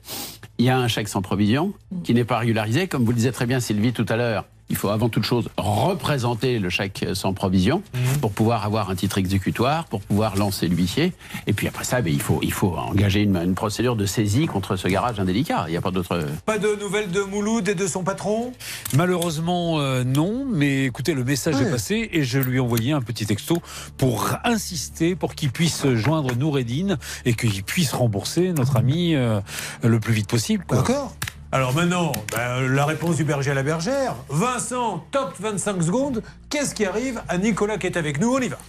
[0.59, 3.31] il y a un chèque sans provision qui n'est pas régularisé, comme vous le disiez
[3.31, 4.45] très bien, Sylvie, tout à l'heure.
[4.69, 7.81] Il faut avant toute chose représenter le chèque sans provision
[8.21, 11.13] pour pouvoir avoir un titre exécutoire, pour pouvoir lancer l'huissier.
[11.47, 14.45] Et puis après ça, ben, il, faut, il faut engager une, une procédure de saisie
[14.45, 15.65] contre ce garage indélicat.
[15.67, 16.19] Il n'y a pas d'autre.
[16.45, 18.53] Pas de nouvelles de Mouloud et de son patron?
[18.95, 20.45] Malheureusement, euh, non.
[20.49, 21.63] Mais écoutez, le message Ouais.
[21.63, 23.57] est passé et je lui ai envoyé un petit texto
[23.97, 29.39] pour insister pour qu'il puisse joindre Noureddin et qu'il puisse rembourser notre ami euh,
[29.83, 30.63] le plus vite possible.
[30.69, 31.15] D'accord.
[31.51, 34.15] Alors maintenant, ben, la réponse du berger à la bergère.
[34.29, 36.21] Vincent, top 25 secondes.
[36.49, 38.35] Qu'est-ce qui arrive à Nicolas qui est avec nous?
[38.35, 38.59] On y va.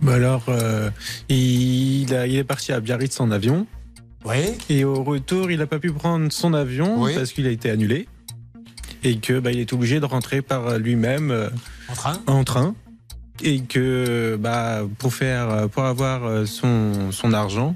[0.00, 0.90] Bah alors, euh,
[1.28, 3.66] il, a- il est parti à Biarritz en avion.
[4.24, 4.36] Oui.
[4.68, 7.14] Et au retour, il n'a pas pu prendre son avion Oui.
[7.16, 8.06] parce qu'il a été annulé.
[9.02, 11.48] Et que bah, il est obligé de rentrer par lui-même euh,
[11.88, 12.74] En train en train.
[13.42, 17.74] Et que bah, pour, faire, pour avoir euh, son, son argent,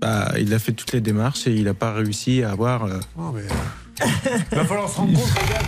[0.00, 2.84] bah, il a fait toutes les démarches et il n'a pas réussi à avoir.
[2.84, 3.42] euh, Oh, mais...
[4.52, 5.62] Il va falloir se rendre compte, les gars,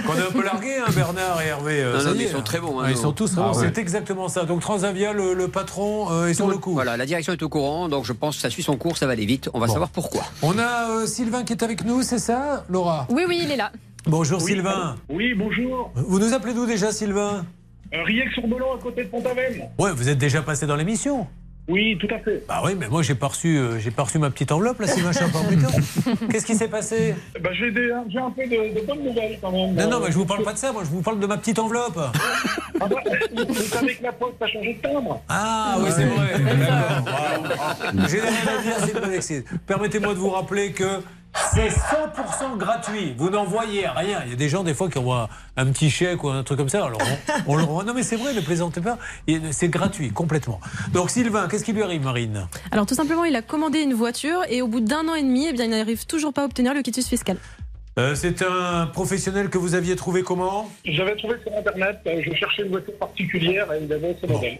[0.00, 1.82] que- qu'on est un peu largués, hein, Bernard et Hervé.
[1.82, 3.12] euh, Non, ça non, y mais est, ils sont très bons, hein, Ah, ils sont
[3.12, 3.58] tous très Ah bons.
[3.60, 3.66] ouais.
[3.74, 4.44] C'est exactement ça.
[4.44, 6.72] Donc Transavia, le, le patron, euh, est sur le coup.
[6.72, 9.04] Voilà, la direction est au courant, donc je pense que ça suit son cours, ça
[9.06, 9.50] va aller vite.
[9.52, 10.22] On va savoir pourquoi.
[10.40, 13.06] On a euh, Sylvain qui est avec nous, c'est ça, Laura?
[13.10, 13.70] Oui, oui, il est là.
[14.06, 14.96] Bonjour Sylvain.
[15.10, 15.92] Oui, bonjour.
[15.94, 17.44] Vous nous appelez d'où déjà, Sylvain?
[17.92, 19.62] Euh, Riec-sur-Belan, à côté de Pont-Aven.
[19.78, 21.26] Ouais, vous êtes déjà passé dans l'émission.
[21.68, 22.44] Oui, tout à fait.
[22.48, 24.86] Bah oui, mais moi j'ai pas reçu, euh, j'ai pas reçu ma petite enveloppe là,
[24.88, 25.68] un peu embêtant.
[26.30, 29.50] Qu'est-ce qui s'est passé Bah, j'ai des- j'ai un peu de, de bonnes nouvelles quand
[29.50, 29.74] même.
[29.74, 31.36] Non, non, mais je vous parle pas de ça, moi je vous parle de ma
[31.38, 31.98] petite enveloppe.
[32.78, 32.96] Ah bah,
[33.48, 35.20] vous savez que la poste a changé de timbre.
[35.28, 36.38] Ah oui, c'est vrai.
[36.38, 38.06] D'accord.
[38.08, 38.22] Dire,
[38.84, 39.44] c'est pas vexé.
[39.66, 41.00] Permettez-moi de vous rappeler que
[41.54, 43.14] c'est 100% gratuit.
[43.16, 44.22] Vous n'envoyez rien.
[44.24, 46.58] Il y a des gens, des fois, qui envoient un petit chèque ou un truc
[46.58, 46.84] comme ça.
[46.84, 47.00] Alors,
[47.46, 47.84] on, on le renvoie.
[47.84, 48.98] Non, mais c'est vrai, ne plaisantez pas.
[49.50, 50.60] C'est gratuit, complètement.
[50.92, 52.46] Donc, Sylvain, qu'est-ce qui lui arrive, Marine?
[52.70, 55.46] Alors tout simplement, il a commandé une voiture et au bout d'un an et demi,
[55.48, 57.36] eh bien, il n'arrive toujours pas à obtenir le quitus fiscal.
[57.98, 60.70] Euh, C'est un professionnel que vous aviez trouvé comment?
[60.84, 64.58] J'avais trouvé sur Internet, euh, je cherchais une voiture particulière et il avait ce modèle.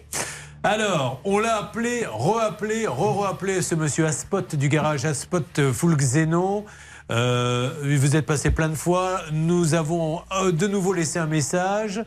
[0.62, 6.64] Alors, on l'a appelé, re-appelé, re-re-appelé ce monsieur Aspot du garage Aspot euh, Full Xeno.
[7.12, 9.20] Euh, vous êtes passé plein de fois.
[9.32, 12.04] Nous avons euh, de nouveau laissé un message.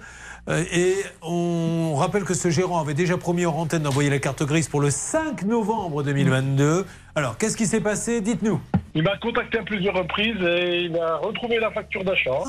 [0.50, 4.44] Euh, Et on rappelle que ce gérant avait déjà promis en antenne d'envoyer la carte
[4.44, 6.86] grise pour le 5 novembre 2022.
[7.16, 8.20] Alors, qu'est-ce qui s'est passé?
[8.20, 8.60] Dites-nous.
[8.94, 12.44] Il m'a contacté à plusieurs reprises et il a retrouvé la facture d'achat.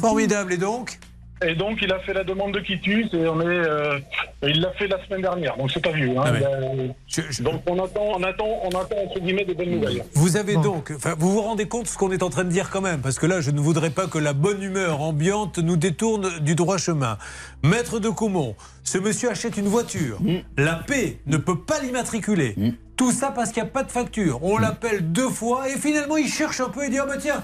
[0.00, 0.98] Formidable, et donc?
[1.46, 3.98] Et donc, il a fait la demande de quitus et on est, euh,
[4.46, 6.10] il l'a fait la semaine dernière, donc c'est pas vieux.
[6.16, 6.22] hein.
[6.26, 10.04] Ah, Donc, on attend, on attend, on attend entre guillemets des bonnes nouvelles.
[10.14, 12.70] Vous avez donc, vous vous rendez compte de ce qu'on est en train de dire
[12.70, 15.76] quand même, parce que là, je ne voudrais pas que la bonne humeur ambiante nous
[15.76, 17.18] détourne du droit chemin.
[17.62, 18.54] Maître de Caumont,
[18.84, 20.18] ce monsieur achète une voiture.
[20.56, 22.54] La paix ne peut pas l'immatriculer.
[22.96, 24.42] Tout ça parce qu'il n'y a pas de facture.
[24.44, 27.42] On l'appelle deux fois et finalement il cherche un peu et dit Ah bah tiens,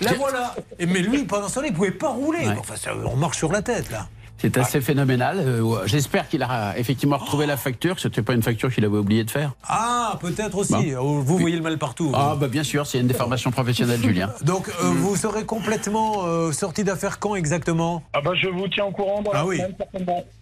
[0.00, 0.54] la voilà.
[0.78, 2.46] Et mais lui, pendant ce temps-là, il ne pouvait pas rouler.
[2.46, 2.56] Ouais.
[2.58, 4.08] Enfin, ça, on marche sur la tête là.
[4.40, 5.38] C'est assez phénoménal.
[5.40, 8.96] Euh, J'espère qu'il a effectivement retrouvé la facture, que c'était pas une facture qu'il avait
[8.98, 9.52] oublié de faire.
[9.68, 10.72] Ah, peut-être aussi.
[10.72, 10.84] Bon.
[11.00, 12.10] Oh, Vous voyez le mal partout.
[12.14, 14.30] Ah, bah bien sûr, c'est une déformation professionnelle, Julien.
[14.44, 18.02] Donc, euh, vous serez complètement euh, sorti d'affaire quand exactement?
[18.12, 19.56] Ah bah, je vous tiens au courant dans la Ah oui.
[19.58, 19.74] semaine.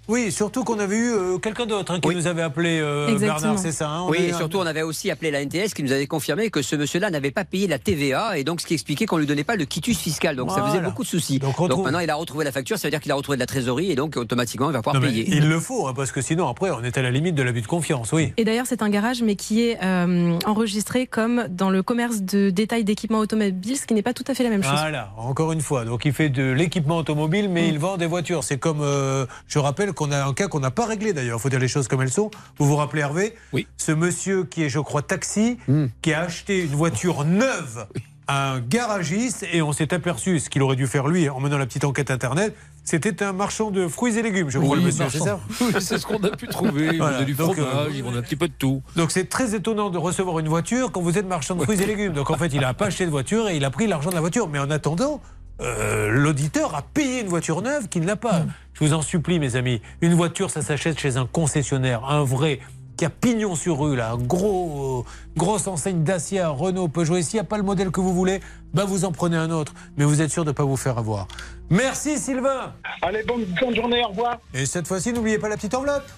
[0.08, 3.40] Oui, surtout qu'on avait eu euh, quelqu'un d'autre hein, qui nous avait appelé euh, Exactement.
[3.40, 5.82] Bernard, c'est ça hein, Oui, et un- surtout, on avait aussi appelé la NTS qui
[5.82, 8.72] nous avait confirmé que ce monsieur-là n'avait pas payé la TVA et donc ce qui
[8.72, 10.34] expliquait qu'on lui donnait pas le quitus fiscal.
[10.36, 11.38] Donc ça faisait beaucoup de soucis.
[11.38, 13.40] Donc, Donc, maintenant, il a retrouvé la facture, ça veut dire qu'il a retrouvé de
[13.40, 15.24] la trésorerie et donc automatiquement, il va pouvoir Non, payer.
[15.28, 17.62] il le faut, hein, parce que sinon, après, on est à la limite de l'abus
[17.62, 18.32] de confiance, oui.
[18.36, 22.50] Et d'ailleurs, c'est un garage, mais qui est euh, enregistré comme dans le commerce de
[22.50, 24.72] détail d'équipements automobiles, ce qui n'est pas tout à fait la même chose.
[24.72, 25.84] Voilà, encore une fois.
[25.84, 28.44] Donc, il fait de l'équipement automobile, mais il vend des voitures.
[28.44, 31.38] C'est comme, euh, je rappelle qu'on a un cas qu'on n'a pas réglé d'ailleurs.
[31.38, 32.30] Il faut dire les choses comme elles sont.
[32.58, 33.66] Vous vous rappelez, Hervé Oui.
[33.76, 35.58] Ce monsieur qui est, je crois, taxi,
[36.02, 37.86] qui a acheté une voiture neuve
[38.30, 41.56] à un garagiste, et on s'est aperçu, ce qu'il aurait dû faire lui en menant
[41.56, 42.54] la petite enquête internet,
[42.88, 45.98] c'était un marchand de fruits et légumes, je crois, le monsieur, c'est ça Oui, c'est
[45.98, 46.88] ce qu'on a pu trouver.
[46.94, 48.80] Il vendait du fromage, euh, il vendait un petit peu de tout.
[48.96, 51.84] Donc c'est très étonnant de recevoir une voiture quand vous êtes marchand de fruits et
[51.84, 52.14] légumes.
[52.14, 54.14] Donc en fait, il n'a pas acheté de voiture et il a pris l'argent de
[54.14, 54.48] la voiture.
[54.48, 55.20] Mais en attendant,
[55.60, 58.46] euh, l'auditeur a payé une voiture neuve qu'il n'a pas.
[58.72, 59.82] Je vous en supplie, mes amis.
[60.00, 62.58] Une voiture, ça s'achète chez un concessionnaire, un vrai
[62.98, 67.16] qui a pignon sur rue, là, gros, euh, grosse enseigne Dacia, Renault, Peugeot.
[67.16, 68.40] Et s'il n'y a pas le modèle que vous voulez,
[68.74, 69.72] bah vous en prenez un autre.
[69.96, 71.28] Mais vous êtes sûr de ne pas vous faire avoir.
[71.70, 72.74] Merci Sylvain.
[73.00, 74.40] Allez, bonne, bonne journée, au revoir.
[74.52, 76.10] Et cette fois-ci, n'oubliez pas la petite enveloppe.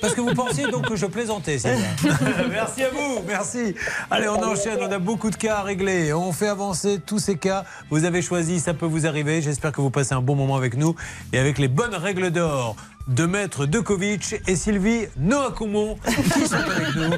[0.00, 1.78] Parce que vous pensiez donc que je plaisantais, Sylvain.
[2.50, 3.76] merci à vous, merci.
[4.10, 6.12] Allez, on enchaîne, on a beaucoup de cas à régler.
[6.12, 7.64] On fait avancer tous ces cas.
[7.88, 9.42] Vous avez choisi, ça peut vous arriver.
[9.42, 10.96] J'espère que vous passez un bon moment avec nous
[11.32, 12.74] et avec les bonnes règles d'or
[13.08, 15.96] de Maître Dekovic et Sylvie Noakoumon
[16.34, 17.10] qui sont avec nous.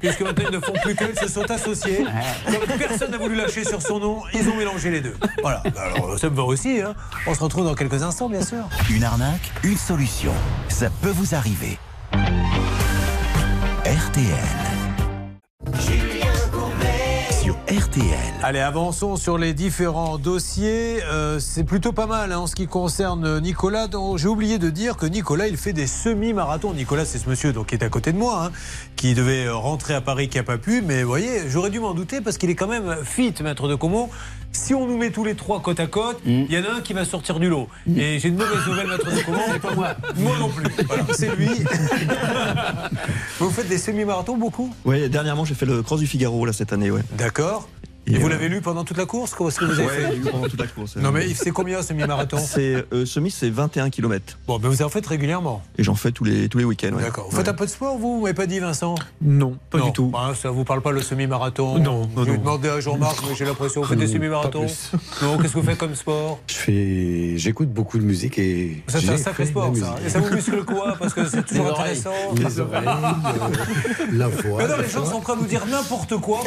[0.00, 2.04] Puisque maintenant ils ne font plus qu'eux, ils se sont associés.
[2.46, 5.16] Comme personne n'a voulu lâcher sur son nom, ils ont mélangé les deux.
[5.42, 5.62] Voilà.
[5.76, 6.80] Alors ça me va aussi.
[6.80, 6.94] hein.
[7.26, 8.68] On se retrouve dans quelques instants, bien sûr.
[8.90, 10.32] Une arnaque, une solution.
[10.68, 11.78] Ça peut vous arriver.
[13.84, 14.34] RTL.
[17.68, 18.32] RTL.
[18.42, 21.02] Allez, avançons sur les différents dossiers.
[21.04, 23.88] Euh, c'est plutôt pas mal hein, en ce qui concerne Nicolas.
[24.16, 26.72] J'ai oublié de dire que Nicolas, il fait des semi-marathons.
[26.72, 28.52] Nicolas, c'est ce monsieur donc, qui est à côté de moi, hein,
[28.96, 30.80] qui devait rentrer à Paris, qui n'a pas pu.
[30.80, 33.74] Mais vous voyez, j'aurais dû m'en douter parce qu'il est quand même fit, maître de
[33.74, 34.08] Comont.
[34.52, 36.80] Si on nous met tous les trois côte à côte, il y en a un
[36.80, 37.68] qui va sortir du lot.
[37.96, 39.10] Et j'ai une mauvaise nouvelle, maître de.
[39.52, 39.94] C'est pas moi.
[40.16, 40.66] Moi non plus.
[40.86, 41.48] Voilà, c'est lui.
[43.38, 44.72] vous faites des semi-marathons beaucoup?
[44.84, 46.90] Ouais, dernièrement, j'ai fait le Cross du Figaro là, cette année.
[46.90, 47.02] Ouais.
[47.12, 47.68] D'accord.
[48.14, 50.08] Et, vous l'avez lu pendant toute la course Comment est-ce que vous avez Ouais, fait
[50.10, 50.96] j'ai lu pendant toute la course.
[50.96, 54.38] Non mais c'est combien ce mi-marathon C'est euh, semi, c'est 21 km.
[54.46, 55.62] Bon, mais vous en faites régulièrement.
[55.76, 56.92] Et j'en fais tous les tous les week-ends.
[56.94, 57.02] ouais.
[57.02, 57.28] D'accord.
[57.30, 58.94] Vous faites un peu de sport, vous Vous m'avez pas dit, Vincent?
[59.22, 59.86] Non, pas Non.
[59.86, 60.12] du tout.
[60.14, 61.78] Ah, ça vous parle pas le semi-marathon?
[61.78, 62.38] Non, non, Je vais non.
[62.38, 63.82] demander à Jean-Marc, mais j'ai l'impression.
[63.82, 64.66] Vous faites des semi-marathons.
[65.22, 66.38] Non, qu'est-ce que vous faites comme sport?
[66.48, 68.82] Je fais, j'écoute beaucoup de musique et.
[68.88, 69.96] Ça, C'est un sacré de sport, ça.
[70.04, 70.96] Et ça vous muscle quoi?
[70.98, 72.10] Parce que c'est toujours Les intéressant.
[72.36, 74.58] Les oreilles, euh, la voix.
[74.62, 76.40] Mais non, les gens sont prêts à nous dire n'importe quoi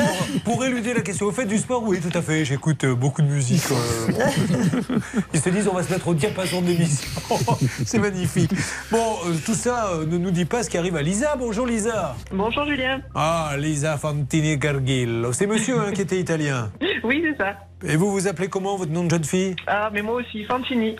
[0.43, 1.25] pour, pour éluder la question.
[1.25, 2.45] Vous faites du sport Oui, tout à fait.
[2.45, 3.63] J'écoute euh, beaucoup de musique.
[3.71, 4.13] euh.
[5.33, 7.09] Ils se disent on va se mettre au diapason de l'émission.
[7.85, 8.51] C'est magnifique.
[8.89, 11.35] Bon, euh, tout ça euh, ne nous dit pas ce qui arrive à Lisa.
[11.35, 12.15] Bonjour Lisa.
[12.31, 13.01] Bonjour Julien.
[13.15, 15.33] Ah, Lisa Fantini Gargillo.
[15.33, 16.71] C'est monsieur hein, qui était italien.
[17.03, 17.55] Oui, c'est ça.
[17.83, 19.55] Et vous vous appelez comment votre nom de jeune fille?
[19.65, 20.95] Ah, mais moi aussi, Fantini.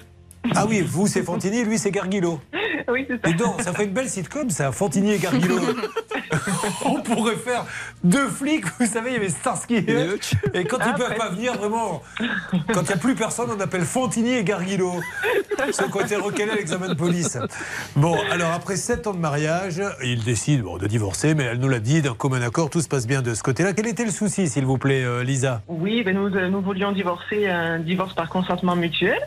[0.55, 2.41] Ah oui, vous c'est Fantini, lui c'est Gargillo.
[2.89, 3.29] Oui, c'est ça.
[3.29, 5.59] Et donc, ça fait une belle sitcom, ça, Fantini et Gargillo.
[6.85, 7.65] On pourrait faire
[8.03, 10.33] deux flics, vous savez, il y avait Starsky et Hutch.
[10.53, 12.01] Et quand ils Ah, peuvent pas venir, vraiment,
[12.73, 14.53] quand il n'y a plus personne, on appelle Fantini et qui
[14.83, 17.37] ont été recalés à l'examen de police.
[17.95, 21.69] Bon, alors après sept ans de mariage, il décide bon, de divorcer, mais elle nous
[21.69, 23.73] l'a dit, d'un commun accord, tout se passe bien de ce côté-là.
[23.73, 25.61] Quel était le souci, s'il vous plaît, euh, Lisa?
[25.67, 29.19] Oui, ben nous, euh, nous voulions divorcer, un divorce par consentement mutuel.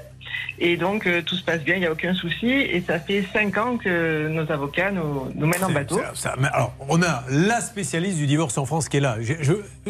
[0.58, 2.48] Et donc, euh, tout se passe bien, il n'y a aucun souci.
[2.48, 5.98] Et ça fait cinq ans que nos avocats nous, nous mènent en bateau.
[5.98, 9.16] Ça- ça- mais alors, on a la spécialiste du divorce en France qui est là.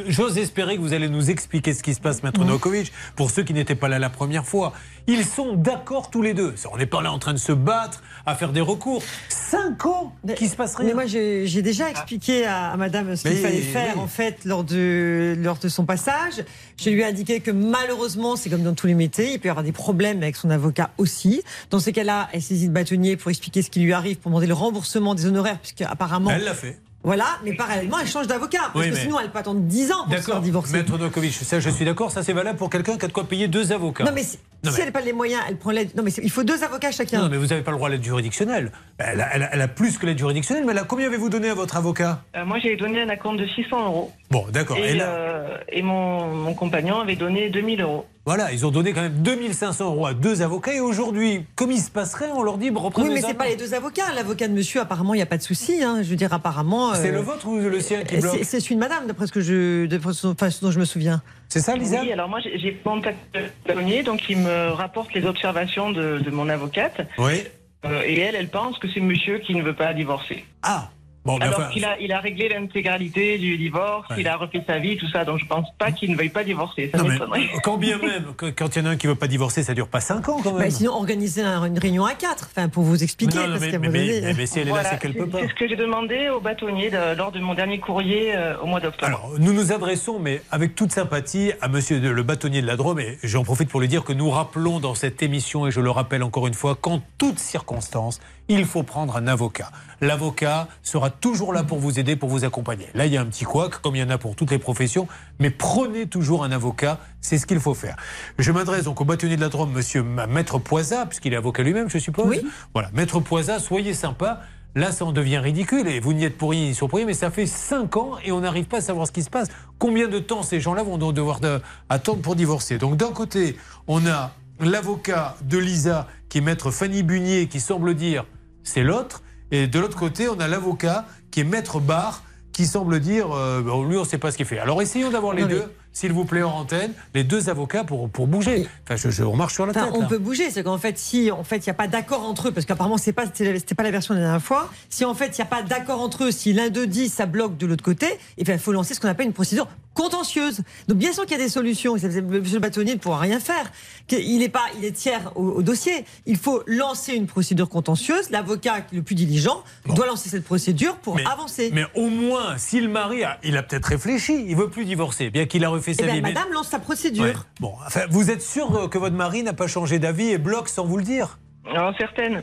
[0.09, 3.43] J'ose espérer que vous allez nous expliquer ce qui se passe, Maître Novakovic, pour ceux
[3.43, 4.73] qui n'étaient pas là la première fois.
[5.07, 6.55] Ils sont d'accord tous les deux.
[6.73, 9.03] On n'est pas là en train de se battre, à faire des recours.
[9.29, 10.87] Cinq ans qu'il se passe rien.
[10.87, 14.65] Mais moi, j'ai déjà expliqué à, à madame ce qu'il fallait faire, en fait, lors
[14.65, 16.43] de, lors de son passage.
[16.79, 19.51] Je lui ai indiqué que malheureusement, c'est comme dans tous les métiers, il peut y
[19.51, 21.43] avoir des problèmes avec son avocat aussi.
[21.69, 24.47] Dans ces cas-là, elle saisit le bâtonnier pour expliquer ce qui lui arrive, pour demander
[24.47, 26.31] le remboursement des honoraires, puisque apparemment.
[26.31, 26.81] Elle l'a fait.
[27.05, 28.71] Voilà, mais parallèlement, elle change d'avocat.
[28.73, 30.73] Parce Oui, que mais- sinon, elle peut attendre 10 ans pour se faire divorcer.
[30.73, 33.25] Maître Novakovic, ça je suis d'accord, ça c'est valable pour quelqu'un qui a de quoi
[33.25, 34.05] payer deux avocats.
[34.05, 35.95] Non, mais si, Non, si mais- elle n'a pas les moyens, elle prend l'aide.
[35.95, 37.21] Non, mais il faut deux avocats chacun.
[37.21, 38.73] Non, mais vous n'avez pas le droit à l'aide juridictionnelle.
[38.97, 41.55] Elle a, elle a- elle a plus que l'aide juridictionnelle, mais combien avez-vous donné à
[41.55, 42.23] votre avocat?
[42.37, 44.11] Euh, moi, j'ai donné un acompte de 600 euros.
[44.31, 44.79] Bon, d'accord.
[44.79, 48.07] Et, Et là- euh, et mon, mon compagnon avait donné 2000 euros.
[48.27, 51.79] Voilà, ils ont donné quand même 2500 euros à deux avocats et aujourd'hui, comme il
[51.79, 53.29] se passerait, on leur dit reprenez Oui, mais ça.
[53.29, 54.15] c'est pas les deux avocats.
[54.15, 55.83] L'avocat de monsieur, apparemment, il n'y a pas de souci.
[55.83, 55.99] hein.
[56.03, 56.95] Je veux dire, apparemment.
[56.95, 59.27] C'est euh, le vôtre ou le sien qui c'est- bloque C'est celui de madame, d'après
[59.27, 61.21] ce, que je, d'après ce- enfin, ce dont je me souviens.
[61.51, 65.27] C'est ça, Lisa Oui, alors moi, j'ai contacté le bâtonnier, donc il me rapporte les
[65.27, 67.07] observations de, de mon avocate.
[67.19, 67.43] Oui.
[67.85, 70.47] Euh, et elle, elle pense que c'est monsieur qui ne veut pas divorcer.
[70.63, 70.89] Ah
[71.25, 74.79] Bon, Alors enfin, qu'il a, il a réglé l'intégralité du divorce, il a refait sa
[74.79, 76.91] vie, tout ça, donc je pense pas qu'il ne veuille pas divorcer.
[76.95, 77.49] Ça m'étonnerait.
[77.63, 78.25] quand bien même,
[78.55, 80.41] quand il y en a un qui veut pas divorcer, ça dure pas 5 ans
[80.43, 80.63] quand même.
[80.65, 83.39] Bah, sinon, organiser un- une réunion à quatre, enfin, pour vous expliquer.
[83.39, 85.39] Non, non, parce mais- donné- si elle est là, c'est qu'elle peut pas.
[85.41, 88.67] C'est ce que j'ai demandé au bâtonnier de- lors de mon dernier courrier euh, au
[88.67, 89.07] mois d'octobre.
[89.07, 93.01] Alors, nous nous adressons, mais avec toute sympathie, à monsieur le bâtonnier de la Drôme,
[93.01, 95.91] et j'en profite pour lui dire que nous rappelons dans cette émission, et je le
[95.91, 99.71] rappelle encore une fois, qu'en toutes circonstances, il faut prendre un avocat.
[100.01, 102.87] L'avocat sera toujours là pour vous aider, pour vous accompagner.
[102.95, 104.59] Là, il y a un petit couac, comme il y en a pour toutes les
[104.59, 105.09] professions,
[105.39, 107.97] mais prenez toujours un avocat, c'est ce qu'il faut faire.
[108.39, 111.63] Je m'adresse donc au bâtonnier de la Drôme, monsieur Ma- Maître Poisa, puisqu'il est avocat
[111.63, 112.27] lui-même, je suppose.
[112.29, 112.43] Oui.
[112.75, 114.43] Voilà, Maître Poisa, soyez sympa.
[114.77, 117.15] Là, ça en devient ridicule et vous n'y êtes pour rien ni pour rien, mais
[117.15, 119.47] ça fait 5 ans et on n'arrive pas à savoir ce qui se passe.
[119.79, 122.77] Combien de temps ces gens-là vont donc devoir de- attendre pour divorcer?
[122.77, 123.57] Donc, d'un côté,
[123.87, 128.25] on a l'avocat de Lisa qui est maître Fanny Bunier qui semble dire
[128.65, 132.23] c'est l'autre, et de l'autre côté, on a l'avocat qui est maître Barre
[132.53, 134.59] qui semble dire euh, lui, on ne sait pas ce qu'il fait.
[134.59, 137.83] Alors, essayons d'avoir les Non, mais- deux, s'il vous plaît, en antenne, les deux avocats
[137.85, 138.67] pour, pour bouger.
[138.85, 139.95] Enfin, je, je- on marche sur la Enfin, tête.
[139.97, 140.07] on là.
[140.09, 142.53] peut bouger, c'est qu'en fait, si en fait il n'y a pas d'accord entre eux,
[142.53, 144.71] parce qu'apparemment c'est pas c'était pas la version de la dernière fois.
[144.89, 147.27] Si en fait il n'y a pas d'accord entre eux, si l'un d'eux dit ça
[147.27, 148.07] bloque de l'autre côté,
[148.39, 150.61] il faut lancer ce qu'on appelle une procédure contentieuse.
[150.89, 151.95] Donc bien sûr qu'il y a des solutions.
[151.95, 153.71] Monsieur le bâtonnier ne pourra rien faire.
[154.11, 156.05] Il est pas, il est tiers au, au dossier.
[156.27, 158.31] Il faut lancer une procédure contentieuse.
[158.31, 161.71] L'avocat le plus diligent doit lancer cette procédure pour avancer.
[161.73, 165.31] Mais au moins, si le mari, a, il a peut-être réfléchi, il veut plus divorcer,
[165.31, 166.21] bien qu'il a refait Eh sa bien, vie.
[166.23, 167.25] mais- madame lance sa procédure.
[167.25, 167.33] Ouais.
[167.61, 170.69] Bon, enfin, vous êtes sûr euh, que votre mari n'a pas changé d'avis et bloque
[170.69, 171.39] sans vous le dire?
[171.75, 172.43] Non, certaines.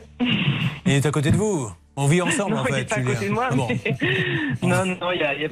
[0.86, 1.70] Il est à côté de vous.
[1.96, 2.70] On vit ensemble, non, en fait.
[2.72, 3.48] il n'est pas à côté de moi.
[3.50, 3.68] Ah bon.
[3.68, 3.96] mais-
[4.62, 5.48] non, non, il y a, y a-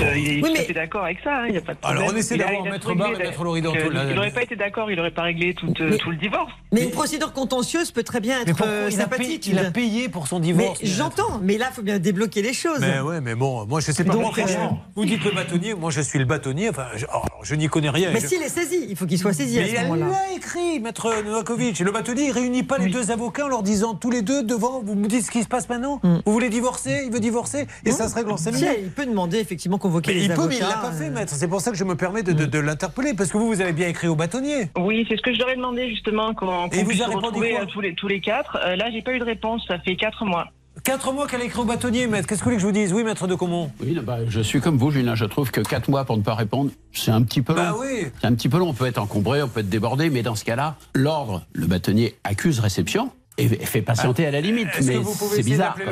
[0.00, 1.38] euh, il est Oui, tout à mais- d'accord avec ça.
[1.42, 2.14] hein, Il y a pas de Alors, problème.
[2.14, 3.72] on essaie a- d'avoir a Maître Barre et la- Maître Loridan.
[3.74, 6.16] euh, Là, Il n'aurait pas été d'accord, il n'aurait pas réglé tout, euh, tout le
[6.16, 6.50] divorce.
[6.72, 9.46] Mais une procédure contentieuse peut très bien être pourquoi euh, il a payé- sympathique.
[9.48, 12.78] il a payé pour son divorce, j'entends, mais là, il faut bien débloquer les choses.
[12.80, 14.12] Mais ouais, mais bon, moi je sais pas.
[14.12, 16.70] Donc, Moi, franchement, euh, vous dites le bâtonnier, moi je suis le bâtonnier.
[16.70, 18.10] Enfin, je, alors, je n'y connais rien.
[18.14, 20.06] Mais Je- s'il est saisi, il faut qu'il soit saisi à Mais ce elle moment-là.
[20.12, 21.80] l'a écrit, maître Novakovic.
[21.80, 24.42] Et le bâtonnier, il réunit pas les deux avocats en leur disant tous les deux
[24.42, 27.66] devant, vous me dites ce qui se passe maintenant Vous voulez divorcer Il veut divorcer
[27.84, 28.56] Et ça se règle en 5 Hmm.
[28.56, 28.78] Si, minutes.
[28.82, 31.10] il peut demander effectivement convoquer Mais les il peut, mais il l'a pas fait, euh,
[31.10, 31.32] maître.
[31.34, 33.60] C'est pour ça que je me permets de, de- de l'interpeller, parce que vous, vous
[33.60, 34.70] avez bien écrit au bâtonnier.
[34.78, 37.26] Oui, c'est ce que je leur ai demandé justement, qu'on vous puisse a se répondu
[37.26, 38.58] retrouver quoi euh, tous, les, tous les quatre.
[38.64, 40.46] Euh, là, j'ai pas eu de réponse, ça fait quatre mois.
[40.84, 42.26] Quatre mois qu'elle a écrit au bâtonnier, maître.
[42.26, 42.92] Qu'est-ce que vous voulez que je vous dise?
[42.94, 43.70] Oui, maître de Comont.
[43.80, 45.14] Oui, bah, je suis comme vous, Julien.
[45.14, 47.62] Je trouve que 4 mois pour ne pas répondre, c'est un petit peu long.
[47.62, 48.06] Bah oui.
[48.20, 48.68] C'est un petit peu long.
[48.70, 52.14] On peut être encombré, on peut être débordé, mais dans ce cas-là, l'ordre, le bâtonnier
[52.24, 54.68] accuse réception et fait patienter à la limite.
[54.84, 55.74] Mais que vous pouvez c'est bizarre.
[55.78, 55.86] le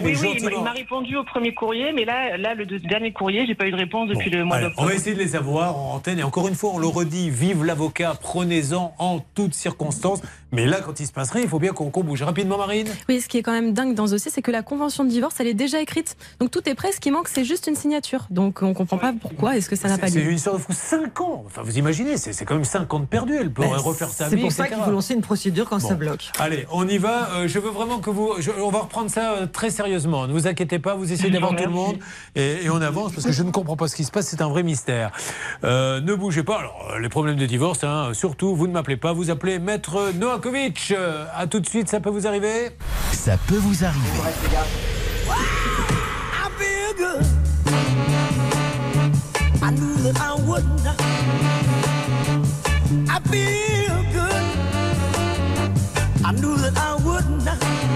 [0.00, 3.46] Oui, oui, il m'a- répondu au premier courrier, mais là, là le deux- dernier courrier,
[3.46, 4.88] j'ai pas eu de réponse depuis le mois Allez, on d'octobre.
[4.88, 6.18] va essayer de les avoir en antenne.
[6.18, 10.22] Et encore une fois, on le redit, vive l'avocat, prenez-en en toutes circonstances.
[10.52, 12.22] Mais là, quand il se passe rien, il faut bien qu'on bouge.
[12.22, 14.62] Rapidement, Marine Oui, ce qui est quand même dingue dans ce dossier, c'est que la
[14.62, 16.16] convention de divorce, elle est déjà écrite.
[16.40, 18.26] Donc tout est prêt, ce qui manque, c'est juste une signature.
[18.30, 20.30] Donc on comprend pas pourquoi est-ce que ça n'a pas C'est lieu.
[20.30, 20.72] une histoire de fou.
[20.72, 23.34] 5 ans Enfin, vous imaginez, c'est c'est quand même 5 ans de perdu.
[23.38, 24.42] Elle pourrait Ben, refaire sa C'est vie.
[24.42, 25.88] pour ça qu'il faut lancer une procédure quand Bon.
[25.88, 26.30] ça bloque.
[26.38, 27.28] Allez, on y va.
[27.34, 28.34] Euh, je veux vraiment que vous.
[28.38, 30.26] je- on va reprendre ça euh, très sérieusement.
[30.28, 31.98] Ne vous inquiétez pas, vous essayez d'avoir tout le monde
[32.36, 34.28] et, et on avance parce que je ne comprends pas ce qui se passe.
[34.28, 35.10] C'est un vrai mystère.
[35.64, 36.58] Euh, ne bougez pas.
[36.60, 39.12] Alors, les problèmes de divorce, hein, surtout, vous ne m'appelez pas.
[39.12, 40.35] Vous appelez Maître Noakovic.
[40.90, 42.70] Euh, à tout de suite, ça peut vous arriver
[43.12, 44.06] Ça peut vous arriver.
[45.28, 47.24] I feel good.
[49.62, 50.34] I knew that I
[57.02, 57.48] wouldn't.
[57.48, 57.95] I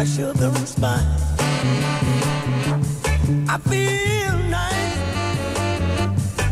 [0.00, 1.04] Nice, that sugar and spice.
[3.48, 4.96] I feel nice,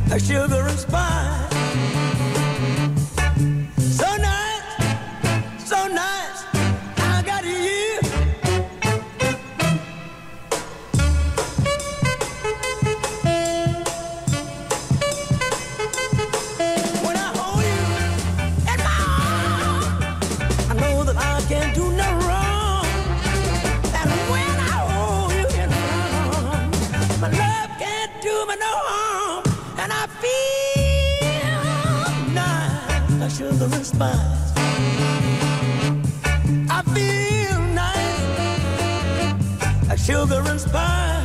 [0.08, 1.17] that sugar and spice.
[33.98, 34.52] Sugar spice.
[36.70, 38.28] I feel nice,
[39.88, 41.17] like sugar and spice.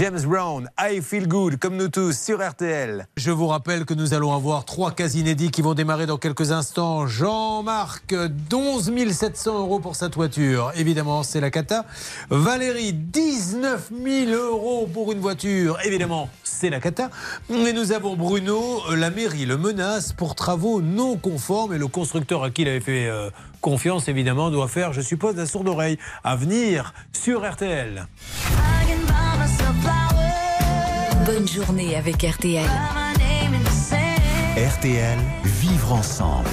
[0.00, 3.06] James Brown, I Feel Good, comme nous tous, sur RTL.
[3.18, 6.52] Je vous rappelle que nous allons avoir trois cas inédits qui vont démarrer dans quelques
[6.52, 7.06] instants.
[7.06, 8.14] Jean-Marc,
[8.50, 10.72] 11 700 euros pour sa toiture.
[10.74, 11.84] Évidemment, c'est la cata.
[12.30, 15.76] Valérie, 19 000 euros pour une voiture.
[15.84, 17.10] Évidemment, c'est la cata.
[17.50, 21.74] Et nous avons Bruno, la mairie le menace pour travaux non conformes.
[21.74, 23.28] Et le constructeur à qui il avait fait euh,
[23.60, 25.98] confiance, évidemment, doit faire, je suppose, la sourde oreille.
[26.24, 28.06] À venir sur RTL.
[31.32, 32.68] Bonne journée avec RTL.
[34.56, 36.48] RTL, vivre ensemble.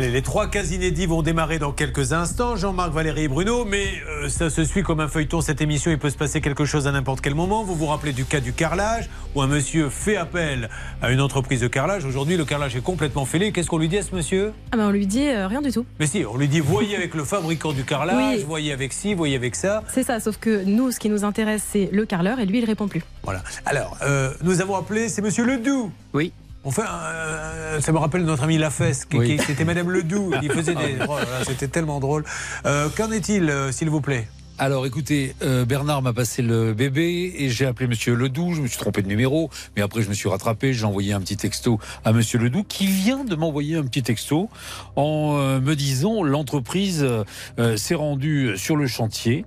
[0.00, 2.56] Allez, les trois cas inédits vont démarrer dans quelques instants.
[2.56, 5.42] Jean-Marc, Valérie et Bruno, mais euh, ça se suit comme un feuilleton.
[5.42, 7.64] Cette émission, il peut se passer quelque chose à n'importe quel moment.
[7.64, 10.70] Vous vous rappelez du cas du carrelage, où un monsieur fait appel
[11.02, 12.06] à une entreprise de carrelage.
[12.06, 13.52] Aujourd'hui, le carrelage est complètement fêlé.
[13.52, 14.54] Qu'est-ce qu'on lui dit à ce monsieur?
[14.72, 15.84] Ah ben on lui dit euh, rien du tout.
[15.98, 18.44] Mais si, on lui dit voyez avec le fabricant du carrelage, Oui.
[18.48, 19.82] voyez avec ci, voyez avec ça.
[19.92, 22.64] C'est ça, sauf que nous, ce qui nous intéresse, c'est le carreleur et lui, il
[22.64, 23.02] répond plus.
[23.22, 23.42] Voilà.
[23.66, 25.92] Alors, euh, nous avons appelé, c'est monsieur Ledoux.
[26.14, 26.32] Oui.
[26.64, 29.36] Enfin, euh, ça me rappelle notre ami Lafesse, qui, Oui.
[29.38, 30.32] qui- c'était Madame Ledoux.
[30.42, 30.98] Il faisait des.
[31.08, 32.24] oh là, c'était tellement drôle.
[32.66, 34.28] Euh, Qu'en est-il, euh, s'il vous plaît?
[34.60, 38.52] Alors écoutez, euh, Bernard m'a passé le bébé et j'ai appelé Monsieur Ledoux.
[38.52, 40.74] Je me suis trompé de numéro, mais après je me suis rattrapé.
[40.74, 44.50] J'ai envoyé un petit texto à Monsieur Ledoux qui vient de m'envoyer un petit texto
[44.96, 47.02] en euh, me disant l'entreprise
[47.58, 49.46] euh, s'est rendue sur le chantier.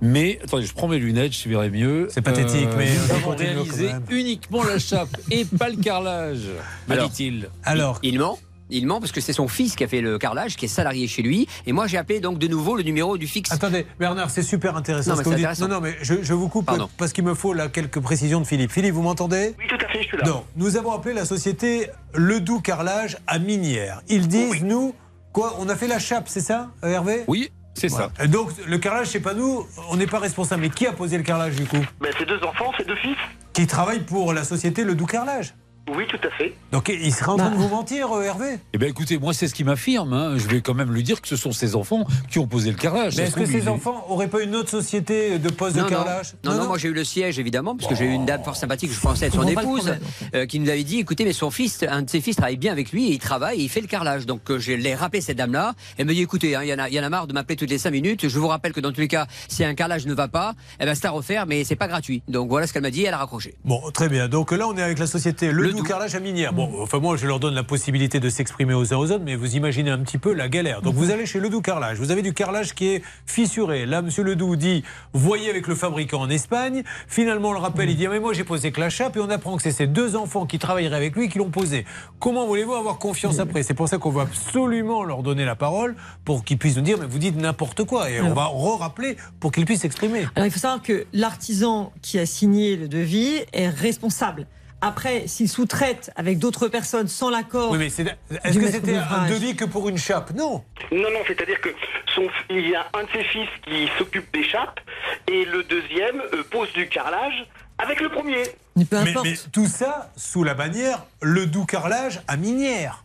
[0.00, 2.08] Mais attendez, je prends mes lunettes, je verrai mieux.
[2.10, 6.48] C'est pathétique, mais nous on avons réalisé uniquement la chape et pas le carrelage,
[6.86, 7.50] m'a Alors, dit-il.
[7.64, 8.38] Alors, Il ment.
[8.70, 11.06] Il ment parce que c'est son fils qui a fait le carrelage, qui est salarié
[11.06, 11.48] chez lui.
[11.66, 13.50] Et moi, j'ai appelé donc de nouveau le numéro du fixe.
[13.52, 15.58] Attendez, Bernard, c'est super intéressant Non, ce que vous dites.
[15.60, 16.88] Non, non, mais je, je vous coupe Pardon.
[16.98, 18.70] parce qu'il me faut là quelques précisions de Philippe.
[18.70, 19.54] Philippe, vous m'entendez?
[19.58, 20.24] Oui, tout à fait, je suis là.
[20.26, 24.02] Non, nous avons appelé la société Ledoux Carrelage à Minière.
[24.08, 24.94] Ils disent, nous,
[25.32, 27.24] quoi, on a fait la chape, c'est ça, euh, Hervé?
[27.26, 28.10] Oui, c'est Voilà.
[28.22, 30.62] Et Donc, le carrelage, c'est pas nous, on n'est pas responsable.
[30.62, 31.76] Mais qui a posé le carrelage du coup?
[32.00, 33.16] Ben, c'est deux enfants, c'est deux fils.
[33.52, 35.54] Qui travaille pour la société Ledoux Carrelage
[35.96, 36.54] Oui, tout à fait.
[36.72, 39.48] Donc, il serait en train de vous mentir, euh, Hervé Eh bien, écoutez, moi, c'est
[39.48, 40.12] ce qu'il m'affirme.
[40.12, 40.34] hein.
[40.36, 42.76] Je vais quand même lui dire que ce sont ses enfants qui ont posé le
[42.76, 43.16] carrelage.
[43.16, 45.76] Mais est-ce que trouve, ces il est- enfants auraient pas une autre société de poste
[45.76, 45.96] Non, de non.
[45.96, 48.42] carrelage Non, non, moi j'ai eu le siège évidemment, parce que j'ai eu une dame
[48.44, 49.94] fort sympathique, je pensais être son comprends pas le épouse,
[50.34, 52.72] euh, qui nous avait dit écoutez, mais son fils, un de ses fils travaille bien
[52.72, 54.26] avec lui et il travaille et il fait le carrelage.
[54.26, 55.74] Donc euh, je l'ai rappelé cette dame-là.
[55.96, 57.32] Elle me dit écoutez, hein, il y, en a- il y en a marre de
[57.32, 58.28] m'appeler toutes les 5 minutes.
[58.28, 60.84] Je vous rappelle que dans tous les cas, si un carrelage ne va pas, eh
[60.84, 62.22] ben, c'est à refaire, mais c'est pas gratuit.
[62.28, 63.54] Donc voilà ce qu'elle m'a dit, elle a raccroché.
[63.64, 64.28] Bon, très bien.
[64.28, 66.52] Donc là, on est avec la société doux carrelage à minière.
[66.52, 69.36] Bon, enfin moi je leur donne la possibilité de s'exprimer aux uns aux autres, mais
[69.36, 70.82] vous imaginez un petit peu la galère.
[70.82, 73.86] Donc vous allez chez Ledoux Carrelage, vous avez du carrelage qui est fissuré.
[73.86, 76.82] Là, Monsieur Ledoux dit, voyez avec le fabricant en Espagne.
[77.06, 79.20] Finalement, on le rappelle, il dit, Ah, mais moi j'ai posé que la chape et
[79.20, 81.84] on apprend que c'est ces deux enfants qui travailleraient avec lui qui l'ont posé.
[82.18, 83.62] Comment voulez-vous avoir confiance après?
[83.62, 86.98] C'est pour ça qu'on va absolument leur donner la parole pour qu'ils puissent nous dire,
[86.98, 88.10] mais vous dites n'importe quoi.
[88.10, 90.26] Et on va re-rappeler pour qu'ils puissent s'exprimer.
[90.34, 94.46] Alors il faut savoir que l'artisan qui a signé le devis est responsable.
[94.80, 97.72] Après, s'il sous-traite avec d'autres personnes sans l'accord.
[97.72, 98.10] Oui, mais c'est- du
[98.44, 100.32] est-ce que c'était un devis que pour une chape?
[100.34, 100.62] Non.
[100.92, 101.70] Non, non, c'est-à-dire que
[102.14, 104.78] son, il y a un de ses fils qui s'occupe des chapes
[105.26, 107.46] et le deuxième euh, pose du carrelage
[107.78, 108.42] avec le premier.
[108.76, 108.84] Mais,
[109.24, 113.04] mais tout ça sous la bannière le doux carrelage à minière.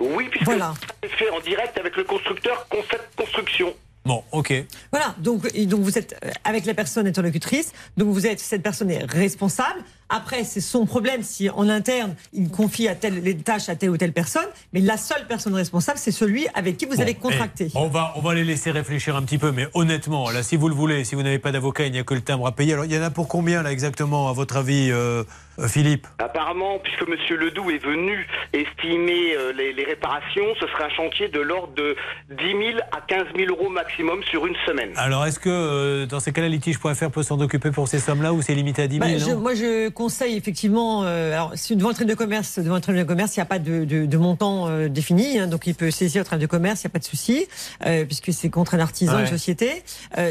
[0.00, 3.72] Oui, puisque c'est fait en direct avec le constructeur Concept Construction.
[4.04, 4.52] Bon, ok.
[4.90, 8.62] Voilà, donc, et donc vous êtes euh, avec la personne interlocutrice, donc vous êtes, cette
[8.62, 9.80] personne est responsable.
[10.14, 13.90] Après, c'est son problème si en interne, il confie à telle, les tâches à telle
[13.90, 17.14] ou telle personne, mais la seule personne responsable, c'est celui avec qui vous Bon, avez
[17.14, 17.68] contracté.
[17.74, 20.56] eh, on, va, on va les laisser réfléchir un petit peu, mais honnêtement, là, si
[20.56, 22.52] vous le voulez, si vous n'avez pas d'avocat, il n'y a que le timbre à
[22.52, 22.74] payer.
[22.74, 25.24] Alors, il y en a pour combien, là, exactement, à votre avis, euh,
[25.58, 26.06] euh, Philippe?
[26.18, 27.16] Apparemment, puisque M.
[27.38, 31.96] Ledoux est venu estimer euh, les, les réparations, ce serait un chantier de l'ordre de
[32.30, 32.60] 10 000
[32.92, 34.90] à 15 000 euros maximum sur une semaine.
[34.96, 38.42] Alors, est-ce que, euh, dans ces cas-là, litige.fr peut s'en occuper pour ces sommes-là ou
[38.42, 41.04] c'est limité à 10 000 Bah, je- moi, je conseille effectivement.
[41.04, 43.42] euh, alors, si devant le tribunal de commerce, devant le tribunal de commerce, il n'y
[43.42, 46.42] a pas de, de- de montant euh, défini, hein, donc il peut saisir au tribunal
[46.42, 47.46] de commerce, il n'y a pas de souci,
[47.86, 49.20] euh, puisque c'est contre un artisan, Ouais.
[49.22, 49.82] une société.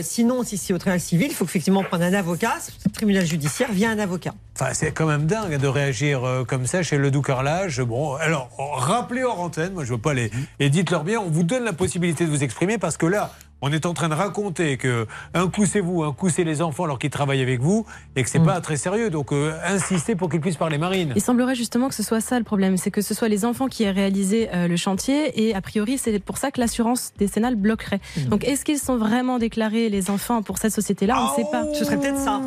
[0.01, 3.71] Sinon, si c'est au tribunal civil, il faut effectivement prendre un avocat, le tribunal judiciaire
[3.71, 4.33] via un avocat.
[4.59, 7.79] Enfin, c'est quand même dingue de réagir comme ça chez le doux carrelage.
[7.81, 10.29] Bon, alors, rappelez hors antenne, moi je veux pas les.
[10.59, 13.31] Et dites-leur bien, on vous donne la possibilité de vous exprimer parce que là,
[13.61, 16.61] on est en train de raconter que un coup c'est vous, un coup c'est les
[16.61, 17.85] enfants alors qu'ils travaillent avec vous
[18.15, 19.09] et que c'est pas très sérieux.
[19.09, 21.13] Donc, euh, insistez pour qu'ils puissent parler marine.
[21.15, 23.67] Il semblerait justement que ce soit ça le problème, c'est que ce soit les enfants
[23.67, 27.55] qui aient réalisé euh, le chantier et a priori c'est pour ça que l'assurance décennale
[27.55, 28.01] bloquerait.
[28.27, 31.15] Donc est-ce qu'ils sont vraiment déclarés les enfants pour cette société-là?
[31.19, 31.65] On ne sait pas.
[31.73, 32.41] Ce serait peut-être ça.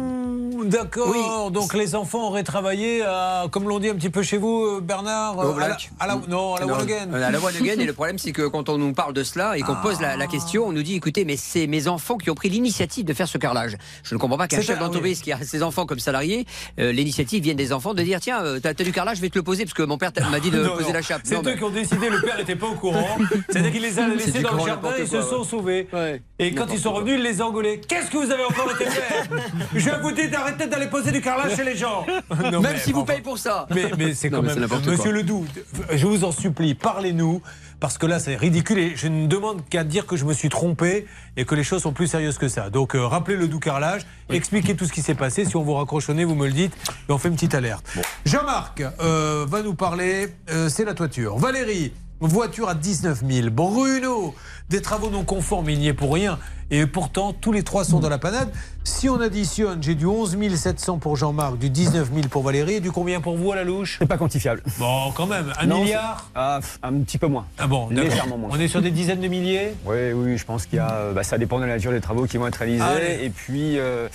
[0.65, 4.65] D'accord, donc les enfants auraient travaillé, à, comme l'on dit un petit peu chez vous,
[4.65, 7.15] euh, Bernard, Au euh, à la, à la- non, à la Non, Wallogen.
[7.15, 9.63] À la Wallogen, et le problème, c'est que quand on nous parle de cela et
[9.63, 12.35] qu'on pose la, la question, on nous dit écoutez, mais c'est mes enfants qui ont
[12.35, 13.77] pris l'initiative de faire ce carrelage.
[14.05, 16.47] Je ne comprends pas qu'un chef d'entreprise qui a ses enfants comme salariés,
[16.79, 19.29] euh, l'initiative vienne des enfants de dire tiens, euh, t'as t'as du carrelage, je vais
[19.29, 20.95] te le poser, parce que mon père m'a dit de Non, poser non.
[20.95, 21.21] la chape.
[21.25, 23.19] C'est eux mais- qui ont décidé, le père n'était pas au courant.
[23.51, 25.45] C'est-à-dire qu'il les a laissés dans le jardin, ils se sont ouais.
[25.45, 25.89] sauvés.
[26.39, 27.53] Et quand ils sont revenus, ils les ont.
[27.53, 29.29] Qu'est-ce que vous avez encore été faire
[29.75, 32.07] Je vous dis d'arrêter d'aller poser du carrelage chez les gens.
[32.51, 33.67] Non, Même mais, si vous payez pour ça.
[33.75, 34.67] Mais, mais c'est quand même.
[34.87, 35.13] Monsieur.
[35.13, 35.45] Ledoux,
[35.93, 37.43] je vous en supplie, parlez-nous.
[37.81, 40.49] Parce que là, c'est ridicule et je ne demande qu'à dire que je me suis
[40.49, 41.07] trompé
[41.37, 42.71] et que les choses sont plus sérieuses que ça.
[42.71, 45.45] Donc, euh, rappelez le doux carrelage, expliquez tout ce qui s'est passé.
[45.45, 46.75] Si on vous raccroche au nez, vous me le dites
[47.09, 47.87] et on fait une petite alerte.
[48.25, 51.37] Jean-Marc euh, va nous parler, euh, c'est la toiture.
[51.37, 53.51] Valérie, voiture à 19 000.
[53.51, 54.35] Bruno,
[54.71, 56.39] des travaux non conformes, il n'y est pour rien.
[56.71, 58.51] Et pourtant, tous les trois sont dans la panade.
[58.83, 62.81] Si on additionne, j'ai du 11 700 pour Jean-Marc, du 19 000 pour Valérie, et
[62.81, 63.97] du combien pour vous à la louche?
[64.01, 64.63] C'est pas quantifiable.
[64.79, 66.31] Bon, quand même, un Non, milliard?
[66.35, 67.45] ah, pff, Un petit peu moins.
[67.59, 67.89] Ah bon.
[67.91, 68.51] Légèrement moins.
[68.53, 69.75] On est sur des dizaines de milliers?
[69.85, 70.91] Oui, oui, je pense qu'il y a.
[70.93, 73.79] euh, bah, ça dépend de la nature des travaux qui vont être réalisés et puis
[73.79, 74.09] euh,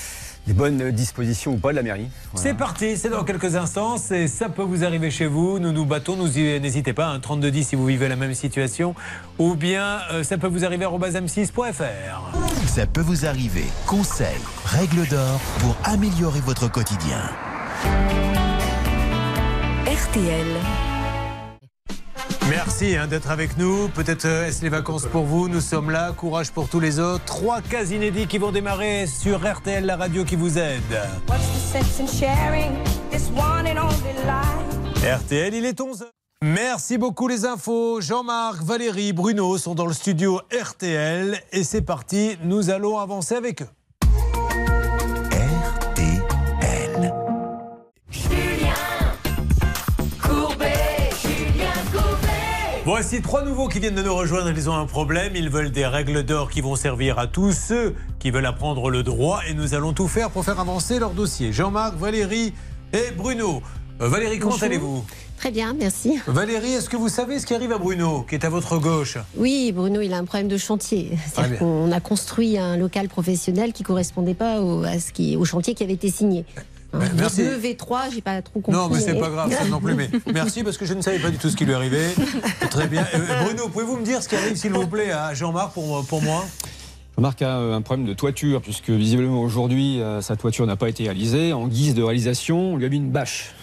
[0.47, 2.07] des bonnes dispositions ou pas de la mairie.
[2.33, 2.49] Voilà.
[2.49, 3.97] C'est parti, c'est dans quelques instants.
[4.11, 5.59] Et ça peut vous arriver chez vous.
[5.59, 6.15] Nous nous battons.
[6.15, 7.07] Nous y- n'hésitez pas.
[7.07, 8.95] Un 3210 si vous vivez la même situation.
[9.37, 12.67] Ou bien euh, ça peut vous arriver à m6.fr.
[12.67, 13.65] Ça peut vous arriver.
[13.85, 14.27] Conseils,
[14.65, 17.21] règles d'or pour améliorer votre quotidien.
[19.85, 20.45] RTL.
[22.49, 23.89] Merci hein, d'être avec nous.
[23.89, 25.47] Peut-être euh, est-ce les vacances pour vous.
[25.47, 26.11] Nous sommes là.
[26.11, 27.23] Courage pour tous les autres.
[27.25, 30.81] Trois cas inédits qui vont démarrer sur RTL, la radio qui vous aide.
[35.03, 36.05] RTL, il est 11h.
[36.43, 37.99] Merci beaucoup les infos.
[37.99, 43.61] Jean-Marc, Valérie, Bruno sont dans le studio RTL et c'est parti, nous allons avancer avec
[43.61, 43.67] eux.
[52.91, 54.49] Voici trois nouveaux qui viennent de nous rejoindre.
[54.49, 55.33] Ils ont un problème.
[55.35, 59.03] Ils veulent des règles d'or qui vont servir à tous ceux qui veulent apprendre le
[59.03, 61.53] droit et nous allons tout faire pour faire avancer leur dossier.
[61.53, 62.51] Jean-Marc, Valérie
[62.91, 63.61] et Bruno.
[64.01, 65.05] Euh, Valérie, comment allez-vous?
[65.37, 66.19] Très bien, merci.
[66.25, 69.19] Valérie, est-ce que vous savez ce qui arrive à Bruno, qui est à votre gauche?
[69.37, 71.11] Oui, Bruno, il a un problème de chantier.
[71.11, 75.37] Très C'est-à-dire qu'on a construit un local professionnel qui correspondait pas au, à ce qui,
[75.37, 76.43] au chantier qui avait été signé.
[76.93, 77.43] Hein, merci.
[77.43, 78.79] V2, V3, j'ai pas trop compris.
[78.79, 79.93] Non, mais c'est pas grave, ça non plus.
[79.93, 82.09] Mais merci parce que je ne savais pas du tout ce qui lui arrivait.
[82.69, 83.05] Très bien.
[83.13, 86.21] Euh, Bruno, pouvez-vous me dire ce qui arrive, s'il vous plaît, à Jean-Marc pour, pour
[86.21, 86.45] moi?
[87.17, 90.87] Jean-Marc a euh, un problème de toiture, puisque visiblement aujourd'hui, euh, sa toiture n'a pas
[90.87, 91.53] été réalisée.
[91.53, 93.53] En guise de réalisation, on lui a mis une bâche.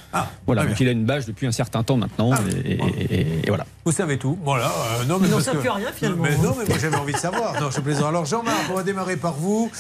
[0.46, 2.32] Voilà, très donc il a une bâche depuis un certain temps maintenant.
[2.64, 3.66] et, et- et voilà.
[3.84, 4.36] Vous savez tout.
[4.44, 4.66] Voilà.
[5.00, 6.24] euh, non, mais On parce sait que- plus rien, finalement.
[6.24, 7.60] Mais non, mais moi j'avais envie de savoir.
[7.60, 8.06] Non, je plaisante.
[8.08, 9.70] Alors Jean-Marc, on va démarrer par vous.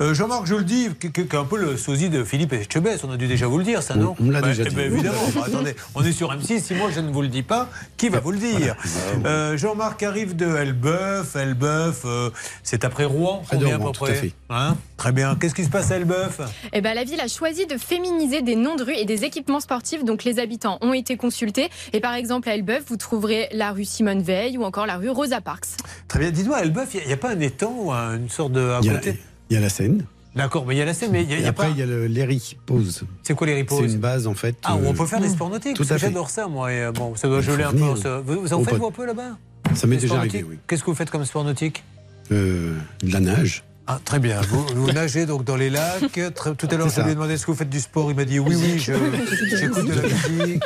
[0.00, 3.04] Euh, Jean-Marc, je le dis, qui est un peu le sosie de Philippe Etchebest.
[3.04, 4.74] On a dû déjà vous le dire, ça, non on l'a Bah, déjà eh dit.
[4.76, 5.16] ben, évidemment.
[5.34, 6.60] Bah, attendez, on est sur M6.
[6.60, 8.76] Si moi je ne vous le dis pas, qui va vous le dire
[9.24, 11.34] Euh, Jean-Marc arrive de Elbeuf.
[11.36, 12.30] Elbeuf, euh,
[12.62, 13.42] c'est après Rouen.
[13.50, 14.32] Combien Rouen, à peu tout à près fait.
[14.50, 15.34] Hein Très bien.
[15.36, 16.40] Qu'est-ce qui se passe à Elbeuf?
[16.72, 19.60] Eh ben, la ville a choisi de féminiser des noms de rues et des équipements
[19.60, 20.04] sportifs.
[20.04, 21.68] Donc, les habitants ont été consultés.
[21.92, 25.10] Et par exemple, à Elbeuf, vous trouverez la rue Simone Veil ou encore la rue
[25.10, 25.66] Rosa Parks.
[26.08, 26.30] Très bien.
[26.30, 28.60] Dites-moi, à Elbeuf, il n'y a, pas un étang ou un- une sorte de.
[28.60, 29.18] à Il y, a, côté?
[29.50, 30.04] il y a la Seine.
[30.36, 31.66] D'accord, mais il y a la scène, mais il n'y a, Et y a après,
[31.66, 31.72] pas.
[31.72, 33.04] il y a le l'Eri Pose.
[33.22, 34.56] C'est quoi les C'est une base, en fait.
[34.64, 35.98] Ah, où on euh, peut faire des sports nautiques Tout à fait.
[36.06, 36.72] J'adore ça, moi.
[36.72, 37.94] et, euh, bon, ça doit faut geler un peu.
[37.94, 38.18] ça.
[38.18, 39.36] Vous, vous en On faites, peut- vous, un peu là-bas?
[39.74, 40.50] Ça m'est Des déjà arrivé, nautiques?
[40.50, 40.58] oui.
[40.66, 41.84] Qu'est-ce que vous faites comme sport nautique?
[42.32, 43.62] Euh, de la nage.
[43.86, 44.40] Ah, très bien.
[44.40, 46.18] Vous, vous nagez donc dans les lacs.
[46.58, 48.10] Tout à l'heure, je lui ai demandé est-ce que vous faites du sport?
[48.10, 50.62] Il m'a dit oui, oui, j'écoute de la musique.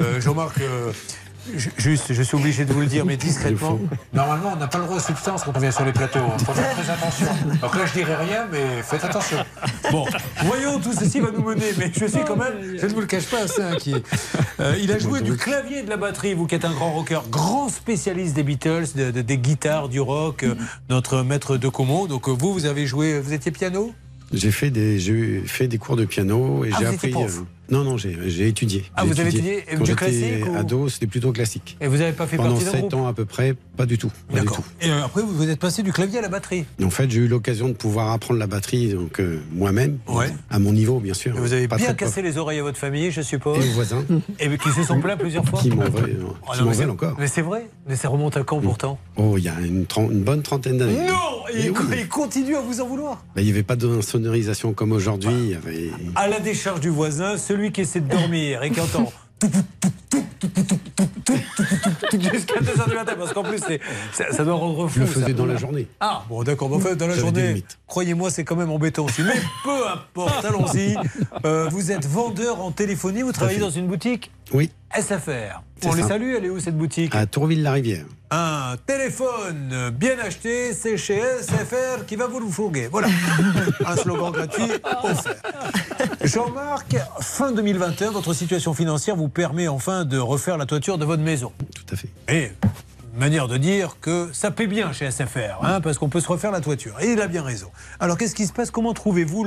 [0.00, 0.92] Euh, Jean-Marc, euh,
[1.76, 3.78] juste, je suis obligé de vous le dire, mais discrètement.
[4.12, 6.20] Normalement, on n'a pas le droit aux substances quand on vient sur les plateaux.
[6.38, 7.26] Il faut faire très attention.
[7.60, 9.38] Donc là, je dirai rien, mais faites attention.
[9.90, 10.06] Bon,
[10.44, 13.06] voyons, tout ceci va nous mener, mais je suis quand même, je ne vous le
[13.06, 14.02] cache pas, assez inquiet.
[14.60, 16.92] Euh, il a joué du clavier et de la batterie, vous qui êtes un grand
[16.92, 20.54] rocker, grand spécialiste des Beatles, de- de- des guitares, du rock, euh,
[20.88, 22.06] notre maître de Como.
[22.06, 23.92] Donc euh, vous, vous avez joué, vous étiez piano?
[24.32, 27.10] J'ai fait des, j'ai fait des cours de piano et Ah, j'ai appris.
[27.10, 28.84] prof non, non, j'ai étudié.
[28.96, 31.76] Ah, vous avez étudié, et Quand du classique ou- ado, c'était plutôt classique.
[31.80, 33.86] Et vous n'avez pas fait Pendant partie d'un 7 groupe ans à peu près, pas
[33.86, 34.10] du tout.
[34.32, 34.62] D'accord.
[34.80, 36.64] Et euh, après, vous vous êtes passé du clavier à la batterie.
[36.82, 40.28] En fait, j'ai eu l'occasion de pouvoir apprendre la batterie donc euh, moi-même, Ouais.
[40.50, 41.36] à mon niveau bien sûr.
[41.36, 43.64] Et vous avez Pas bien cassé les oreilles à votre famille, je suppose.
[43.64, 44.04] Et aux voisins.
[44.40, 45.60] Et qui se sont plaints plusieurs fois.
[45.60, 46.16] Qui m'en veulent,
[46.64, 47.16] mais c'est- veulent encore.
[47.18, 47.66] Mais c'est vrai.
[47.88, 48.98] Mais ça remonte à quand pourtant?
[49.16, 49.84] Oh, il y a une,
[50.22, 51.06] bonne trentaine d'années.
[51.06, 51.14] Non
[51.54, 51.76] Et il, oui.
[51.98, 53.24] il continue à vous en vouloir.
[53.34, 55.54] Bah, Il n'y avait pas de sonorisation comme aujourd'hui.
[55.54, 59.12] avait- À la décharge du voisin, celui qui essaie de dormir et qui entend
[62.12, 63.58] jusqu'à 2h du matin, parce qu'en plus,
[64.12, 64.94] ça, ça doit rendre fou.
[64.96, 65.12] Je le ça.
[65.12, 65.86] faisais dans la journée.
[66.00, 66.68] Ah, bon, d'accord.
[66.68, 69.22] Bon, enfin, dans la journée, croyez-moi, c'est quand même embêtant aussi.
[69.22, 70.96] Mais peu importe, allons-y.
[71.44, 75.62] Euh, vous êtes vendeur en téléphonie, vous travaillez dans une boutique Oui, SFR.
[75.86, 77.14] On les salue, elle est où cette boutique?
[77.14, 78.04] À Tourville-la-Rivière.
[78.30, 82.88] Un téléphone bien acheté, c'est chez SFR qui va vous le fourguer.
[82.90, 83.08] Voilà.
[83.86, 84.70] Un slogan gratuit
[85.02, 85.34] offert.
[86.22, 91.22] Jean-Marc, fin 2021, votre situation financière vous permet enfin de refaire la toiture de votre
[91.22, 91.52] maison.
[91.74, 92.08] Tout à fait.
[92.28, 92.52] Et
[93.16, 96.50] manière de dire que ça paie bien chez SFR, hein, parce qu'on peut se refaire
[96.50, 96.96] la toiture.
[97.00, 97.70] Et il a bien raison.
[98.00, 98.70] Alors qu'est-ce qui se passe?
[98.70, 99.46] Comment trouvez-vous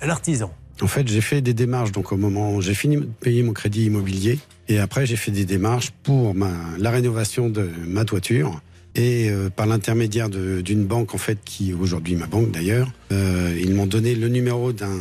[0.00, 0.52] l'artisan?
[0.80, 1.92] En fait, j'ai fait des démarches.
[1.92, 4.38] Donc, au moment, j'ai fini de payer mon crédit immobilier.
[4.68, 6.34] Et après, j'ai fait des démarches pour
[6.78, 8.60] la rénovation de ma toiture.
[8.94, 13.56] Et euh, par l'intermédiaire d'une banque, en fait, qui est aujourd'hui ma banque d'ailleurs, euh,
[13.58, 14.98] ils m'ont donné le numéro d'un,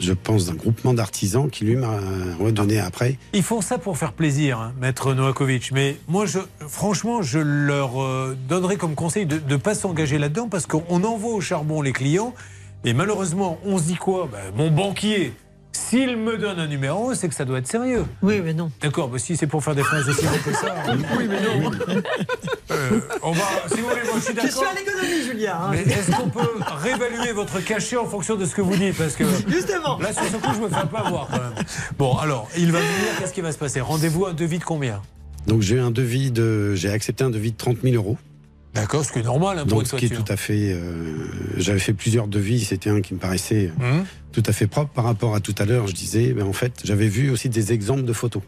[0.00, 2.00] je pense, d'un groupement d'artisans qui lui m'a
[2.40, 3.16] redonné après.
[3.32, 5.70] Ils font ça pour faire plaisir, hein, maître Novakovic.
[5.72, 6.24] Mais moi,
[6.66, 11.34] franchement, je leur euh, donnerais comme conseil de ne pas s'engager là-dedans parce qu'on envoie
[11.34, 12.34] au charbon les clients.
[12.84, 14.28] Et malheureusement, on se dit quoi?
[14.30, 15.34] Ben, Mon banquier,
[15.72, 18.04] s'il me donne un numéro, c'est que ça doit être sérieux.
[18.22, 18.70] Oui, mais non.
[18.80, 20.74] D'accord, bah si c'est pour faire des phrases aussi longues que ça.
[21.18, 21.70] Oui, mais non.
[22.70, 24.64] Euh, on va, si vous voulez, moi je suis Je suis d'accord.
[24.70, 25.56] à l'économie, Julien.
[25.60, 25.68] hein.
[25.72, 26.40] Mais est-ce qu'on peut
[26.82, 28.96] réévaluer votre cachet en fonction de ce que vous dites?
[28.96, 29.98] Parce que Justement.
[29.98, 31.64] là, sur ce coup, je me fais peu avoir quand même.
[31.98, 33.80] Bon, alors, il va venir, qu'est-ce qui va se passer?
[33.80, 35.02] Rendez-vous un devis de combien?
[35.46, 38.16] Donc, j'ai un devis de, j'ai accepté un devis de 30 000 euros.
[38.74, 40.72] D'accord, ce qui est normal hein, pour Donc, une ce qui est tout à fait.
[40.72, 41.26] euh,
[41.56, 42.64] J'avais fait plusieurs devis.
[42.64, 44.04] C'était un qui me paraissait euh, Hum.
[44.32, 45.86] tout à fait propre par rapport à tout à l'heure.
[45.88, 48.42] Je disais, ben, en fait, j'avais vu aussi des exemples de photos.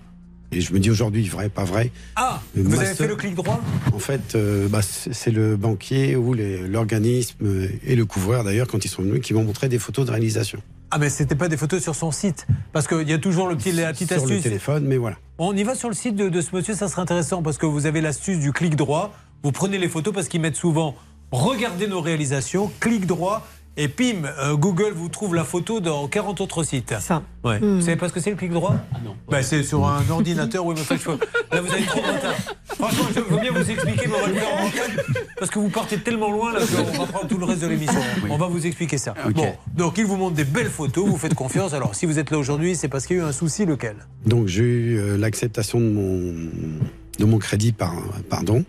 [0.55, 1.91] Et je me dis aujourd'hui, vrai, pas vrai.
[2.15, 3.59] Ah, Le vous avez fait le clic droit?
[3.95, 8.89] En fait, euh, bah, c'est le banquier ou l'organisme et le couvreur d'ailleurs, quand ils
[8.89, 10.61] sont venus, qui m'ont montré des photos de réalisation.
[10.91, 12.47] Ah, mais c'était pas des photos sur son site.
[12.73, 14.43] Parce qu'il y a toujours le petit, la petite Sur le astuce.
[14.43, 15.17] téléphone, mais voilà.
[15.39, 17.65] On y va sur le site de, de ce monsieur, ça serait intéressant parce que
[17.67, 19.13] vous avez l'astuce du clic droit.
[19.43, 20.95] Vous prenez les photos parce qu'ils mettent souvent
[21.33, 23.47] regardez nos réalisations, clic droit.
[23.79, 26.95] Et pim, euh, Google vous trouve la photo dans 40 autres sites.
[27.01, 27.23] Ça.
[27.43, 27.59] Ouais.
[27.59, 27.77] Mm.
[27.77, 28.75] Vous savez pas ce que c'est le clic droit?
[28.95, 29.15] Ah non.
[29.43, 30.67] c'est sur un ordinateur.
[30.67, 31.19] Oui, mais enfin, je peux-
[31.51, 32.35] Là, vous avez trop de retard.
[32.67, 34.71] Franchement, je veux bien vous expliquer, mais on va le faire en
[35.39, 38.01] parce que vous partez tellement loin là qu'on va prendre tout le reste de l'émission.
[38.29, 39.15] On va vous expliquer ça.
[39.35, 41.73] Bon, donc il vous montre des belles photos, vous faites confiance.
[41.73, 43.97] Alors, si vous êtes là aujourd'hui, c'est parce qu'il y a eu un souci, lequel?
[44.27, 46.35] Donc j'ai eu euh, l'acceptation de mon,
[47.23, 47.95] de mon crédit, par,
[48.29, 48.65] pardon.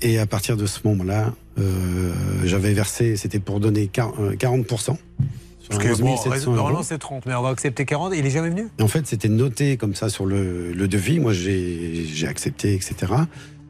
[0.00, 2.12] Et à partir de ce moment-là, euh,
[2.44, 4.96] j'avais versé, c'était pour donner quar- euh, 40%.
[5.68, 6.86] Parce que bon, 11 700 normalement euros.
[6.88, 8.14] c'est 30, mais on va accepter 40.
[8.16, 8.68] Il est jamais venu?
[8.78, 11.20] Et en fait, c'était noté comme ça sur le, le devis.
[11.20, 13.12] Moi, j'ai accepté, etc.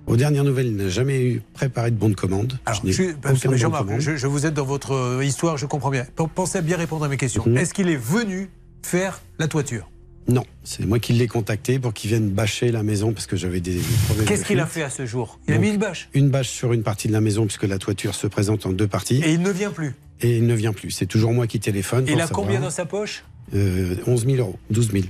[0.06, 2.56] Aux dernières nouvelles, il n'a jamais eu préparé de bon de commande.
[2.64, 4.00] Alors, je, aucun bon commande.
[4.00, 6.06] je, je vous aide dans votre euh, histoire, je comprends bien.
[6.34, 7.42] Pensez à bien répondre à mes questions.
[7.44, 7.56] Mhm.
[7.58, 8.48] Est-ce qu'il est venu
[8.82, 9.90] faire la toiture?
[10.28, 13.60] Non, c'est moi qui l'ai contacté pour qu'il vienne bâcher la maison parce que j'avais
[13.60, 14.26] des problèmes.
[14.26, 15.40] Qu'est-ce qu'il a fait à ce jour?
[15.48, 16.10] Il a mis une bâche?
[16.12, 18.86] Une bâche sur une partie de la maison puisque la toiture se présente en deux
[18.88, 19.22] parties.
[19.24, 19.94] et il ne vient plus?
[20.20, 20.90] Et il ne vient plus.
[20.90, 22.04] C'est toujours moi qui téléphone.
[22.06, 22.44] Il a savoir.
[22.44, 23.24] combien dans sa poche?
[23.54, 25.04] Euh, 11 000 euros, 12 000.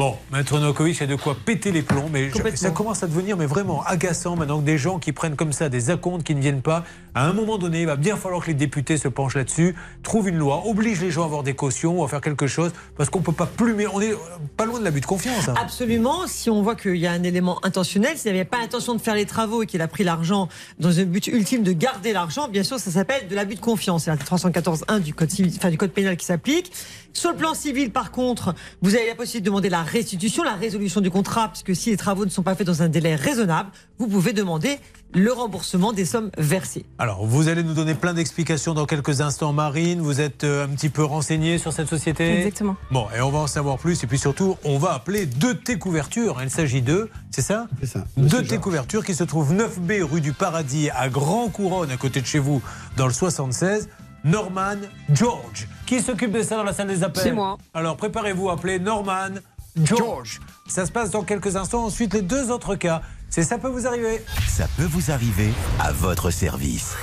[0.00, 3.36] Bon, Maître Nokovic a de quoi péter les plombs, mais je- ça commence à devenir
[3.36, 6.40] mais vraiment agaçant maintenant que des gens qui prennent comme ça des acomptes qui ne
[6.40, 6.84] viennent pas.
[7.14, 10.30] À un moment donné, il va bien falloir que les députés se penchent là-dessus, trouvent
[10.30, 13.10] une loi, obligent les gens à avoir des cautions ou à faire quelque chose, parce
[13.10, 13.86] qu'on peut pas plumer.
[13.88, 14.14] On est
[14.56, 15.50] pas loin de l'abus de confiance.
[15.50, 15.54] hein.
[15.60, 16.26] Absolument.
[16.26, 19.14] Si on voit qu'il y a un élément intentionnel, s'il n'avait pas intention de faire
[19.16, 20.48] les travaux et qu'il a pris l'argent
[20.78, 24.04] dans un but ultime de garder l'argent, bien sûr, ça s'appelle de l'abus de confiance.
[24.04, 26.72] C'est l'article 314.1 du code civil, enfin du code pénal qui s'applique.
[27.12, 30.54] Sur le plan civil, par contre, vous avez la possibilité de demander la restitution, la
[30.54, 33.70] résolution du contrat, puisque si les travaux ne sont pas faits dans un délai raisonnable,
[33.98, 34.78] vous pouvez demander
[35.12, 36.84] le remboursement des sommes versées.
[36.98, 40.00] Alors, vous allez nous donner plein d'explications dans quelques instants, Marine.
[40.00, 42.76] Vous êtes euh, un petit peu renseignée sur cette société Exactement.
[42.90, 44.02] Bon, et on va en savoir plus.
[44.04, 46.40] Et puis surtout, on va appeler deux T couvertures.
[46.42, 48.04] Il s'agit d'eux, c'est ça C'est ça.
[48.16, 52.20] Deux T couvertures qui se trouvent 9B rue du Paradis à Grand Couronne, à côté
[52.20, 52.62] de chez vous,
[52.96, 53.88] dans le 76.
[54.24, 54.76] Norman
[55.12, 55.66] George.
[55.86, 57.56] Qui s'occupe de ça dans la salle des appels C'est moi.
[57.72, 59.30] Alors préparez-vous à appeler Norman
[59.76, 60.40] George.
[60.66, 61.84] Ça se passe dans quelques instants.
[61.84, 63.02] Ensuite, les deux autres cas.
[63.28, 64.24] C'est ça peut vous arriver.
[64.48, 66.94] Ça peut vous arriver à votre service.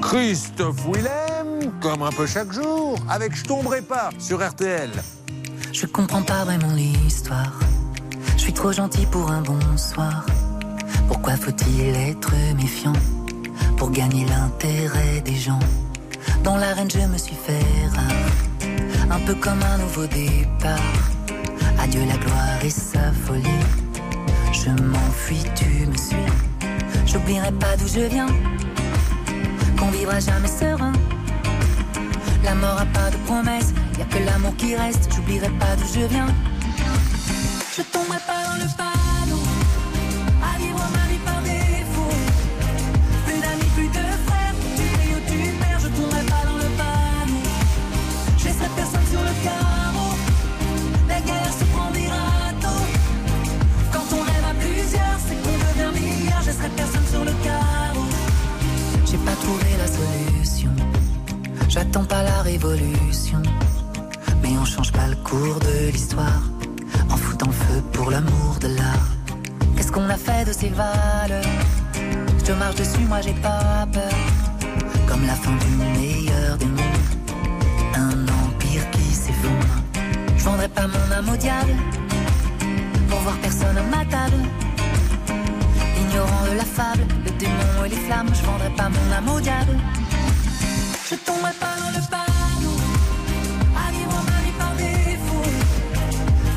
[0.00, 4.90] Christophe Willem, comme un peu chaque jour, avec Je tomberai pas sur RTL.
[5.72, 7.58] Je comprends pas vraiment l'histoire.
[8.36, 10.26] Je suis trop gentil pour un bonsoir.
[11.08, 12.92] Pourquoi faut-il être méfiant
[13.76, 15.60] pour gagner l'intérêt des gens?
[16.44, 18.21] Dans l'arène, je me suis fait rare,
[19.10, 20.78] un peu comme un nouveau départ.
[21.78, 23.42] Adieu la gloire et sa folie.
[24.52, 26.16] Je m'enfuis, tu me suis.
[27.06, 28.28] J'oublierai pas d'où je viens,
[29.78, 30.92] qu'on vivra jamais serein.
[32.44, 35.10] La mort a pas de promesse, y a que l'amour qui reste.
[35.14, 36.28] J'oublierai pas d'où je viens.
[37.76, 38.91] Je tomberai pas dans le panneau,
[61.72, 63.40] J'attends pas la révolution,
[64.42, 66.42] mais on change pas le cours de l'histoire
[67.08, 69.08] en foutant le feu pour l'amour de l'art.
[69.74, 71.42] Qu'est-ce qu'on a fait de ces valeurs?
[72.44, 74.12] Je marche dessus, moi j'ai pas peur.
[75.08, 77.06] Comme la fin du meilleur des mondes,
[77.94, 79.74] un empire qui s'effondre.
[80.36, 81.72] Je vendrai pas mon âme au diable
[83.08, 84.42] pour voir personne à ma table.
[86.02, 89.40] Ignorant de la fable, le démon et les flammes, je vendrai pas mon âme au
[89.40, 89.78] diable.
[91.10, 92.76] Je tomberai pas dans le panneau,
[93.76, 95.50] à vivre ma vie par défaut.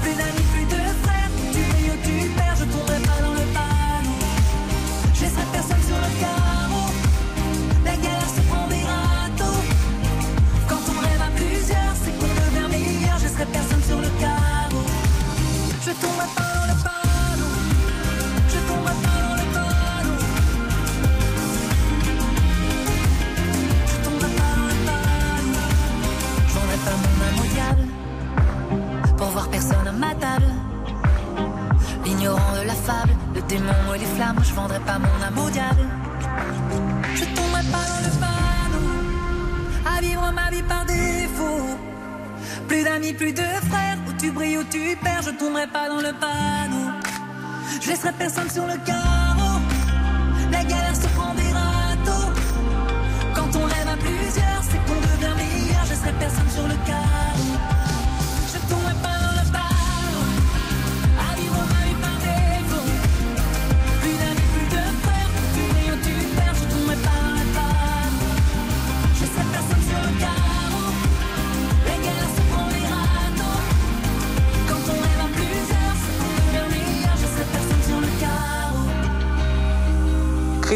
[0.02, 4.20] Plus d'amis, plus de frères, payes ou tu perds, je tomberai pas dans le panneau.
[5.14, 6.88] Je laisserai personne sur le carreau,
[7.84, 9.62] la galère se prend des râteaux.
[10.70, 14.86] Quand on rêve à plusieurs, c'est qu'on devient meilleur, je laisserai personne sur le carreau.
[15.86, 16.95] Je tomberai pas dans le panneau,
[33.34, 35.88] Le démon et les flammes, je vendrai pas mon âme au diable.
[37.16, 38.88] Je tomberai pas dans le panneau,
[39.86, 41.80] à vivre ma vie par défaut.
[42.68, 46.02] Plus d'amis, plus de frères, où tu brilles, où tu perds, je tomberai pas dans
[46.02, 46.92] le panneau.
[47.82, 49.15] Je laisserai personne sur le carreau,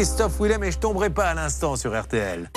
[0.00, 2.48] Christophe Willem et je tomberai pas à l'instant sur RTL.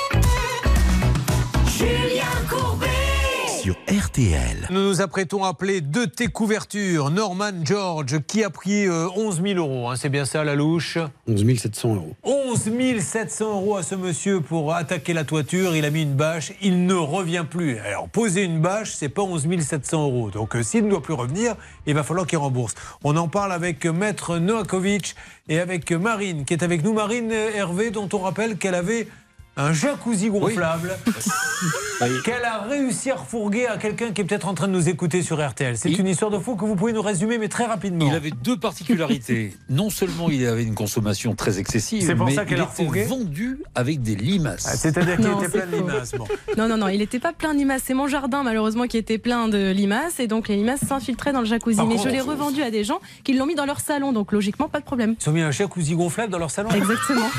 [3.63, 4.67] Sur RTL.
[4.71, 7.09] Nous nous apprêtons à appeler deux T couvertures.
[7.11, 9.87] Norman George, qui a pris euh, 11 000 euros.
[9.87, 10.97] hein, c'est bien ça, la louche?
[11.29, 12.13] 11 700 euros.
[12.23, 15.77] 11 700 euros à ce monsieur pour attaquer la toiture.
[15.77, 16.51] Il a mis une bâche.
[16.61, 17.77] Il ne revient plus.
[17.77, 20.29] Alors, poser une bâche, c'est pas 11 700 euros.
[20.29, 22.75] Donc, euh, s'il ne doit plus revenir, il va falloir qu'il rembourse.
[23.05, 25.15] On en parle avec euh, Maître Noakovic
[25.47, 26.93] et avec euh, Marine, qui est avec nous.
[26.93, 29.07] Marine euh, Hervé, dont on rappelle qu'elle avait
[29.55, 30.97] un jacuzzi gonflable
[32.25, 35.21] qu'elle a réussi à refourguer à quelqu'un qui est peut-être en train de nous écouter
[35.21, 35.77] sur RTL.
[35.77, 38.07] C'est une histoire de fou que vous pouvez nous résumer, mais très rapidement.
[38.07, 39.55] Il avait deux particularités.
[39.69, 42.65] non seulement il avait une consommation très excessive, C'est pour mais ça qu'elle il a
[42.65, 44.67] refourgué était vendu avec des limaces.
[44.67, 46.11] Ah, C'est-à-dire qu'il était plein de limaces.
[46.13, 46.25] bon.
[46.57, 47.83] Non, non, non, il n'était pas plein de limaces.
[47.85, 50.19] C'est mon jardin, malheureusement, qui était plein de limaces.
[50.19, 51.77] Et donc, les limaces s'infiltraient dans le jacuzzi.
[51.77, 54.11] Par Mais contre, je l'ai revendu à des gens qui l'ont mis dans leur salon.
[54.11, 55.15] Donc, logiquement, pas de problème.
[55.21, 57.29] Ils ont mis un jacuzzi gonflable dans leur salon Exactement.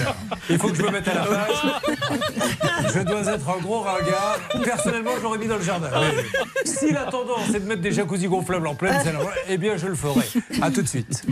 [0.50, 1.59] Il faut que je me mette à la page.
[2.94, 4.38] Je dois être un gros ringard.
[4.64, 5.88] Personnellement, je l'aurais mis dans le jardin.
[5.92, 6.24] Mais
[6.64, 9.18] si la tendance est de mettre des jacuzzis gonflables en pleine salle,
[9.48, 10.26] eh bien, je le ferai.
[10.60, 11.22] À tout de suite.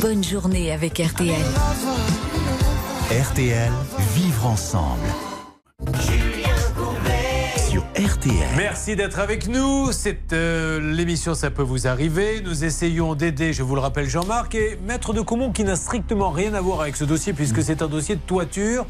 [0.00, 1.34] Bonne journée avec RTL.
[3.10, 3.72] RTL,
[4.14, 5.06] vivre ensemble.
[7.96, 8.34] RTL.
[8.58, 9.90] Merci d'être avec nous.
[9.90, 12.42] C'est euh, l'émission Ça peut vous arriver.
[12.44, 16.30] Nous essayons d'aider, je vous le rappelle, Jean-Marc et Maître de Comont, qui n'a strictement
[16.30, 18.84] rien à voir avec ce dossier, puisque c'est un dossier de toiture,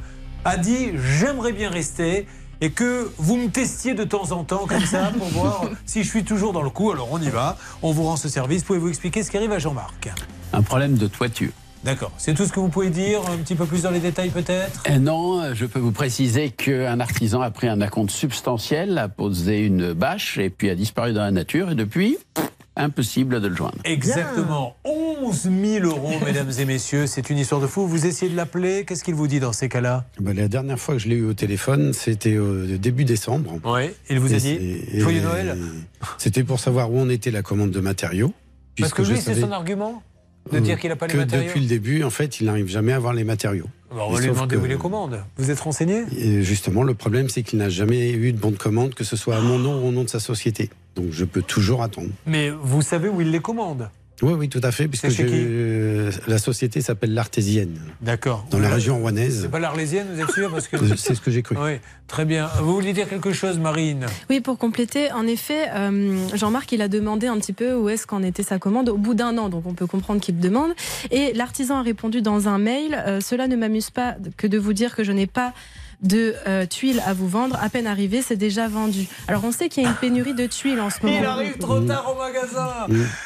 [0.44, 2.26] a dit J'aimerais bien rester.
[2.60, 6.08] Et que vous me testiez de temps en temps comme ça pour voir si je
[6.08, 6.90] suis toujours dans le coup.
[6.90, 7.58] Alors on y va.
[7.82, 8.64] On vous rend ce service.
[8.64, 10.08] Pouvez-vous expliquer ce qui arrive à Jean-Marc?
[10.52, 11.52] Un problème de toiture.
[11.86, 12.10] D'accord.
[12.18, 14.82] C'est tout ce que vous pouvez dire Un petit peu plus dans les détails peut-être?
[14.90, 19.60] Eh non, je peux vous préciser qu'un artisan a pris un acompte substantiel, a posé
[19.64, 21.70] une bâche et puis a disparu dans la nature.
[21.70, 23.78] Et depuis, pff, impossible de le joindre.
[23.84, 24.74] Exactement.
[24.84, 25.42] 11
[25.80, 27.06] 000 euros, mesdames et messieurs.
[27.06, 27.86] C'est une histoire de fou.
[27.86, 28.84] Vous essayez de l'appeler.
[28.84, 30.06] Qu'est-ce qu'il vous dit dans ces cas-là?
[30.20, 33.60] Bah, la dernière fois que je l'ai eu au téléphone, c'était au début décembre.
[33.64, 34.58] Oui, il vous a dit
[34.94, 35.56] Joyeux et- Noël
[36.18, 38.32] C'était pour savoir où en était la commande de matériaux.
[38.78, 40.02] Parce que puisque lui, je c'est savais son argument
[40.52, 41.46] de dire qu'il n'a pas les que matériaux.
[41.46, 43.66] depuis le début, en fait, il n'arrive jamais à avoir les matériaux.
[43.90, 45.22] Alors, on va lui demander où il les commande.
[45.36, 48.56] Vous êtes renseigné Et justement, le problème, c'est qu'il n'a jamais eu de bon de
[48.56, 50.70] commande, que ce soit à mon nom ou au nom de sa société.
[50.94, 52.08] Donc, je peux toujours attendre.
[52.26, 53.88] Mais vous savez où il les commande
[54.22, 58.46] Oui, oui, tout à fait, puisque je- la société s'appelle l'Artésienne, D'accord.
[58.50, 59.40] dans la région rouennaise.
[59.42, 60.76] C'est pas l'Arlésienne, vous êtes sûr Parce que...
[60.96, 61.54] C'est ce que j'ai cru.
[61.58, 61.72] Oui,
[62.08, 62.48] très bien.
[62.62, 64.06] Vous vouliez dire quelque chose, Marine?
[64.30, 68.06] Oui, pour compléter, en effet, euh, Jean-Marc, il a demandé un petit peu où est-ce
[68.06, 70.70] qu'en était sa commande au bout d'un an, donc on peut comprendre qu'il demande.
[71.10, 74.72] Et l'artisan a répondu dans un mail euh, Cela ne m'amuse pas que de vous
[74.72, 75.52] dire que je n'ai pas
[76.02, 77.56] de euh, tuiles à vous vendre.
[77.60, 79.06] À peine arrivé, c'est déjà vendu.
[79.28, 81.18] Alors on sait qu'il y a une pénurie de tuiles en ce moment.
[81.18, 82.68] Il arrive trop tard au magasin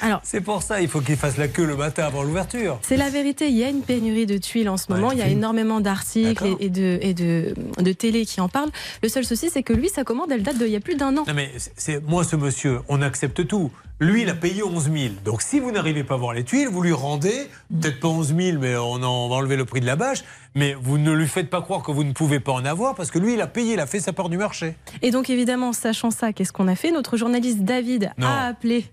[0.01, 2.79] Alors, C'est pour ça, il faut qu'il fasse la queue le matin avant l'ouverture.
[2.83, 5.23] C'est la vérité, il y a une pénurie de tuiles en ce moment, il y
[5.23, 8.71] a énormément d'articles et, et de, et de, de télé qui en parlent.
[9.03, 11.17] Le seul souci, c'est que lui, sa commande, elle date d'il y a plus d'un
[11.17, 11.25] an.
[11.27, 13.71] Non mais c'est moi ce monsieur, on accepte tout.
[14.01, 14.97] Lui, il a payé 11 000.
[15.25, 17.49] Donc si vous n'arrivez pas à voir les tuiles, vous lui rendez,
[17.81, 20.25] peut-être pas 11 000, mais on, en, on va enlever le prix de la bâche,
[20.55, 23.11] mais vous ne lui faites pas croire que vous ne pouvez pas en avoir parce
[23.11, 24.75] que lui, il a payé, il a fait sa part du marché.
[25.03, 26.91] Et donc évidemment, sachant ça, qu'est-ce qu'on a fait?
[26.93, 28.27] Notre journaliste David Non.
[28.27, 28.87] a appelé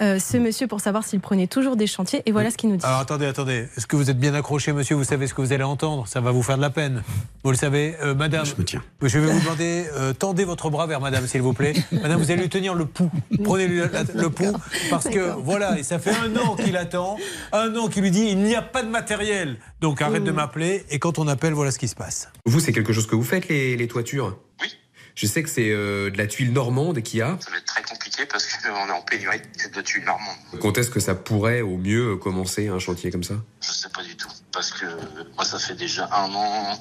[0.00, 2.76] euh, ce monsieur pour savoir s'il prenait toujours des chantiers, et voilà ce qu'il nous
[2.76, 2.84] dit.
[2.84, 3.68] Alors attendez, attendez.
[3.76, 4.96] Est-ce que vous êtes bien accroché, monsieur?
[4.96, 7.02] Vous savez ce que vous allez entendre Ça va vous faire de la peine.
[7.44, 8.44] Vous le savez, Euh, madame.
[8.44, 8.82] Je me tiens.
[9.02, 11.74] Je vais vous demander, euh, tendez votre bras vers madame, s'il vous plaît.
[11.92, 13.10] Madame, vous allez lui tenir le pouls.
[13.30, 14.47] La- le pouls.
[14.90, 17.16] Parce que voilà, et ça fait un an qu'il attend.
[17.52, 19.58] Un an qu'il lui dit il n'y a pas de matériel.
[19.80, 20.84] Donc arrête de m'appeler.
[20.90, 22.28] Et quand on appelle, voilà ce qui se passe.
[22.44, 24.38] Vous, c'est quelque chose que vous faites, les, les toitures?
[24.60, 24.68] Oui.
[25.14, 27.36] Je sais que c'est euh, de la tuile normande qu'il y a.
[27.40, 29.40] Ça va être très compliqué parce qu'on est en pénurie
[29.74, 30.36] de tuiles normandes.
[30.60, 33.34] Quand est-ce que ça pourrait, au mieux, commencer un chantier comme ça?
[33.60, 34.28] Je sais pas du tout.
[34.52, 34.86] Parce que
[35.34, 36.78] moi, ça fait déjà un an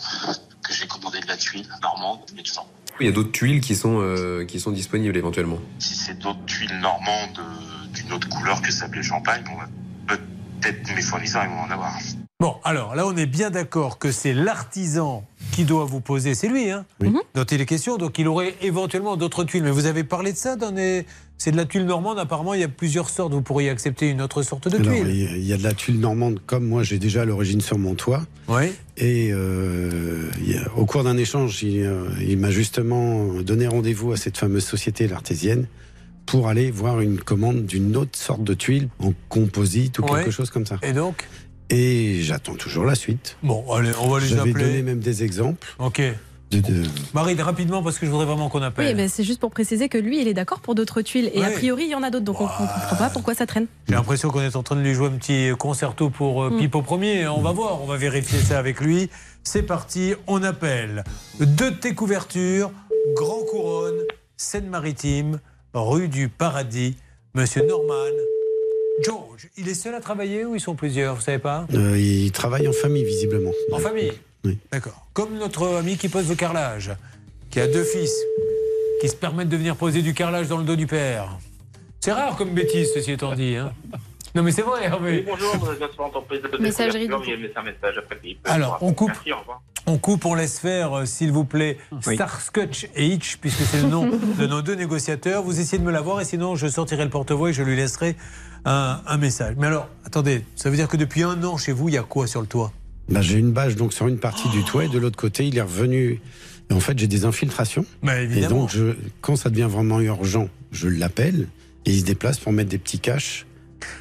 [0.64, 2.64] que j'ai commandé de la tuile normande et tout ça.
[3.00, 5.60] Il y a d'autres tuiles qui sont, euh, qui sont disponibles éventuellement.
[5.80, 9.68] Si c'est d'autres tuiles normandes euh, d'une autre couleur que ça champagne, on va
[10.08, 11.94] peut-être mes fournisseurs ils vont en avoir.
[12.40, 16.48] Bon, alors là, on est bien d'accord que c'est l'artisan qui doit vous poser, c'est
[16.48, 16.86] lui, hein,
[17.34, 17.98] dont il est question.
[17.98, 19.64] Donc il aurait éventuellement d'autres tuiles.
[19.64, 21.06] Mais vous avez parlé de ça dans les...
[21.40, 23.32] C'est de la tuile normande, apparemment, il y a plusieurs sortes.
[23.32, 25.08] Vous pourriez accepter une autre sorte de Alors, tuile.
[25.08, 27.62] il y a- il y a de la tuile normande, comme moi j'ai déjà l'origine
[27.62, 28.26] sur mon toit.
[28.48, 28.72] Oui.
[28.98, 30.30] Et euh,
[30.66, 34.66] a- au cours d'un échange, il, euh, il m'a justement donné rendez-vous à cette fameuse
[34.66, 35.68] société, l'artésienne,
[36.26, 40.24] pour aller voir une commande d'une autre sorte de tuile en composite ou Ouais.
[40.24, 40.78] quelque chose comme ça.
[40.82, 41.24] Et donc?
[41.70, 43.38] Et j'attends toujours la suite.
[43.44, 44.66] Bon, allez, on va les J'avais appeler.
[44.66, 45.68] donné même des exemples.
[45.80, 46.02] Ok.
[46.52, 46.84] De, de-
[47.14, 48.88] Marine, rapidement, parce que je voudrais vraiment qu'on appelle.
[48.88, 51.30] Oui, mais c'est juste pour préciser que lui, il est d'accord pour d'autres tuiles.
[51.34, 53.46] Et a priori, il y en a d'autres, donc on ne comprend pas pourquoi ça
[53.46, 53.68] traîne.
[53.90, 56.58] J'ai l'impression qu'on est en train de lui jouer un petit concerto pour euh, Mm.
[56.60, 57.28] Pipo Premier.
[57.28, 59.10] On va voir, on va vérifier ça avec lui.
[59.44, 61.04] C'est parti, on appelle
[61.40, 62.72] deux de tes couvertures,
[63.16, 64.00] Grand Couronne,
[64.38, 65.40] Seine-Maritime,
[65.74, 66.96] rue du Paradis,
[67.34, 67.94] Monsieur Norman.
[69.04, 71.68] George, il est seul à travailler ou ils sont plusieurs, vous savez pas?
[71.74, 73.52] Euh, il travaille en famille, visiblement.
[73.72, 74.12] En famille?
[74.48, 74.58] Oui.
[74.72, 75.06] D'accord.
[75.14, 76.92] Comme notre ami qui pose le carrelage,
[77.52, 78.14] qui a deux fils,
[79.02, 81.38] qui se permettent de venir poser du carrelage dans le dos du père.
[82.00, 83.56] C'est rare comme bêtise, ceci étant dit.
[83.56, 83.74] hein.
[84.36, 85.20] Non, mais c'est vrai, Hervé.
[85.20, 87.08] Oui, bonjour, vous êtes bien sur l'entreprise de Messagerie.
[88.46, 89.08] Alors, on coupe.
[89.10, 89.62] Merci, au revoir.
[89.88, 92.14] On coupe, on laisse faire, euh, s'il vous plaît, Oui.
[92.16, 94.06] Starscotch et Hitch, puisque c'est le nom
[94.38, 95.42] de nos deux négociateurs.
[95.42, 98.16] Vous essayez de me l'avoir et sinon je sortirai le porte-voix et je lui laisserai
[98.66, 99.56] un, un message.
[99.58, 102.04] Mais alors, attendez, ça veut dire que depuis un an chez vous, il y a
[102.04, 102.72] quoi sur le toit?
[103.10, 105.58] Bah, j'ai une bâche donc sur une partie du toit et de l'autre côté, il
[105.58, 106.20] est revenu.
[106.70, 107.86] Et en fait, j'ai des infiltrations.
[108.04, 111.48] Bah, Et donc, je, quand ça devient vraiment urgent, je l'appelle
[111.86, 113.46] et il se déplace pour mettre des petits caches.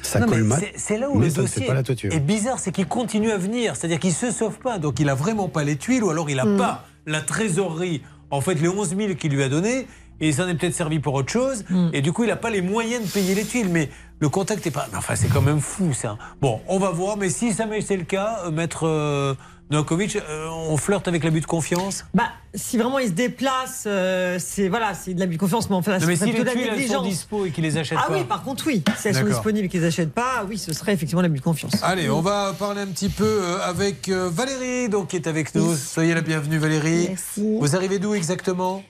[0.01, 0.63] Ça Non, mais colmate.
[0.75, 2.11] c'est- là où mais le dossier pas la toiture.
[2.11, 3.75] est bizarre, c'est qu'il continue à venir.
[3.75, 4.79] C'est-à-dire qu'il se sauve pas.
[4.79, 6.57] Donc il a vraiment pas les tuiles ou alors il a Mm.
[6.57, 8.01] pas la trésorerie.
[8.31, 9.87] En fait, les 11 000 qu'il lui a donné.
[10.19, 11.63] Et il s'en est peut-être servi pour autre chose.
[11.69, 11.89] Mm.
[11.93, 13.69] Et du coup, il n'a pas les moyens de payer les tuiles.
[13.69, 13.89] Mais
[14.19, 14.87] le contact n'est pas.
[14.91, 16.17] mais Enfin, c'est quand même fou, ça.
[16.41, 17.17] Bon, on va voir.
[17.17, 19.35] Mais si jamais c'est le cas, euh, maître euh,
[19.69, 22.05] Novakovic, euh, on flirte avec l'abus de confiance?
[22.13, 25.75] Bah, si vraiment il se déplace, euh, c'est voilà, c'est de l'abus de confiance, mais
[25.75, 27.07] en fait, Non, ce mais serait si plutôt de la elles sont négligence.
[27.07, 28.13] dispo et qu'il les achète Ah pas.
[28.13, 28.81] oui, par contre, oui.
[28.97, 31.43] Si elles sont disponibles et qu'ils les achètent pas, oui, ce serait effectivement l'abus de
[31.43, 31.73] confiance.
[31.83, 35.75] Allez, on va parler un petit peu euh, avec Valérie, donc, qui est avec nous.
[35.75, 37.07] Soyez la bienvenue, Valérie.
[37.09, 37.57] Merci.
[37.59, 38.83] Vous arrivez d'où exactement?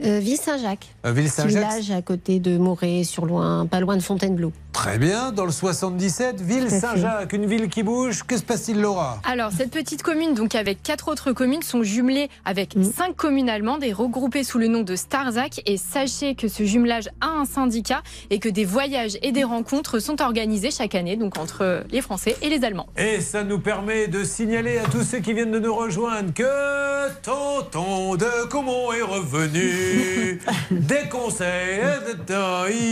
[0.00, 0.94] Ville-Saint-Jacques.
[1.06, 1.48] Euh, Ville-Saint-Jacques.
[1.50, 4.52] Village à côté de Moret, sur loin, pas loin de Fontainebleau.
[4.74, 6.68] Très bien, dans le 77, ville.
[6.68, 8.24] Saint-Jacques, une ville qui bouge.
[8.24, 9.20] Que se passe-t-il, Laura?
[9.24, 13.84] Alors, cette petite commune, donc avec quatre autres communes, sont jumelées avec cinq communes allemandes
[13.84, 15.62] et regroupées sous le nom de Starzac.
[15.64, 20.00] Et sachez que ce jumelage a un syndicat et que des voyages et des rencontres
[20.00, 22.88] sont organisés chaque année, donc entre les Français et les Allemands.
[22.98, 27.12] Et ça nous permet de signaler à tous ceux qui viennent de nous rejoindre que
[27.22, 30.40] tonton de Comont est revenu.
[30.72, 31.80] Des conseils,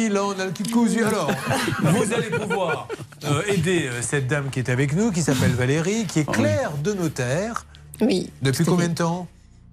[0.06, 1.04] il en a le cul cousu.
[1.04, 1.30] Alors,
[1.80, 2.88] vous allez pouvoir
[3.24, 6.72] euh, aider euh, cette dame qui est avec nous, qui s'appelle Valérie, qui est clerc
[6.82, 7.66] de notaire.
[8.00, 8.30] Oui.
[8.42, 9.28] Depuis combien de temps?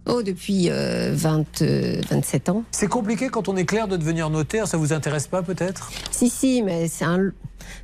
[0.10, 2.64] Oh, depuis euh, 20, euh, 27 ans.
[2.72, 5.92] C'est compliqué quand on est clerc de devenir notaire, ça vous intéresse pas peut-être?
[6.12, 7.32] Si, si, mais c'est un,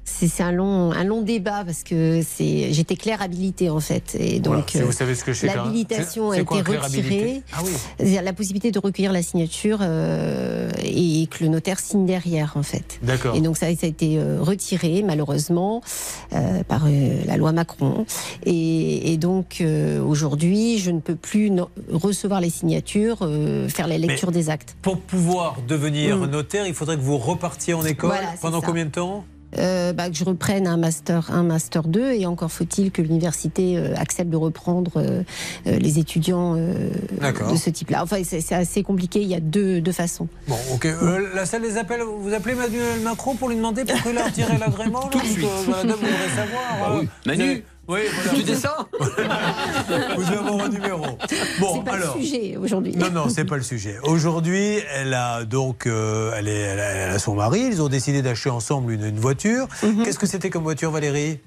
[0.03, 4.15] c'est un, long, un long débat parce que c'est, j'étais claire habilitée en fait.
[4.19, 5.55] Et Voilà, donc, vous euh, savez ce que même.
[5.55, 7.41] l'habilitation a quoi, été habilité retirée.
[7.53, 7.71] Ah oui.
[7.97, 12.63] C'est-à-dire la possibilité de recueillir la signature euh, et que le notaire signe derrière en
[12.63, 12.99] fait.
[13.03, 13.35] D'accord.
[13.35, 15.81] Et donc ça, ça a été euh, retiré malheureusement
[16.33, 18.05] euh, par euh, la loi Macron.
[18.45, 23.87] Et, et donc euh, aujourd'hui, je ne peux plus no- recevoir les signatures, euh, faire
[23.87, 24.75] la lecture des actes.
[24.81, 26.25] Pour pouvoir devenir Mm.
[26.25, 28.67] notaire, il faudrait que vous repartiez en école Voilà, pendant ça.
[28.67, 29.25] combien de temps?
[29.57, 33.77] Euh, bah, que je reprenne un master 1, master 2 et encore faut-il que l'université
[33.77, 35.23] euh, accepte de reprendre euh,
[35.65, 36.89] les étudiants euh,
[37.51, 38.03] de ce type-là.
[38.03, 40.27] Enfin, c'est assez compliqué, il y a deux, deux façons.
[40.49, 40.85] Bon, ok.
[40.87, 44.25] Euh, la salle des appels, vous appelez Manuel Macron pour lui demander pourquoi il a
[44.25, 45.45] retiré l'agrément Tout de suite.
[45.67, 46.91] dame voudrait savoir.
[46.91, 47.05] euh, oui.
[47.05, 48.31] vous Manu, avez- Oui, voilà.
[48.39, 48.87] Tu descends
[50.17, 51.05] Vous avoir un numéro.
[51.59, 52.15] Bon, c'est pas alors.
[52.17, 52.95] le sujet aujourd'hui.
[52.95, 53.97] Non, non, c'est pas le sujet.
[54.03, 57.61] Aujourd'hui, elle a donc, euh, elle, est, elle, a, elle a son mari.
[57.61, 59.67] Ils ont décidé d'acheter ensemble une, une voiture.
[59.83, 60.03] Mhm.
[60.03, 61.39] Qu'est-ce que c'était comme voiture, Valérie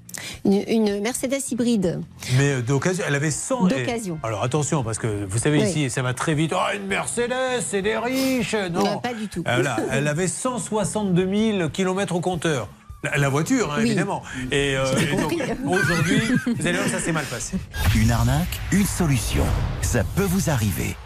[0.44, 2.01] Une, une Mercedes hybride.
[2.39, 3.69] Mais euh, d'occasion, elle avait 100.
[3.69, 4.19] et- D'occasion.
[4.23, 5.69] Alors attention, parce que vous savez Oui.
[5.69, 6.52] ici, ça va très vite.
[6.55, 7.32] Oh, une Mercedes,
[7.69, 8.55] c'est des riches.
[8.73, 9.43] Non, Non, pas du tout.
[9.44, 12.69] Voilà, elle avait 162 000 km au compteur.
[13.05, 13.87] La, la voiture, hein, Oui.
[13.87, 14.23] évidemment.
[14.51, 15.35] Et, euh, et donc,
[15.65, 17.57] aujourd'hui, vous allez voir que ça s'est mal passé.
[17.95, 19.45] Une arnaque, une solution.
[19.83, 20.97] Ça peut vous arriver.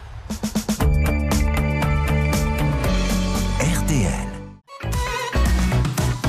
[3.59, 4.09] RTL.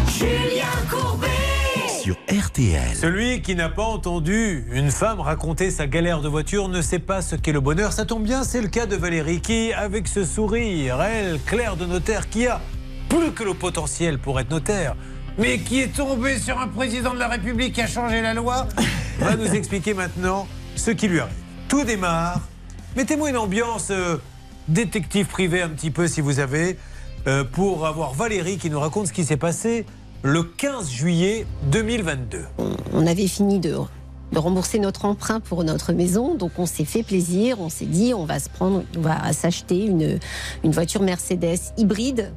[0.07, 1.27] Julien Courbet
[1.89, 2.95] Sur RTL.
[2.95, 7.23] Celui qui n'a pas entendu une femme raconter sa galère de voiture ne sait pas
[7.23, 7.93] ce qu'est le bonheur.
[7.95, 11.87] Ça tombe bien, c'est le cas de Valérie qui, avec ce sourire, elle, Claire de
[11.87, 12.61] notaire, qui a
[13.09, 14.97] plus que le potentiel pour être notaire,
[15.39, 18.67] mais qui est tombée sur un président de la République qui a changé la loi,
[19.19, 20.47] va nous expliquer maintenant
[20.77, 21.35] ce qui lui arrive.
[21.69, 22.41] Tout démarre.
[22.97, 24.17] Mettez-moi une ambiance euh,
[24.69, 26.79] détective privé un petit peu si vous avez,
[27.27, 29.87] euh, pour avoir Valérie qui nous raconte ce qui s'est passé
[30.23, 32.45] le 15 juillet 2022.
[32.93, 33.77] On avait fini de,
[34.33, 37.61] de rembourser notre emprunt pour notre maison, donc on s'est fait plaisir.
[37.61, 40.19] On s'est dit, on va se prendre, on va s'acheter une,
[40.63, 42.33] une voiture Mercedes hybride,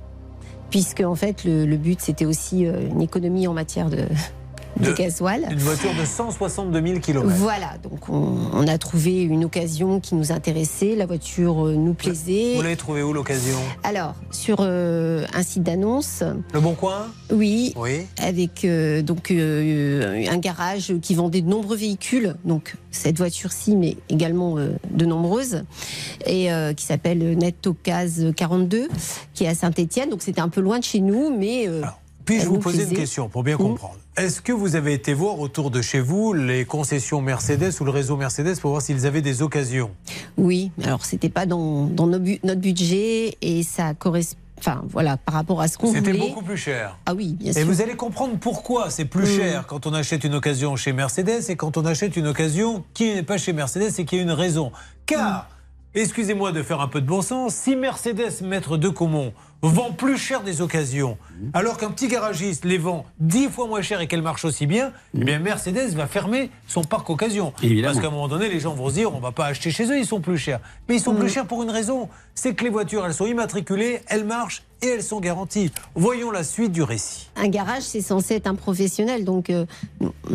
[0.70, 4.00] puisque en fait le, le but c'était aussi euh, une économie en matière de,
[4.80, 5.48] de De- gasoil.
[5.52, 7.28] Une voiture de 162 000 km.
[7.28, 11.94] Voilà, donc on, on a trouvé une occasion qui nous intéressait, la voiture euh, nous
[11.94, 12.54] plaisait.
[12.56, 13.58] Vous l'avez trouvé où l'occasion?
[13.84, 16.24] Alors, sur euh, un site d'annonce,
[16.54, 17.08] Le Bon Coin?
[17.32, 18.02] Oui, Oui.
[18.22, 23.98] avec euh, donc euh, un garage qui vendait de nombreux véhicules, donc cette voiture-ci, mais
[24.10, 25.64] également de nombreuses,
[26.26, 28.88] et qui s'appelle Netocase 42,
[29.34, 30.10] qui est à Saint-Étienne.
[30.10, 31.68] Donc c'était un peu loin de chez nous, mais
[32.26, 33.60] Puis-je vous poser une question pour bien Mm.
[33.60, 33.98] comprendre?
[34.18, 37.92] Est-ce que vous avez été voir autour de chez vous les concessions Mercedes ou le
[37.92, 39.92] réseau Mercedes pour voir s'ils avaient des occasions?
[40.38, 44.40] Oui, alors c'était pas dans, dans nos bu- notre budget et ça correspond.
[44.58, 46.30] enfin voilà, par rapport à ce qu'on C'était voulait.
[46.30, 46.98] beaucoup plus cher.
[47.06, 47.66] Ah oui, bien Et sûr.
[47.66, 49.40] vous allez comprendre pourquoi c'est plus Mm.
[49.40, 53.14] cher quand on achète une occasion chez Mercedes et quand on achète une occasion qui
[53.14, 54.72] n'est pas chez Mercedes et qui a une raison.
[55.06, 55.48] Car,
[55.94, 59.32] excusez-moi de faire un peu de bon sens, si Mercedes Maître de Comont
[59.62, 61.18] vend plus cher des occasions,
[61.54, 64.92] alors qu'un petit garagiste les vend 10 fois moins cher et qu'elle marche aussi bien,
[65.16, 67.54] eh bien Mercedes va fermer son parc occasion.
[67.64, 67.94] Évidemment.
[67.94, 69.86] Parce qu'à un moment donné, les gens vont se dire, on va pas acheter chez
[69.86, 70.60] eux, ils sont plus chers.
[70.88, 74.02] Mais ils sont plus chers pour une raison, c'est que les voitures, elles sont immatriculées,
[74.08, 75.72] elles marchent et elles sont garanties.
[75.96, 77.30] Voyons la suite du récit.
[77.36, 79.66] Un garage, c'est censé être un professionnel, donc euh,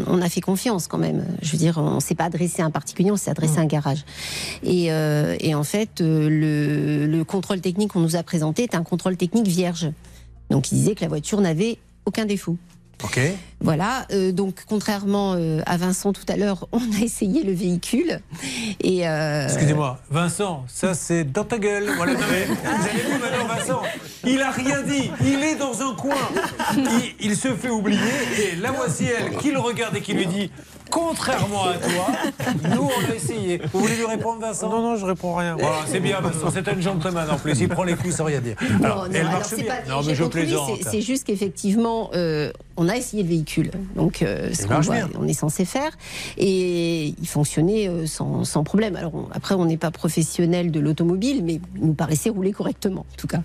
[0.08, 1.24] on a fait confiance quand même.
[1.42, 3.60] Je veux dire, on ne s'est pas adressé à un particulier, on s'est adressé à
[3.60, 4.04] un garage.
[4.64, 8.74] Et, euh, et en fait, euh, le, le contrôle technique qu'on nous a présenté est
[8.74, 9.90] un contrôle technique vierge.
[10.51, 12.56] Donc il disait que la voiture n'avait aucun défaut.
[13.05, 13.18] Ok.
[13.60, 18.20] Voilà, euh, donc contrairement euh, à Vincent tout à l'heure, on a essayé le véhicule.
[18.80, 21.90] Et euh, Excusez-moi, Vincent, ça c'est dans ta gueule.
[21.97, 23.82] Voilà, non, mais vous avez vu maintenant, Vincent,
[24.24, 26.14] il a rien dit, il est dans un coin,
[26.76, 27.98] il, il se fait oublier
[28.39, 30.51] et la voici elle qui le regarde et qui lui dit.
[30.93, 33.62] Contrairement à toi, nous on a essayé.
[33.73, 35.56] Vous voulez lui répondre, Vincent Non, non, je réponds rien.
[35.59, 37.59] Voilà, c'est bien, Vincent, c'est un gentleman en plus.
[37.60, 38.56] Il prend les coups sans rien dire.
[38.85, 39.64] Alors, Non, non, elle alors marche bien.
[39.64, 40.78] pas- non, mais je plaisante.
[40.90, 44.82] c'est- juste qu'effectivement, euh, on a essayé le véhicule, donc euh, ce qu'on
[45.19, 45.93] on est censé faire,
[46.36, 48.94] et il fonctionnait euh, sans, sans problème.
[48.94, 53.01] Alors on- après, on n'est pas professionnel de l'automobile, mais il nous paraissait rouler correctement,
[53.10, 53.40] en tout cas.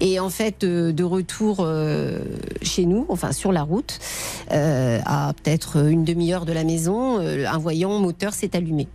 [0.00, 2.20] Et en fait, euh, de retour euh,
[2.62, 3.98] chez nous, enfin sur la route,
[4.52, 8.88] euh, à peut-être une demi-heure de la maison, euh, un voyant moteur s'est allumé.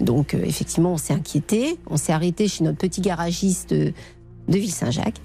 [0.00, 3.92] Donc euh, effectivement, on s'est inquiété, on s'est arrêté chez notre petit garagiste de
[4.48, 5.20] Ville-Saint-Jacques,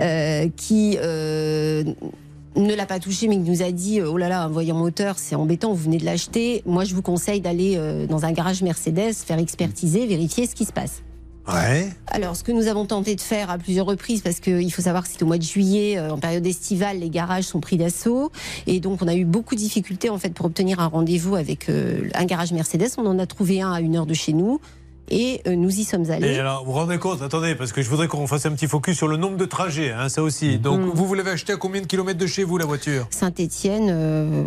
[0.00, 4.48] euh, qui ne l'a pas touché, mais qui nous a dit oh là là, un
[4.48, 6.62] voyant moteur, c'est embêtant, vous venez de l'acheter.
[6.64, 10.72] Moi, je vous conseille d'aller dans un garage Mercedes, faire expertiser, vérifier ce qui se
[10.72, 11.02] passe.
[11.48, 11.90] Ouais.
[12.08, 15.04] Alors, ce que nous avons tenté de faire à plusieurs reprises, parce qu'il faut savoir
[15.04, 18.32] que c'est au mois de juillet, euh, en période estivale, les garages sont pris d'assaut.
[18.66, 21.68] Et donc, on a eu beaucoup de difficultés, en fait, pour obtenir un rendez-vous avec
[21.68, 22.90] euh, un garage Mercedes.
[22.98, 24.60] On en a trouvé un à une heure de chez nous.
[25.08, 26.32] Et euh, nous y sommes allés.
[26.34, 28.66] Et alors, vous vous rendez compte, attendez, parce que je voudrais qu'on fasse un petit
[28.66, 30.58] focus sur le nombre de trajets, hein, ça aussi.
[30.58, 30.90] Donc, Mm.
[30.94, 33.06] vous, vous l'avez acheté à combien de kilomètres de chez vous, la voiture?
[33.10, 34.42] Saint-Étienne, euh,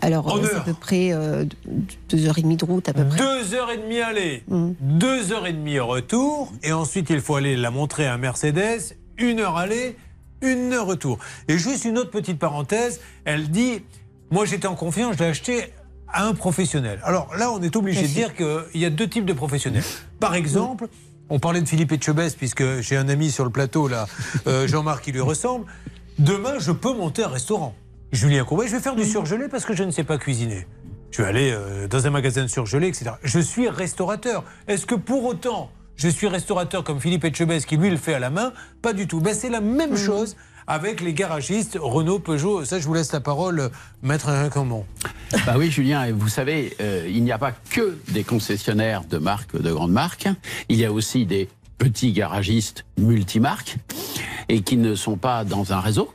[0.00, 1.44] alors euh, c'est à peu près euh,
[2.08, 3.16] deux heures et demie de route, à peu près.
[3.18, 4.72] Deux heures et demie aller, Mm.
[4.80, 8.96] deux heures et demie retour, et ensuite il faut aller la montrer à un Mercedes,
[9.18, 9.96] une heure aller,
[10.40, 11.18] une heure retour.
[11.46, 13.82] Et juste une autre petite parenthèse, elle dit,
[14.32, 15.66] moi j'étais en confiance, je l'ai acheté
[16.12, 17.00] à un professionnel.
[17.04, 19.84] Alors là, on est obligé de dire qu'il y a deux types de professionnels.
[20.20, 20.88] Par exemple,
[21.30, 24.06] on parlait de Philippe Etchebest, puisque j'ai un ami sur le plateau là,
[24.46, 25.66] euh, Jean-Marc qui lui ressemble.
[26.18, 27.74] Demain, je peux monter un restaurant.
[28.12, 30.66] Julien Courbet, je vais faire du surgelé parce que je ne sais pas cuisiner.
[31.10, 33.12] Je vais aller euh, dans un magasin de surgelé, etc.
[33.22, 34.44] Je suis restaurateur.
[34.68, 38.18] Est-ce que pour autant, je suis restaurateur comme Philippe Etchebest qui lui le fait à
[38.18, 38.52] la main?
[38.82, 39.20] Pas du tout.
[39.20, 40.36] Ben, c'est la même chose
[40.66, 42.64] avec les garagistes Renault, Peugeot.
[42.64, 43.70] Ça, je vous laisse la parole,
[44.02, 44.86] maître Comment
[45.46, 49.18] Bah oui, Julien, et vous savez, euh, il n'y a pas que des concessionnaires de
[49.18, 50.28] marques, de grandes marques.
[50.68, 51.48] Il y a aussi des
[51.78, 53.76] petits garagistes multimarques
[54.48, 56.12] et qui ne sont pas dans un réseau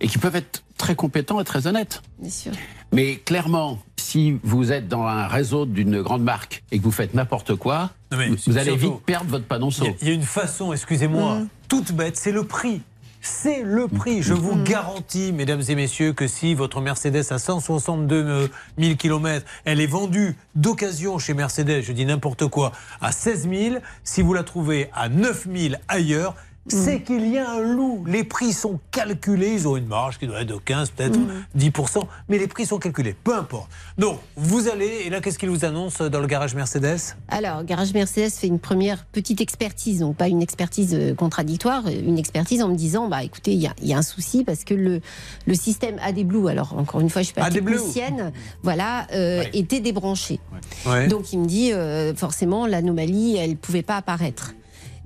[0.00, 2.02] et qui peuvent être très compétents et très honnêtes.
[2.18, 2.52] Bien sûr.
[2.92, 7.14] Mais clairement, si vous êtes dans un réseau d'une grande marque et que vous faites
[7.14, 9.84] n'importe quoi, Non, mais vous, allez surtout, vite perdre votre panonceau.
[9.84, 11.38] Il y a- il y, a une façon, excusez-moi,
[11.68, 12.82] toute bête, c'est le prix.
[13.28, 14.22] C'est le prix.
[14.22, 18.48] Je vous garantis, mesdames et messieurs, que si votre Mercedes a 162
[18.78, 22.70] 000 km, elle est vendue d'occasion chez Mercedes, je dis n'importe quoi,
[23.00, 26.36] à 16 000, si vous la trouvez à 9 000 ailleurs,
[26.68, 28.04] c'est qu'il y a un loup.
[28.06, 29.52] Les prix sont calculés.
[29.52, 31.18] Ils ont une marge qui doit être de 15, peut-être
[31.56, 33.14] 10%, mais les prix sont calculés.
[33.24, 33.70] Peu importe.
[33.98, 37.16] Donc, vous allez, et là, qu'est-ce qu'il vous annonce dans le garage Mercedes?
[37.28, 41.90] Alors, Garage Mercedes fait une première petite expertise, donc pas une expertise euh, contradictoire, euh,
[41.90, 44.44] une expertise en me disant, bah écoutez, il y a, il y a un souci
[44.44, 45.00] parce que le,
[45.46, 48.32] le système AD Blue, alors encore une fois, je suis pas technicienne,
[48.62, 50.40] voilà, euh, était débranché.
[50.86, 51.08] Ouais.
[51.08, 54.52] Donc il me dit, euh, forcément, l'anomalie, elle pouvait pas apparaître.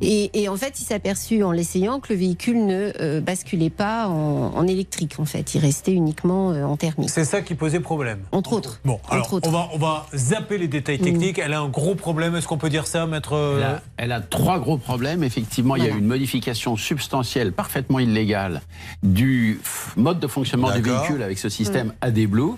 [0.01, 3.70] Et, et en fait, il s'est aperçu en l'essayant que le véhicule ne euh, basculait
[3.70, 5.55] pas en, en électrique, en fait.
[5.55, 7.10] Il restait uniquement euh, en thermique.
[7.10, 8.20] C'est ça qui posait problème.
[8.32, 8.81] Entre autres.
[8.85, 9.48] Bon, alors, Entre autres.
[9.48, 11.39] On, va, on va zapper les détails techniques.
[11.39, 12.35] Elle a un gros problème.
[12.35, 15.22] Est-ce qu'on peut dire ça, maître euh, Elle a, elle a trois gros problèmes.
[15.22, 18.62] Effectivement, il y a eu une modification substantielle, parfaitement illégale,
[19.02, 19.60] du
[19.97, 22.52] mode de fonctionnement du véhicule avec ce système AD Blue.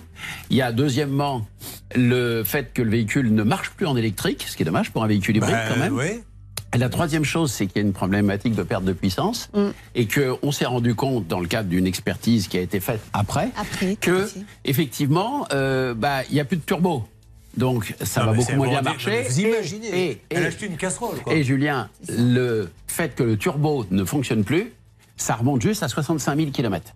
[0.49, 1.45] Il y a deuxièmement
[1.95, 5.03] le fait que le véhicule ne marche plus en électrique, ce qui est dommage pour
[5.03, 5.93] un véhicule hybride Ben, quand même.
[5.93, 6.21] oui.
[6.73, 9.49] Et la troisième chose, c'est qu'il y a une problématique de perte de puissance
[9.95, 13.49] et qu'on s'est rendu compte dans le cadre d'une expertise qui a été faite après,
[14.01, 14.39] que fait.
[14.65, 17.07] effectivement, euh, bah, il n'y a plus de turbo.
[17.55, 19.21] Donc ça Non, va beaucoup moins bien marcher.
[19.29, 21.19] vous Et- imaginez, et- elle a acheté une casserole.
[21.23, 21.33] Quoi.
[21.35, 24.71] et Julien, le fait que le turbo ne fonctionne plus
[25.15, 26.91] ça remonte juste à 65 000 km.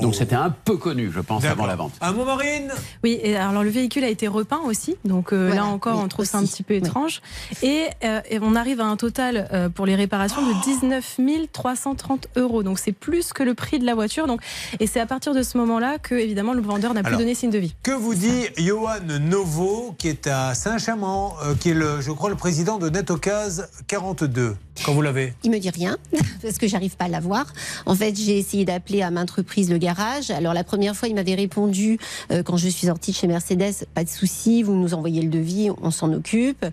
[0.00, 1.92] Donc c'était un peu connu, je pense, avant la vente.
[2.00, 2.70] Un mot, Marine
[3.04, 6.02] Oui, et alors le véhicule a été repeint aussi, donc euh, Voilà, là encore oui,
[6.04, 7.20] on trouve ça un petit peu étrange.
[7.62, 11.20] Et, euh, et on arrive à un total euh, pour les réparations de 19
[11.52, 14.26] 330 euros, donc c'est plus que le prix de la voiture.
[14.26, 14.40] Donc,
[14.78, 17.34] et c'est à partir de ce moment-là que évidemment le vendeur n'a plus Alors, donné
[17.34, 17.74] signe de vie.
[17.82, 22.30] Que vous dit Johan Novo, qui est à Saint-Chamond, euh, qui est, le, je crois,
[22.30, 25.34] le président de Netocase 42, quand vous l'avez?
[25.44, 25.98] Il me dit rien
[26.42, 27.46] parce que j'arrive pas à l'avoir.
[27.86, 30.30] En fait, j'ai essayé d'appeler à maintes reprises le garage.
[30.30, 31.98] Alors la première fois, il m'avait répondu
[32.30, 35.28] euh, quand je suis sortie de chez Mercedes, pas de souci, vous nous envoyez le
[35.28, 36.64] devis, on s'en occupe.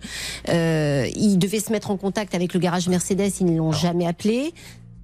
[0.48, 4.06] Euh, il devait se mettre en contact avec le garage Mercedes, ils ne l'ont jamais
[4.06, 4.54] appelé.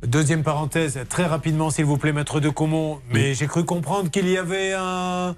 [0.06, 2.98] Deuxième parenthèse, très rapidement, s'il vous plaît, maître de Comont.
[3.10, 5.34] Mais j'ai cru comprendre qu'il y avait un.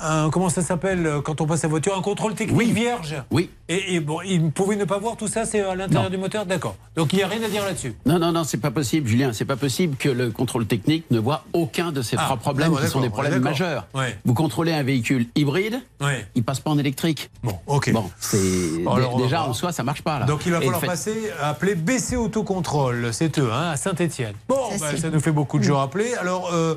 [0.00, 3.50] Un- comment ça s'appelle euh, quand on passe la voiture Un contrôle technique vierge Oui.
[3.68, 6.44] Et, et bon, il pouvait ne pas voir tout ça, c'est à l'intérieur du moteur
[6.46, 6.76] D'accord.
[6.96, 7.94] Donc il n'y a rien à dire là-dessus.
[8.04, 9.32] Non, non, non, c'est pas possible, Julien.
[9.32, 12.68] C'est pas possible que le contrôle technique ne voit aucun de ces Ah, trois problèmes
[12.70, 13.86] d'accord, qui sont des d'accord, problèmes majeurs.
[13.94, 14.18] Ouais.
[14.24, 16.26] Vous contrôlez un véhicule hybride, Ouais.
[16.34, 17.30] il passe pas en électrique.
[17.42, 17.92] Bon, ok.
[17.92, 20.26] Bon, c'est va déjà en soi, ça marche pas là.
[20.26, 23.76] Donc il va falloir le fait- passer à appeler BC Autocontrôle, c'est eux, hein, à
[23.76, 24.34] Saint-Etienne.
[24.48, 26.14] Bon, Ça, bah, ça nous fait beaucoup de à appeler.
[26.14, 26.74] Alors, euh,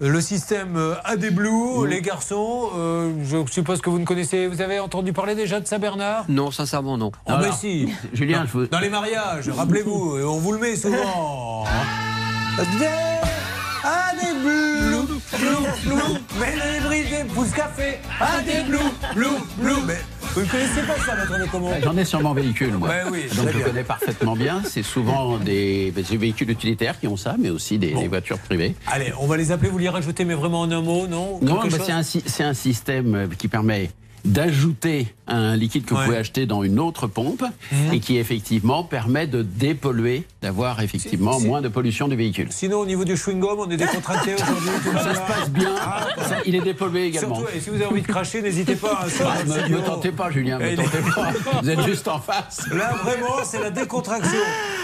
[0.00, 4.60] le système euh, AD Blue, les garçons, euh, je suppose que vous ne connaissez, vous
[4.60, 7.12] avez entendu parler déjà de ça, Bernard Non, sincèrement, non.
[7.26, 7.88] Oh, mais si.
[8.12, 11.64] Julien, dans, je veux- dans les mariages, rappelez-vous, et on vous le met souvent.
[12.78, 12.86] Des
[13.84, 14.36] AD
[15.38, 18.78] Blue, Blue, mais les brisés, pousse café, AD Blue,
[19.14, 19.26] Blue,
[19.58, 19.74] Blue.
[19.86, 19.96] Mais
[20.34, 22.88] vous ne connaissez pas ça, maître de comment J'en ai sur mon véhicule, moi.
[22.88, 23.66] Ouais, oui, Donc je bien.
[23.66, 24.62] connais parfaitement bien.
[24.64, 28.74] C'est souvent des, des véhicules utilitaires qui ont ça, mais aussi des, des voitures privées.
[28.86, 31.38] Allez, on va les appeler, vous les rajoutez, mais vraiment en un mot, non?
[31.42, 31.80] Non, bah, chose?
[32.26, 33.90] c'est un, un système euh, qui permet
[34.24, 37.44] d'ajouter un liquide que vous pouvez acheter dans une autre pompe
[37.92, 42.48] et qui effectivement permet de dépolluer, d'avoir effectivement moins de pollution du véhicule.
[42.50, 44.70] Sinon, au niveau du chewing-gum, on est décontracté aujourd'hui.
[45.02, 47.36] Ça se passe bien, Ah, ça, il est dépollué également.
[47.36, 49.00] Surtout, et si vous avez envie de cracher, n'hésitez pas.
[49.04, 49.78] hein, Ah, studio.
[49.78, 51.32] me tentez pas, Julien, Et- tentez pas.
[51.62, 52.66] Vous êtes juste en face.
[52.70, 54.38] Là, vraiment, c'est la décontraction.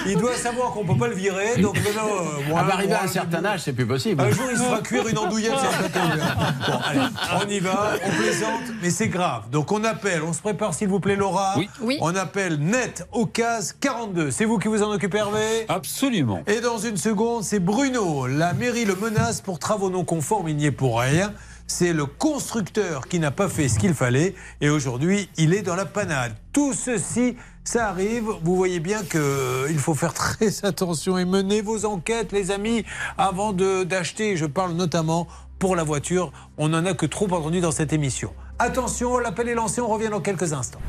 [0.07, 1.61] Il doit savoir qu'on ne peut pas le virer.
[1.61, 2.09] Donc, maintenant,
[2.51, 4.23] euh, À va arriver à un certain âge, c'est plus possible.
[4.23, 5.53] Un jour, il se fera cuire une andouillette.
[5.53, 7.01] Bon, allez,
[7.45, 9.30] on y va, on plaisante, mais c'est grave.
[9.51, 11.55] Donc, on appelle, on se prépare, s'il vous plaît, Laura.
[11.57, 11.69] Oui.
[11.81, 11.99] Oui.
[12.01, 14.31] On appelle Net au CAS 42.
[14.31, 15.67] C'est vous qui vous en occupez, Hervé?
[15.69, 16.43] Absolument.
[16.47, 18.27] Et dans une seconde, c'est Bruno.
[18.27, 20.49] La mairie le menace pour travaux non conformes.
[20.49, 21.33] Il n'y est pour rien.
[21.67, 24.35] C'est le constructeur qui n'a pas fait ce qu'il fallait.
[24.61, 26.35] Et aujourd'hui, il est dans la panade.
[26.53, 28.25] Tout ceci, ça arrive.
[28.43, 32.85] Vous voyez bien qu'il faut faire très attention et mener vos enquêtes, les amis,
[33.17, 34.37] avant d'acheter.
[34.37, 35.29] Je parle notamment
[35.61, 36.33] pour la voiture.
[36.59, 38.33] On n'en a que trop entendu dans cette émission.
[38.59, 39.81] Attention, l'appel est lancé.
[39.81, 40.81] On revient dans quelques instants.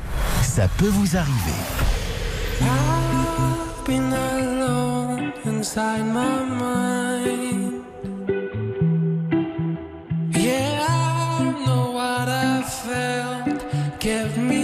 [0.42, 1.52] Ça peut vous arriver.
[3.84, 7.84] been alone inside my mind.
[10.30, 13.64] Yeah, I know what I felt
[13.98, 14.61] kept me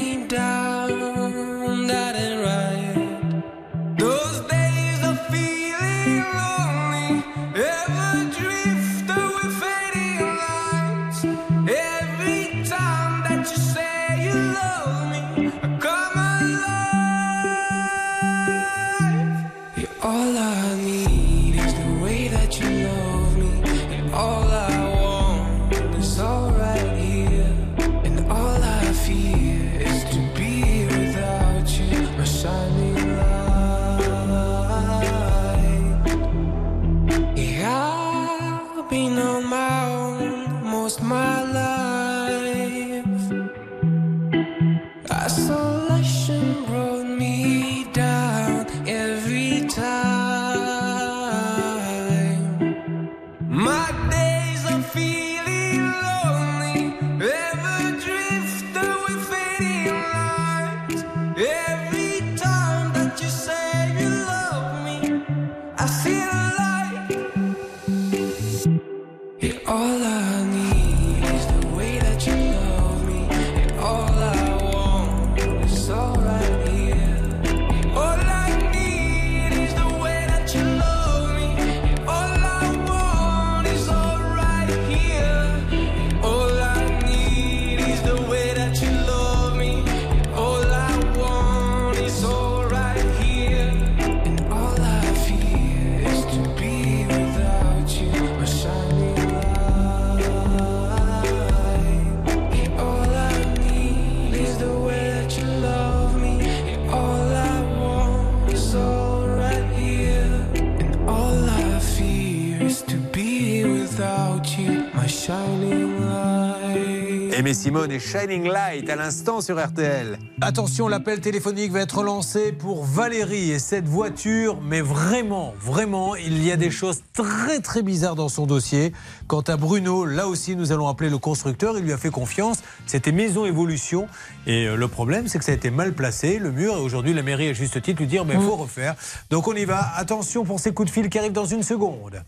[117.99, 120.19] Shining Light à l'instant sur RTL.
[120.41, 126.43] Attention, l'appel téléphonique va être lancé pour Valérie et cette voiture, mais vraiment, vraiment, il
[126.45, 128.93] y a des choses très très bizarres dans son dossier.
[129.27, 132.59] Quant à Bruno, là aussi, nous allons appeler le constructeur, il lui a fait confiance.
[132.87, 134.09] C'était Maison Évolution
[134.47, 137.15] et euh, le problème, c'est que ça a été mal placé, le mur, et aujourd'hui,
[137.15, 138.95] la mairie, à juste titre, lui dire, mais il faut refaire.
[139.31, 139.93] Donc on y va.
[139.97, 142.23] Attention pour ces coups de fil qui arrivent dans une seconde.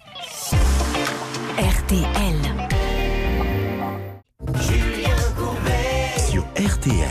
[1.59, 2.71] RTL.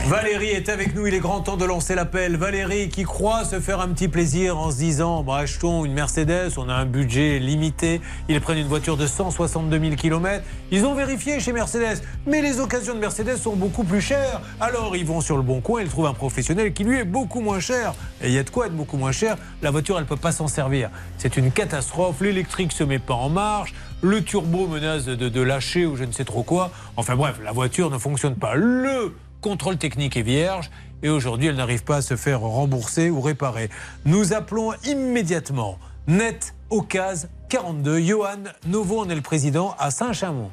[0.05, 2.38] Valérie est avec nous, il est grand temps de lancer l'appel.
[2.38, 6.51] Valérie qui croit se faire un petit plaisir en se disant bah, achetons une Mercedes,
[6.57, 7.99] on a un budget limité.
[8.27, 10.43] Ils prennent une voiture de 162 000 km.
[10.69, 14.39] Ils ont vérifié chez Mercedes, mais les occasions de Mercedes sont beaucoup plus chères.
[14.59, 17.41] Alors ils vont sur le bon coin, ils trouvent un professionnel qui lui est beaucoup
[17.41, 17.95] moins cher.
[18.21, 19.35] Et il y a de quoi être beaucoup moins cher.
[19.63, 20.91] La voiture, elle ne peut pas s'en servir.
[21.17, 22.21] C'est une catastrophe.
[22.21, 23.73] L'électrique se met pas en marche.
[24.01, 26.69] Le turbo menace de, de lâcher ou je ne sais trop quoi.
[26.97, 28.53] Enfin bref, la voiture ne fonctionne pas.
[28.53, 29.11] Le
[29.41, 30.70] contrôle technique est vierge
[31.03, 33.70] et aujourd'hui elle n'arrive pas à se faire rembourser ou réparer.
[34.06, 37.99] Nous appelons immédiatement Net Ocase 42.
[38.02, 38.38] Johan
[38.68, 40.52] Novo en est le président à Saint-Chamond.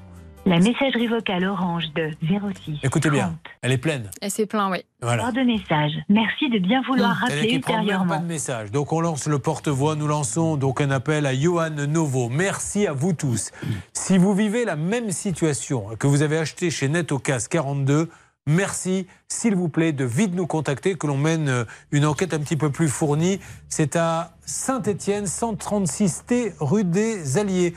[0.49, 2.79] La messagerie vocale orange de 06.
[2.85, 4.09] Écoutez bien, elle est pleine.
[4.23, 4.79] Et c'est plein, oui.
[5.03, 5.25] Voilà.
[5.25, 5.91] Hors de message.
[6.09, 8.15] Merci de bien vouloir C'est-à-dire rappeler ultérieurement.
[8.15, 8.71] pas de message.
[8.71, 12.29] Donc on lance le porte-voix, nous lançons donc un appel à Johan Novo.
[12.29, 13.51] Merci à vous tous.
[13.93, 18.09] Si vous vivez la même situation que vous avez acheté chez Netocas 42,
[18.47, 22.39] merci s'il vous plaît de vite nous contacter, que l'on mène euh, une enquête un
[22.39, 23.40] petit peu plus fournie.
[23.68, 27.74] C'est à Saint-Étienne, 136T rue des Alliés.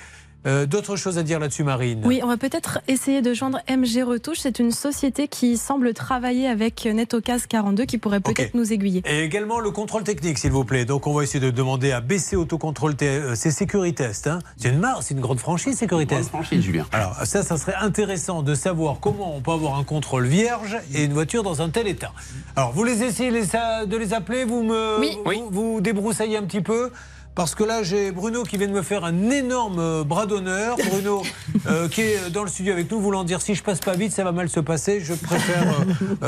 [0.48, 2.02] Euh, D'autres choses à dire là-dessus, Marine?
[2.06, 4.38] Oui, on va peut-être essayer de joindre MG Retouche.
[4.40, 9.02] C'est une société qui semble travailler avec Netocas 42 qui pourrait peut-être nous aiguiller.
[9.06, 10.86] Et également le contrôle technique, s'il vous plaît.
[10.86, 14.28] Donc, on va essayer de demander à BC Autocontrôle, euh, c'est Sécuritest.
[14.28, 16.30] Hein c'est une marque, c'est une grande franchise, Sécuritest.
[16.32, 16.86] Grande franchise, Julien.
[16.94, 21.04] Alors, ça, ça serait intéressant de savoir comment on peut avoir un contrôle vierge et
[21.04, 22.14] une voiture dans un tel état.
[22.56, 23.40] Alors, vous les essayez les-
[23.88, 26.92] de les appeler, vous me vous, vous débroussaillez un petit peu
[27.40, 30.76] parce que là, j'ai Bruno qui vient de me faire un énorme euh, bras d'honneur.
[30.90, 31.24] Bruno,
[31.68, 34.12] euh, qui est dans le studio avec nous, voulant dire si je passe pas vite,
[34.12, 35.00] ça va mal se passer.
[35.00, 36.16] Je préfère euh,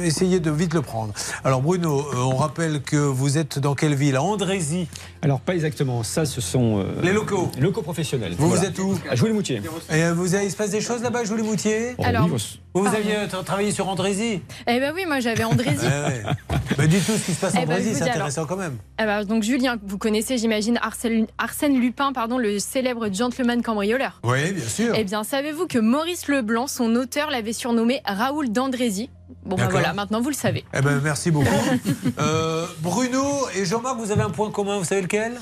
[0.00, 1.12] euh, essayer de vite le prendre.
[1.44, 4.16] Alors, Bruno, on rappelle que vous êtes dans quelle ville?
[4.16, 4.88] À Andrézy.
[5.22, 6.02] Alors, pas exactement.
[6.02, 6.80] Ça, ce sont.
[6.80, 7.48] euh, Les locaux.
[7.54, 8.34] les locaux professionnels.
[8.36, 8.62] Vous, Voilà.
[8.62, 8.98] vous êtes où?
[9.08, 9.62] À Jouy-les-Moutiers.
[9.92, 12.26] Et vous avez, il se passe des choses là-bas, Julie Moutier Oh, Alors-
[12.74, 14.42] Vous, aviez tra- travaillé sur Andrézy?
[14.66, 15.86] Eh ben oui, moi j'avais Andrézy.
[15.86, 16.56] Ouais, ouais.
[16.76, 18.78] Bah, Dites-nous ce qui se passe en Eh ben, Andrézy, c'est intéressant quand même.
[19.00, 24.20] Eh ben, donc Julien, vous connaissez, j'imagine, Arsène, Arsène Lupin, pardon, le célèbre gentleman cambrioleur.
[24.24, 24.94] Oui, bien sûr.
[24.96, 29.10] Eh bien, savez-vous que Maurice Leblanc, son auteur, l'avait surnommé Raoul d'Andrézy?
[29.44, 30.64] Bon, ben voilà, maintenant vous le savez.
[30.74, 31.48] Eh ben, merci beaucoup.
[32.18, 33.24] Euh, Bruno
[33.56, 35.32] et Jean-Marc, vous avez un point commun, vous savez lequel?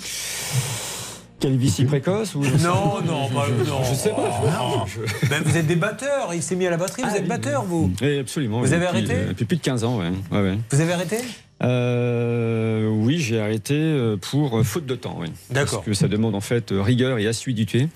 [1.40, 3.82] Calvitie précoce ou Non, non, pas, non.
[3.88, 4.40] Je sais pas.
[4.44, 4.84] Non.
[5.30, 7.90] Ben, vous êtes des batteurs, il s'est mis à la batterie, vous êtes batteur, vous
[8.02, 8.58] Oui, absolument.
[8.60, 9.14] Vous oui, avez depuis, arrêté?
[9.14, 10.10] euh, Depuis plus de 15 ans, ouais.
[10.32, 10.58] ouais, ouais.
[10.70, 11.16] Vous avez arrêté?
[11.62, 15.28] Euh, oui, j'ai arrêté euh, pour euh, faute de temps, oui.
[15.50, 15.78] D'accord.
[15.80, 17.88] Parce que ça demande en fait euh, rigueur et assiduité.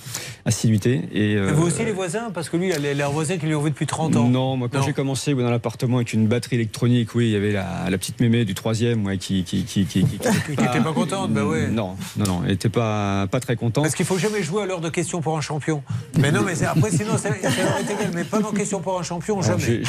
[0.45, 3.47] assiduité et, euh, Vous aussi, les voisins Parce que lui, il a les- voisins qui
[3.47, 4.28] lui ont vu depuis 30 ans.
[4.28, 7.53] Non, moi quand j'ai commencé dans l'appartement avec une batterie électronique, oui, il y avait
[7.53, 10.93] la, la petite mémé du troisième ouais, qui qui qui qui qui, Qui était pas
[10.93, 11.69] contente, bah ouais.
[11.69, 13.85] Non, non, non, elle était pas pas très contente.
[13.85, 15.82] Parce qu'il faut jamais jouer à l'heure de questions pour un champion.
[16.19, 18.11] Mais non, mais après, sinon, ça, ça aurait été égal.
[18.15, 19.82] Mais pas dans question pour un champion, Alors, jamais.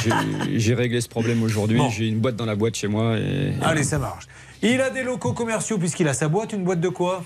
[0.56, 1.78] j'ai- réglé ce problème aujourd'hui.
[1.78, 1.88] Bon.
[1.90, 3.16] J'ai une boîte dans la boîte chez moi.
[3.18, 4.26] Et, Allez, ça marche.
[4.62, 6.52] Il a des locaux commerciaux puisqu'il a sa boîte.
[6.52, 7.24] Une boîte de quoi?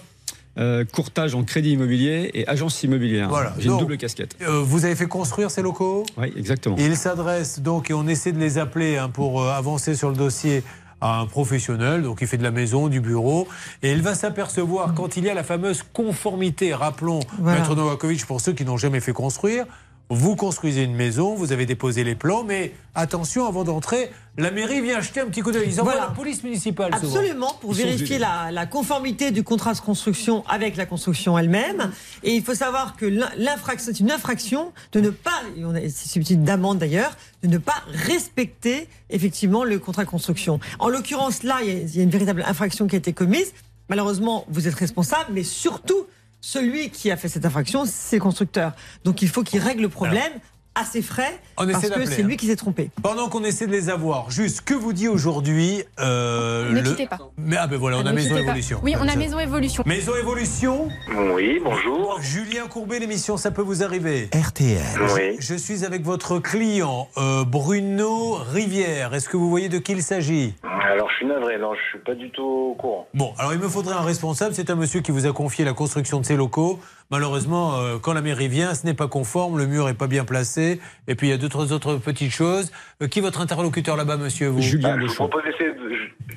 [0.59, 3.29] Euh, courtage en crédit immobilier et agence immobilière.
[3.29, 3.55] Voilà.
[3.59, 4.37] J'ai une double casquette.
[4.43, 6.05] Euh, vous avez fait construire ces locaux?
[6.17, 6.77] Oui, exactement.
[6.79, 10.17] Il s'adresse donc, et on essaie de les appeler hein, pour euh, avancer sur le
[10.17, 10.65] dossier,
[11.01, 13.49] à un professionnel, donc il fait de la maison, du bureau,
[13.83, 17.61] et il va s'apercevoir quand il y a la fameuse conformité, rappelons, Voilà.
[17.61, 19.65] Maître Novakovic, pour ceux qui n'ont jamais fait construire,
[20.13, 24.81] vous construisez une maison, vous avez déposé les plans, mais attention, avant d'entrer, la mairie
[24.81, 25.69] vient jeter un petit coup d'œil.
[25.69, 26.09] Ils envoient Voilà.
[26.09, 27.17] la police municipale souvent.
[27.17, 31.93] Absolument, pour Ils vérifier la, la conformité du contrat de construction avec la construction elle-même.
[32.25, 35.75] Et il faut savoir que l'in- l'infraction, c'est une infraction de ne pas, et on
[35.77, 37.13] a- c'est susceptible d'amende d'ailleurs,
[37.45, 40.59] de ne pas respecter effectivement le contrat de construction.
[40.81, 43.13] En l'occurrence, là, il y, a, il y a une véritable infraction qui a été
[43.13, 43.53] commise.
[43.89, 46.07] Malheureusement, vous êtes responsable, mais surtout,
[46.41, 48.73] celui qui a fait cette infraction, c'est constructeur.
[49.05, 50.33] Donc il faut qu'il règle le problème
[50.75, 52.27] à ses frais, On parce que c'est hein.
[52.27, 52.91] lui qui s'est trompé.
[53.03, 57.07] Pendant qu'on essaie de les avoir, juste, que vous dit aujourd'hui euh, Ne le- quittez
[57.07, 57.19] pas.
[57.37, 58.41] Mais, ah ben voilà, on a Maison pas.
[58.41, 58.81] Évolution.
[58.83, 59.83] Oui, on a Maison Évolution.
[59.85, 60.89] Maison Évolution
[61.35, 62.19] Oui, bonjour.
[62.23, 64.31] Julien Courbet, l'émission, ça peut vous arriver.
[64.33, 64.81] RTL.
[65.17, 65.37] Oui.
[65.41, 69.13] Je suis avec votre client, euh, Bruno Rivière.
[69.15, 70.55] Est-ce que vous voyez de qui il s'agit?
[70.63, 73.09] Alors, je suis navré, non, je suis pas du tout au courant.
[73.15, 74.55] Bon, alors il me faudrait un responsable.
[74.55, 76.79] C'est un monsieur qui vous a confié la construction de ces locaux.
[77.11, 80.25] Malheureusement, euh, quand la mairie vient, ce n'est pas conforme, le mur est pas bien
[80.25, 80.81] placé, passer.
[81.09, 82.71] Et puis il y a d'autres autres petites choses.
[83.03, 85.29] Euh, qui est votre interlocuteur là-bas, monsieur vous Julien Ah, je vous Beauchamp.
[85.29, 85.91] propose d'essayer de.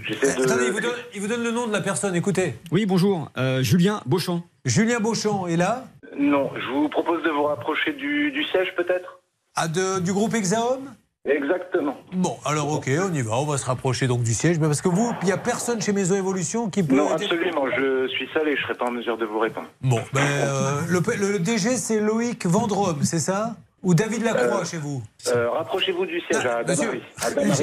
[0.08, 0.44] J'essaie de.
[0.44, 2.56] Attendez, il vous, donne, il vous donne le nom de la personne, écoutez.
[2.72, 3.30] Oui, bonjour.
[3.38, 4.44] Euh, Julien Beauchamp.
[4.66, 5.86] Julien Beauchamp est là
[6.18, 9.20] Non, je vous propose de vous rapprocher du, du siège peut-être?
[9.56, 10.80] Ah, de- Du groupe Exaom
[11.26, 11.96] Exactement.
[12.12, 14.60] Bon, alors ok, on y va, on va se rapprocher donc du siège.
[14.60, 16.96] Mais parce que vous, il n'y a personne chez Maison Évolution qui peut...
[16.96, 19.68] Non, aider- absolument, je suis seul et je serai pas en mesure de vous répondre.
[19.82, 21.00] Bon, ben, euh, le,
[21.32, 23.56] le DG, c'est Loïc Vendrome, c'est ça?
[23.84, 26.46] Ou David Lacroix Euh, chez vous Euh, Rapprochez-vous du siège.
[26.46, 27.02] À Damary.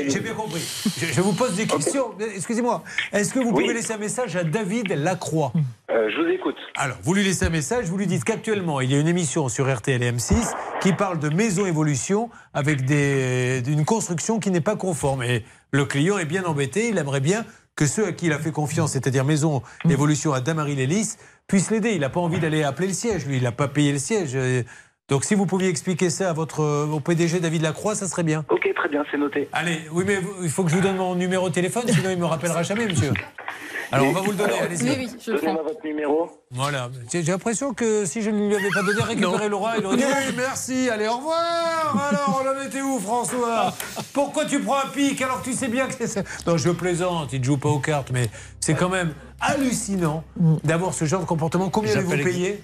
[0.08, 0.60] j'ai bien compris.
[0.98, 2.12] Je, je vous pose des questions.
[2.36, 2.82] Excusez-moi.
[3.12, 3.62] Est-ce que vous Oui.
[3.62, 5.52] pouvez laisser un message à David Lacroix?
[5.90, 6.56] Euh, je vous écoute.
[6.76, 9.48] Alors, vous lui laissez un message, vous lui dites qu'actuellement, il y a une émission
[9.48, 10.34] sur RTL et M6
[10.82, 15.22] qui parle de maison évolution avec des, une construction qui n'est pas conforme.
[15.22, 17.44] Et le client est bien embêté, il aimerait bien
[17.76, 21.16] que ceux à qui il a fait confiance, c'est-à-dire maison évolution à Damary-Lélis,
[21.46, 21.92] puissent l'aider.
[21.92, 24.36] Il n'a pas envie d'aller appeler le siège, lui, il n'a pas payé le siège.
[25.10, 28.22] Euh, Donc, si vous pouviez expliquer ça à votre, au PDG David Lacroix, ça serait
[28.22, 28.44] bien.
[28.48, 29.48] Ok, très bien, c'est noté.
[29.52, 32.18] Allez, oui, mais il faut que je vous donne mon numéro de téléphone, sinon il
[32.18, 33.12] me rappellera jamais, monsieur.
[33.92, 34.88] Alors, on va vous le donner, allez-y.
[34.88, 35.32] Oui, oui, je.
[35.32, 36.30] Donnez-moi votre numéro.
[36.52, 36.90] Voilà.
[37.12, 40.04] J'ai l'impression que si je ne lui avais pas donné, récupérer Laura, il aurait dit
[40.04, 42.08] oui, merci, allez, au revoir.
[42.08, 43.74] Alors, on en était où, François?
[44.12, 46.22] Pourquoi tu prends un pic alors que tu sais bien que c'est ça?
[46.46, 48.28] Non, je plaisante, il ne joue pas aux cartes, mais
[48.60, 50.22] c'est quand même hallucinant
[50.62, 51.68] d'avoir ce genre de comportement.
[51.68, 52.62] Combien avez-vous payé?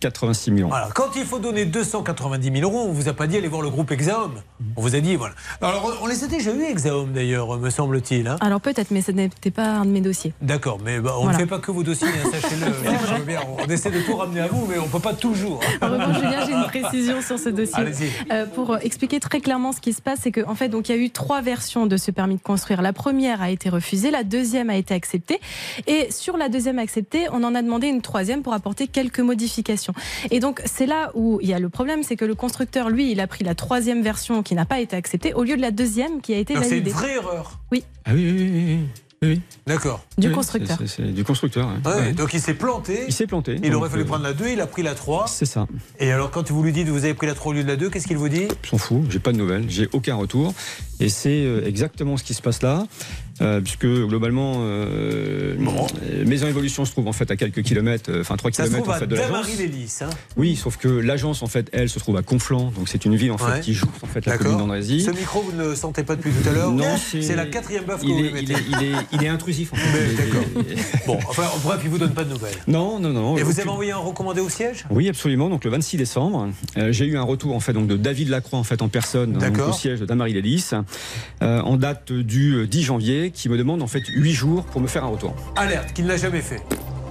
[0.00, 0.68] 286 millions.
[0.68, 0.88] voilà.
[0.94, 3.68] Quand il faut donner 290 000 euros, on vous a pas dit aller voir le
[3.70, 4.32] groupe Exaom.
[4.76, 5.34] On vous a dit, voilà.
[5.60, 8.26] Alors, on les a déjà eu, Exaom, d'ailleurs, me semble-t-il.
[8.26, 8.36] hein.
[8.40, 10.32] Alors peut-être, mais ce n'était pas un de mes dossiers.
[10.40, 11.38] D'accord, mais bah, on Voilà.
[11.38, 12.66] ne fait pas que vos dossiers, hein, sachez-le.
[13.58, 15.60] On essaie de tout ramener à vous, mais on ne peut pas toujours.
[15.82, 17.74] En revanche, Julien, j'ai une précision sur ce dossier.
[17.76, 18.10] Allez-y.
[18.32, 20.96] Euh, pour euh, expliquer très clairement ce qui se passe, c'est qu'en fait, donc il
[20.96, 22.82] y a eu trois versions de ce permis de construire.
[22.82, 25.40] La première a été refusée, la deuxième a été acceptée,
[25.86, 29.89] et sur la deuxième acceptée, on en a demandé une troisième pour apporter quelques modifications.
[30.30, 33.10] Et donc c'est là où il y a le problème, c'est que le constructeur, lui,
[33.12, 35.70] il a pris la troisième version qui n'a pas été acceptée au lieu de la
[35.70, 36.90] deuxième qui a été Donc c'est une validée.
[36.90, 37.58] vraie erreur.
[37.72, 38.50] Oui, Ah oui, oui, oui.
[38.52, 38.78] oui,
[39.22, 39.40] oui, oui.
[39.66, 40.02] D'accord.
[40.16, 40.78] du Oui, constructeur.
[40.80, 41.68] c'est- C'est c'est du constructeur.
[41.68, 41.80] hein.
[41.84, 42.12] Ouais, Ouais.
[42.12, 43.00] Donc il s'est planté.
[43.06, 43.56] Il s'est planté.
[43.62, 45.26] Il aurait fallu euh, prendre la 2, il a pris la 3.
[45.28, 45.66] C'est ça.
[45.98, 47.76] Et alors quand vous lui dites vous avez pris la 3 au lieu de la
[47.76, 48.48] 2, qu'est-ce qu'il vous dit?
[48.62, 50.54] Je m'en fous, j'ai pas de nouvelles, j'ai aucun retour.
[51.00, 52.86] Et c'est euh, exactement ce qui se passe là,
[53.40, 58.20] euh, puisque globalement, euh, euh, Maison Évolution se trouve en fait à quelques kilomètres, euh,
[58.20, 60.02] enfin 3 Ça se kilomètres en fait de l'agence.
[60.02, 60.10] Hein.
[60.36, 63.32] Oui, sauf que l'agence en fait, elle, se trouve à Conflans, donc c'est une ville
[63.32, 63.60] en fait Ouais.
[63.60, 65.00] qui joue en fait la commune d'Andrézy.
[65.00, 67.84] Ce micro, vous ne le sentez pas depuis tout à l'heure Non, c'est la quatrième
[67.84, 68.44] baffe que vous est, lui mettez.
[68.44, 70.14] il, est, il, est, il est intrusif en fait.
[70.14, 70.44] D'accord.
[71.06, 72.54] Bon, enfin, bref, il vous donne pas de nouvelles.
[72.68, 73.36] Non, non, non.
[73.36, 74.84] Et vous aucune- avez envoyé un recommandé au siège?
[74.90, 75.48] Oui, absolument.
[75.48, 78.58] Donc le 26 décembre, euh, j'ai eu un retour en fait donc de David Lacroix
[78.58, 80.70] en fait en personne donc, au siège de Damary Lélis,
[81.40, 85.04] en date du 10 janvier, qui me demande en fait 8 jours pour me faire
[85.04, 85.34] un retour.
[85.56, 86.62] Alerte, qu'il ne l'a jamais fait.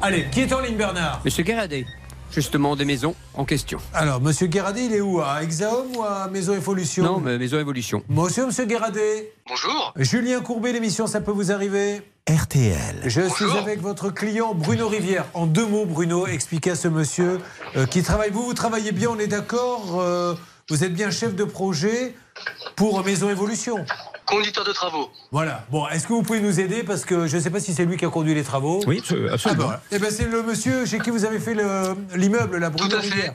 [0.02, 1.86] Allez, qui est en ligne, Bernard Monsieur Guéradé,
[2.32, 3.80] justement des maisons en question.
[3.94, 5.22] Alors, monsieur Guéradé, il est où?
[5.22, 7.04] À Exaom ou à Maison Évolution?
[7.04, 8.04] Non, mais Maison Évolution.
[8.10, 9.34] Monsieur, monsieur Guéradé.
[9.48, 9.94] Bonjour.
[9.98, 12.02] Julien Courbet, l'émission, ça peut vous arriver?
[12.30, 13.02] RTL.
[13.06, 15.26] Je suis avec votre client Bruno Rivière.
[15.34, 17.40] En deux mots, Bruno, expliquez à ce monsieur
[17.76, 18.30] euh, qui travaille.
[18.30, 20.36] Vous, vous travaillez bien, on est d'accord euh,
[20.70, 22.14] Vous êtes bien chef de projet
[22.76, 23.84] pour Maison Évolution
[24.30, 25.10] Conducteur de travaux.
[25.32, 25.66] Voilà.
[25.72, 27.84] Bon, est-ce que vous pouvez nous aider Parce que je ne sais pas si c'est
[27.86, 28.80] lui qui a conduit les travaux.
[28.86, 29.60] Oui, Ah absolument.
[29.60, 29.82] bah voilà.
[29.92, 32.96] Eh ben, c'est le monsieur chez qui vous avez fait le- l'immeuble, la Bruno Tout
[32.98, 33.34] à fait.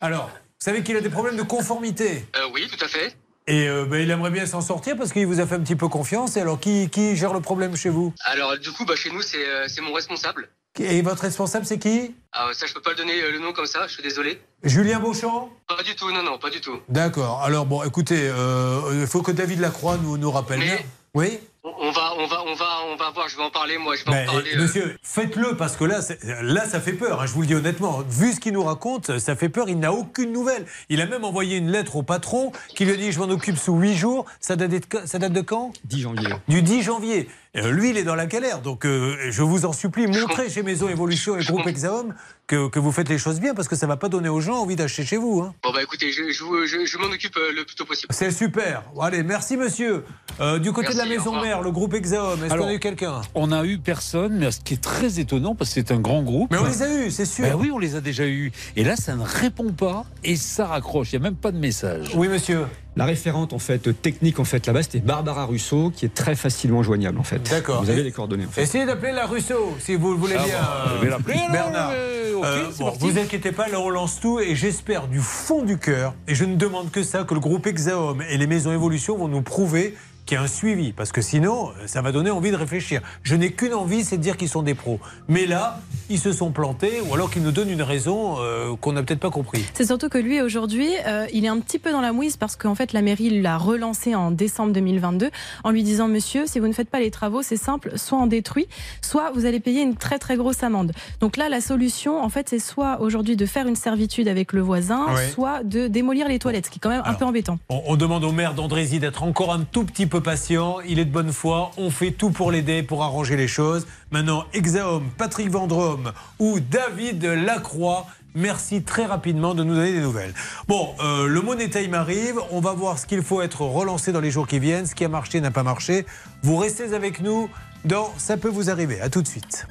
[0.00, 2.24] Alors, vous savez qu'il a des problèmes de conformité.
[2.36, 3.14] Euh, oui, tout à fait.
[3.46, 5.76] Et euh, ben, il aimerait bien s'en sortir parce qu'il vous a fait un petit
[5.76, 6.36] peu confiance.
[6.36, 8.14] Et alors, qui, qui gère le problème chez vous?
[8.24, 10.48] Alors, du coup, bah, chez nous, c'est euh, c'est mon responsable.
[10.78, 12.14] Et votre responsable, c'est qui?
[12.32, 14.40] Ah, ça, je peux pas le donner euh, le nom comme ça, je suis désolé.
[14.62, 15.50] Julien Beauchamp?
[15.66, 16.78] Pas du tout, non, non, pas du tout.
[16.88, 17.42] D'accord.
[17.42, 20.60] Alors, bon, écoutez, euh, il faut que David Lacroix nous, nous rappelle.
[20.60, 21.40] Mais- Oui?
[21.62, 23.28] On va, on va, on va, on va voir.
[23.28, 23.94] Je vais en parler, moi.
[23.94, 24.50] Je vais Ben, en parler.
[24.54, 26.00] eh, euh, Monsieur, faites-le parce que là,
[26.40, 27.20] là, ça fait peur.
[27.20, 28.02] hein, je vous le dis honnêtement.
[28.08, 29.68] Vu ce qu'il nous raconte, ça fait peur.
[29.68, 30.64] Il n'a aucune nouvelle.
[30.88, 33.58] Il a même envoyé une lettre au patron qui lui a dit Je m'en occupe
[33.58, 34.24] sous huit jours.
[34.40, 35.72] Ça date de, ça date de quand?
[35.84, 36.30] 10 janvier.
[36.48, 37.28] Du 10 janvier.
[37.56, 38.60] Euh, lui, il est dans la galère.
[38.62, 42.14] Donc, euh, je vous en supplie, montrez chez Maison Évolution et Groupe Exaom
[42.46, 44.40] que, que vous faites les choses bien parce que ça ne va pas donner aux
[44.40, 45.40] gens envie d'acheter chez vous.
[45.42, 45.52] hein.
[45.64, 48.14] Bon, bah, écoutez, je, je, je, je m'en occupe euh, le plus tôt possible.
[48.14, 48.84] C'est super.
[49.02, 50.04] Allez, merci monsieur.
[50.38, 51.42] Euh, du côté de la maison revoir.
[51.62, 53.20] Le groupe Exaom, est-ce qu'on a eu quelqu'un?
[53.34, 56.22] On n'a eu personne, mais ce qui est très étonnant, parce que c'est un grand
[56.22, 56.50] groupe.
[56.50, 57.44] Mais on les a eus, c'est sûr.
[57.44, 58.52] Ben oui, on les a déjà eus.
[58.76, 61.12] Et là, ça ne répond pas et ça raccroche.
[61.12, 62.12] Il n'y a même pas de message.
[62.14, 62.66] Oui, monsieur.
[62.96, 66.82] La référente en fait technique en fait là-bas, c'était Barbara Russo, qui est très facilement
[66.82, 67.38] joignable en fait.
[67.48, 67.84] D'accord.
[67.84, 68.46] Vous avez les coordonnées.
[68.46, 68.62] En fait.
[68.62, 70.58] Essayez d'appeler la Russo, si vous le voulez Ah bien.
[70.96, 71.90] bon, vais l'appeler, Bernard.
[71.90, 71.96] mais
[72.42, 76.14] Euh, bon, vous inquiétez pas, là on lance tout et j'espère du fond du cœur,
[76.26, 79.28] et je ne demande que ça, que le groupe Exaom et les maisons Évolution vont
[79.28, 79.94] nous prouver
[80.30, 83.00] qu'il y ait un suivi, parce que sinon, euh, ça va donner envie de réfléchir.
[83.24, 85.00] Je n'ai qu'une envie, c'est de dire qu'ils sont des pros.
[85.26, 88.92] Mais là, ils se sont plantés, ou alors qu'ils nous donnent une raison euh, qu'on
[88.92, 89.64] n'a peut-être pas compris.
[89.74, 92.54] C'est surtout que lui, aujourd'hui, euh, il est un petit peu dans la mouise parce
[92.54, 95.30] qu'en fait, la mairie l'a relancé en décembre 2022
[95.64, 98.28] en lui disant Monsieur, si vous ne faites pas les travaux, c'est simple, soit on
[98.28, 98.68] détruit,
[99.02, 100.92] soit vous allez payer une très très grosse amende.
[101.18, 104.60] Donc là, la solution, en fait, c'est soit aujourd'hui de faire une servitude avec le
[104.60, 105.28] voisin, Ouais.
[105.30, 107.58] soit de démolir les toilettes, ce qui est quand même un peu embêtant.
[107.68, 110.78] On, on demande au maire d'Andrézy d'être encore un tout petit peu patient.
[110.86, 111.70] Il est de bonne foi.
[111.76, 113.86] On fait tout pour l'aider, pour arranger les choses.
[114.10, 118.06] Maintenant, Exahomme, Patrick Vendrome ou David Lacroix.
[118.34, 120.34] Merci très rapidement de nous donner des nouvelles.
[120.68, 122.38] Bon, euh, le Money Time arrive.
[122.50, 124.86] On va voir ce qu'il faut être relancé dans les jours qui viennent.
[124.86, 126.06] Ce qui a marché n'a pas marché.
[126.42, 127.48] Vous restez avec nous
[127.84, 129.00] dans Ça peut vous arriver.
[129.00, 129.66] À tout de suite.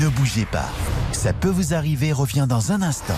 [0.00, 0.68] Ne bougez pas.
[1.12, 3.14] Ça peut vous arriver revient dans un instant.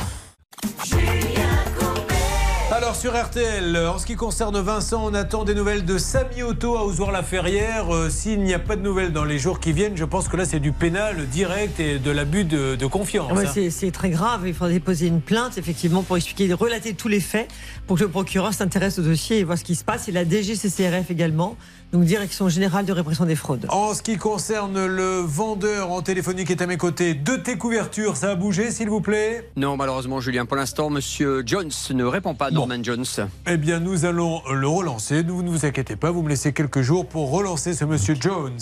[2.79, 6.77] Alors sur RTL, en ce qui concerne Vincent, on attend des nouvelles de Samy Otto
[6.77, 7.93] à Ozoir-la-Ferrière.
[7.93, 10.37] Euh, S'il n'y a pas de nouvelles dans les jours qui viennent, je pense que
[10.37, 13.33] là c'est du pénal direct et de l'abus de, de confiance.
[13.33, 13.69] Ouais, hein.
[13.71, 14.43] c'est- très grave.
[14.47, 17.49] Il faudrait déposer une plainte, effectivement, pour expliquer, relater tous les faits,
[17.89, 20.09] pour que le procureur s'intéresse au dossier et voit ce qui se passe.
[20.09, 21.57] Et la DGCCRF également,
[21.93, 23.67] donc Direction Générale de Répression des Fraudes.
[23.71, 27.57] En ce qui concerne le vendeur en téléphonique qui est à mes côtés, de tes
[27.57, 29.49] couvertures, ça a bougé s'il vous plaît?
[29.57, 33.05] Non, malheureusement, Julien, pour l'instant, monsieur Jones ne répond pas, Norman Jones.
[33.47, 35.23] Eh bien, nous allons le relancer.
[35.23, 38.59] Vous ne vous inquiétez pas, vous me laissez quelques jours pour relancer ce monsieur Jones.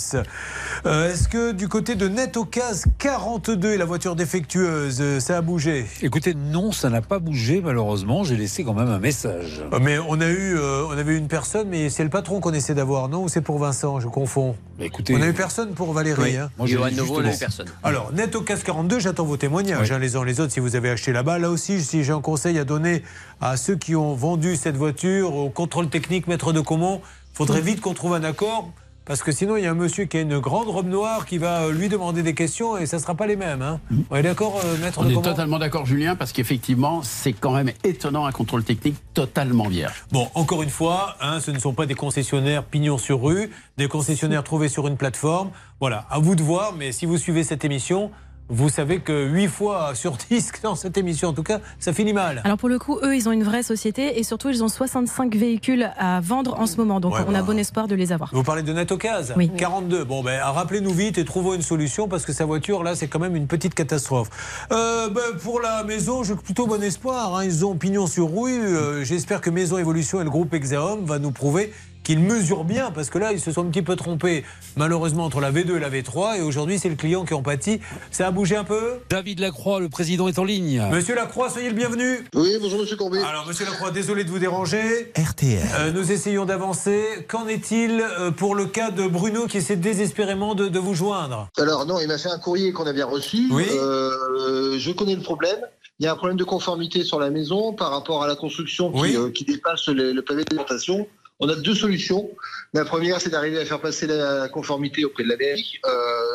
[0.86, 5.40] Euh, Est-ce que du côté de Netocas 42 et la voiture défectueuse, euh, ça a
[5.40, 5.86] bougé?
[6.02, 8.22] Écoutez, non, ça n'a pas bougé, malheureusement.
[8.22, 9.62] J'ai laissé quand même un message.
[9.72, 12.52] Euh, Mais on a eu, euh, on avait une personne, mais c'est le patron qu'on
[12.52, 13.15] essaie d'avoir, non?
[13.22, 14.56] Ou c'est pour Vincent Je confonds.
[14.80, 16.22] écoutez, on a eu personne pour Valérie.
[16.22, 16.36] Oui.
[16.36, 17.66] hein Moi, Johan Novo, on a eu personne.
[17.82, 20.76] Alors, Net au Cas 42, j'attends vos témoignages, hein, les uns les autres, si vous
[20.76, 21.38] avez acheté là-bas.
[21.38, 23.02] Là aussi, si j'ai un conseil à donner
[23.40, 27.00] à ceux qui ont vendu cette voiture au contrôle technique, maître de Comont,
[27.34, 28.70] faudrait vite qu'on trouve un accord.
[29.06, 31.38] Parce que sinon, il y a un monsieur qui a une grande robe noire qui
[31.38, 33.62] va euh, lui demander des questions et ça ne sera pas les mêmes.
[33.62, 33.78] Hein.
[34.10, 37.52] On est d'accord, euh, maître On de est totalement d'accord, Julien, parce qu'effectivement, c'est quand
[37.52, 40.04] même étonnant un contrôle technique totalement vierge.
[40.10, 43.86] Bon, encore une fois, hein, ce ne sont pas des concessionnaires pignons sur rue, des
[43.86, 45.50] concessionnaires trouvés sur une plateforme.
[45.78, 48.10] Voilà, à vous de voir, mais si vous suivez cette émission,
[48.48, 52.12] vous savez que 8 fois sur 10 dans cette émission, en tout cas, ça finit
[52.12, 52.40] mal.
[52.44, 55.34] Alors pour le coup, eux, ils ont une vraie société et surtout, ils ont 65
[55.34, 57.00] véhicules à vendre en ce moment.
[57.00, 58.30] Donc Ouais, on a bon espoir de les avoir.
[58.32, 59.50] Vous parlez de Netocase Oui.
[59.56, 60.04] 42.
[60.04, 63.18] Bon, ben, rappelez-nous vite et trouvons une solution parce que sa voiture, là, c'est quand
[63.18, 64.28] même une petite catastrophe.
[64.72, 67.36] Euh, ben, pour la maison, j'ai plutôt bon espoir.
[67.36, 67.44] hein.
[67.44, 68.60] Ils ont pignon sur rue.
[68.60, 71.72] Euh, J'espère que Maison Évolution et le groupe Exahomme va nous prouver
[72.06, 74.44] qu'ils mesurent bien parce que là, ils se sont un petit peu trompés,
[74.76, 76.38] malheureusement, entre la V2 et la V3.
[76.38, 77.80] Et aujourd'hui, c'est le client qui en pâtit.
[78.12, 80.80] Ça a bougé un peu David Lacroix, le président, est en ligne.
[80.92, 82.24] Monsieur Lacroix, soyez le bienvenu.
[82.34, 83.18] Oui, bonjour Monsieur Courbet.
[83.22, 85.12] Alors, Monsieur Lacroix, désolé de vous déranger.
[85.18, 85.60] RTL.
[85.80, 87.26] Euh, nous essayons d'avancer.
[87.28, 91.48] Qu'en est-il euh, pour le cas de Bruno qui essaie désespérément de, de vous joindre?
[91.58, 93.48] Alors non, il m'a fait un courrier qu'on a bien reçu.
[93.50, 93.64] Oui.
[93.72, 95.58] Euh, je connais le problème.
[95.98, 98.92] Il y a un problème de conformité sur la maison par rapport à la construction
[98.92, 99.16] qui, Oui.
[99.16, 101.08] euh, qui dépasse le, le pavé d'alimentation.
[101.38, 102.30] On a deux solutions.
[102.72, 105.74] La première, c'est d'arriver à faire passer la conformité auprès de la mairie.
[105.84, 105.90] Euh,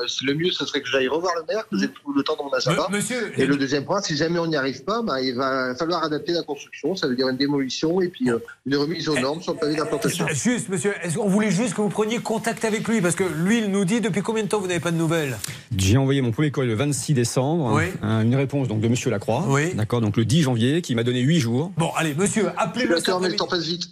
[0.08, 2.36] c'est le mieux, ce serait que j'aille revoir le maire, que j'ai tout le temps
[2.38, 2.88] dans mon agenda.
[2.92, 6.04] Monsieur- Et le deuxième point, si jamais on n'y arrive pas, bah, il va falloir
[6.04, 6.96] adapter la construction.
[6.96, 8.38] Ça veut dire une démolition et puis euh,
[8.68, 10.28] une remise aux normes sur le pavé d'implantation.
[10.34, 13.02] Juste, monsieur, est-ce qu'on voulait juste que vous preniez contact avec lui?
[13.02, 15.38] Parce que lui, il nous dit depuis combien de temps vous n'avez pas de nouvelles?
[15.76, 17.86] J'ai envoyé mon premier courrier le 26 décembre, Oui.
[18.04, 19.74] hein, une réponse donc de Monsieur Lacroix, Oui.
[19.74, 21.72] d'accord, donc le 10 janvier, qui m'a donné 8 jours.
[21.78, 22.98] Bon, allez, monsieur, appelez-le.
[22.98, 23.84] cet D'accord, mais le temps passe vite.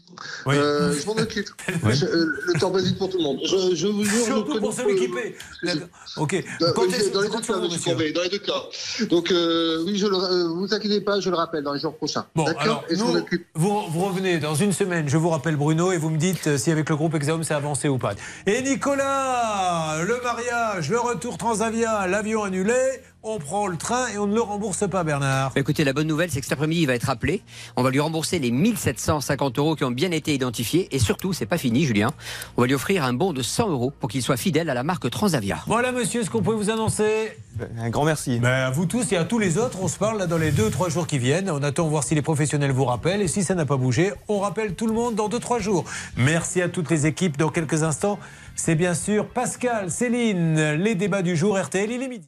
[0.46, 0.56] Oui.
[0.58, 1.50] Euh, je m'en occupe.
[1.90, 3.40] Je- euh, le temps passe vite pour tout le monde.
[3.44, 5.36] Je, je vous jure, je Surtout connais pour celui qui paie.
[6.18, 6.44] Ok.
[6.60, 7.80] Dans, Quand oui, est-ce- dans les je deux cas, vous, monsieur.
[7.92, 8.64] Courbet, dans les deux cas.
[9.10, 11.96] Donc, euh, oui, je le, euh, vous inquiétez pas, je le rappelle dans les jours
[11.96, 12.26] prochains.
[12.36, 13.46] Bon, D'accord alors, Et je m'en nous, occupe.
[13.56, 16.72] vous, vous revenez dans une semaine, je vous rappelle Bruno, et vous me dites si
[16.72, 18.14] avec le groupe Exaum a avancé ou pas.
[18.46, 22.74] Et Nicolas, le mariage, le retour Transavia, l'avion annulé,
[23.24, 25.52] on prend le train et on ne le rembourse pas, Bernard.
[25.56, 27.42] Écoutez, la bonne nouvelle, c'est que cet après-midi, il va être appelé.
[27.76, 30.88] On va lui rembourser les 1750 euros qui ont bien été identifiés.
[30.96, 32.12] Et surtout, c'est pas fini, Julien.
[32.56, 34.84] On va lui offrir un bon de 100 euros pour qu'il soit fidèle à la
[34.84, 35.58] marque Transavia.
[35.68, 37.38] Voilà, monsieur, ce qu'on peut vous annoncer.
[37.78, 38.40] Un grand merci.
[38.40, 40.52] Ben, à vous tous et à tous les autres, on se parle là dans les
[40.52, 41.50] 2-3 jours qui viennent.
[41.50, 43.22] On attend voir si les professionnels vous rappellent.
[43.22, 45.84] Et si ça n'a pas bougé, on rappelle tout le monde dans 2-3 jours.
[46.16, 47.38] Merci à toutes les équipes.
[47.38, 48.18] Dans quelques instants,
[48.56, 52.28] c'est bien sûr Pascal, Céline, les débats du jour RTL, il est midi.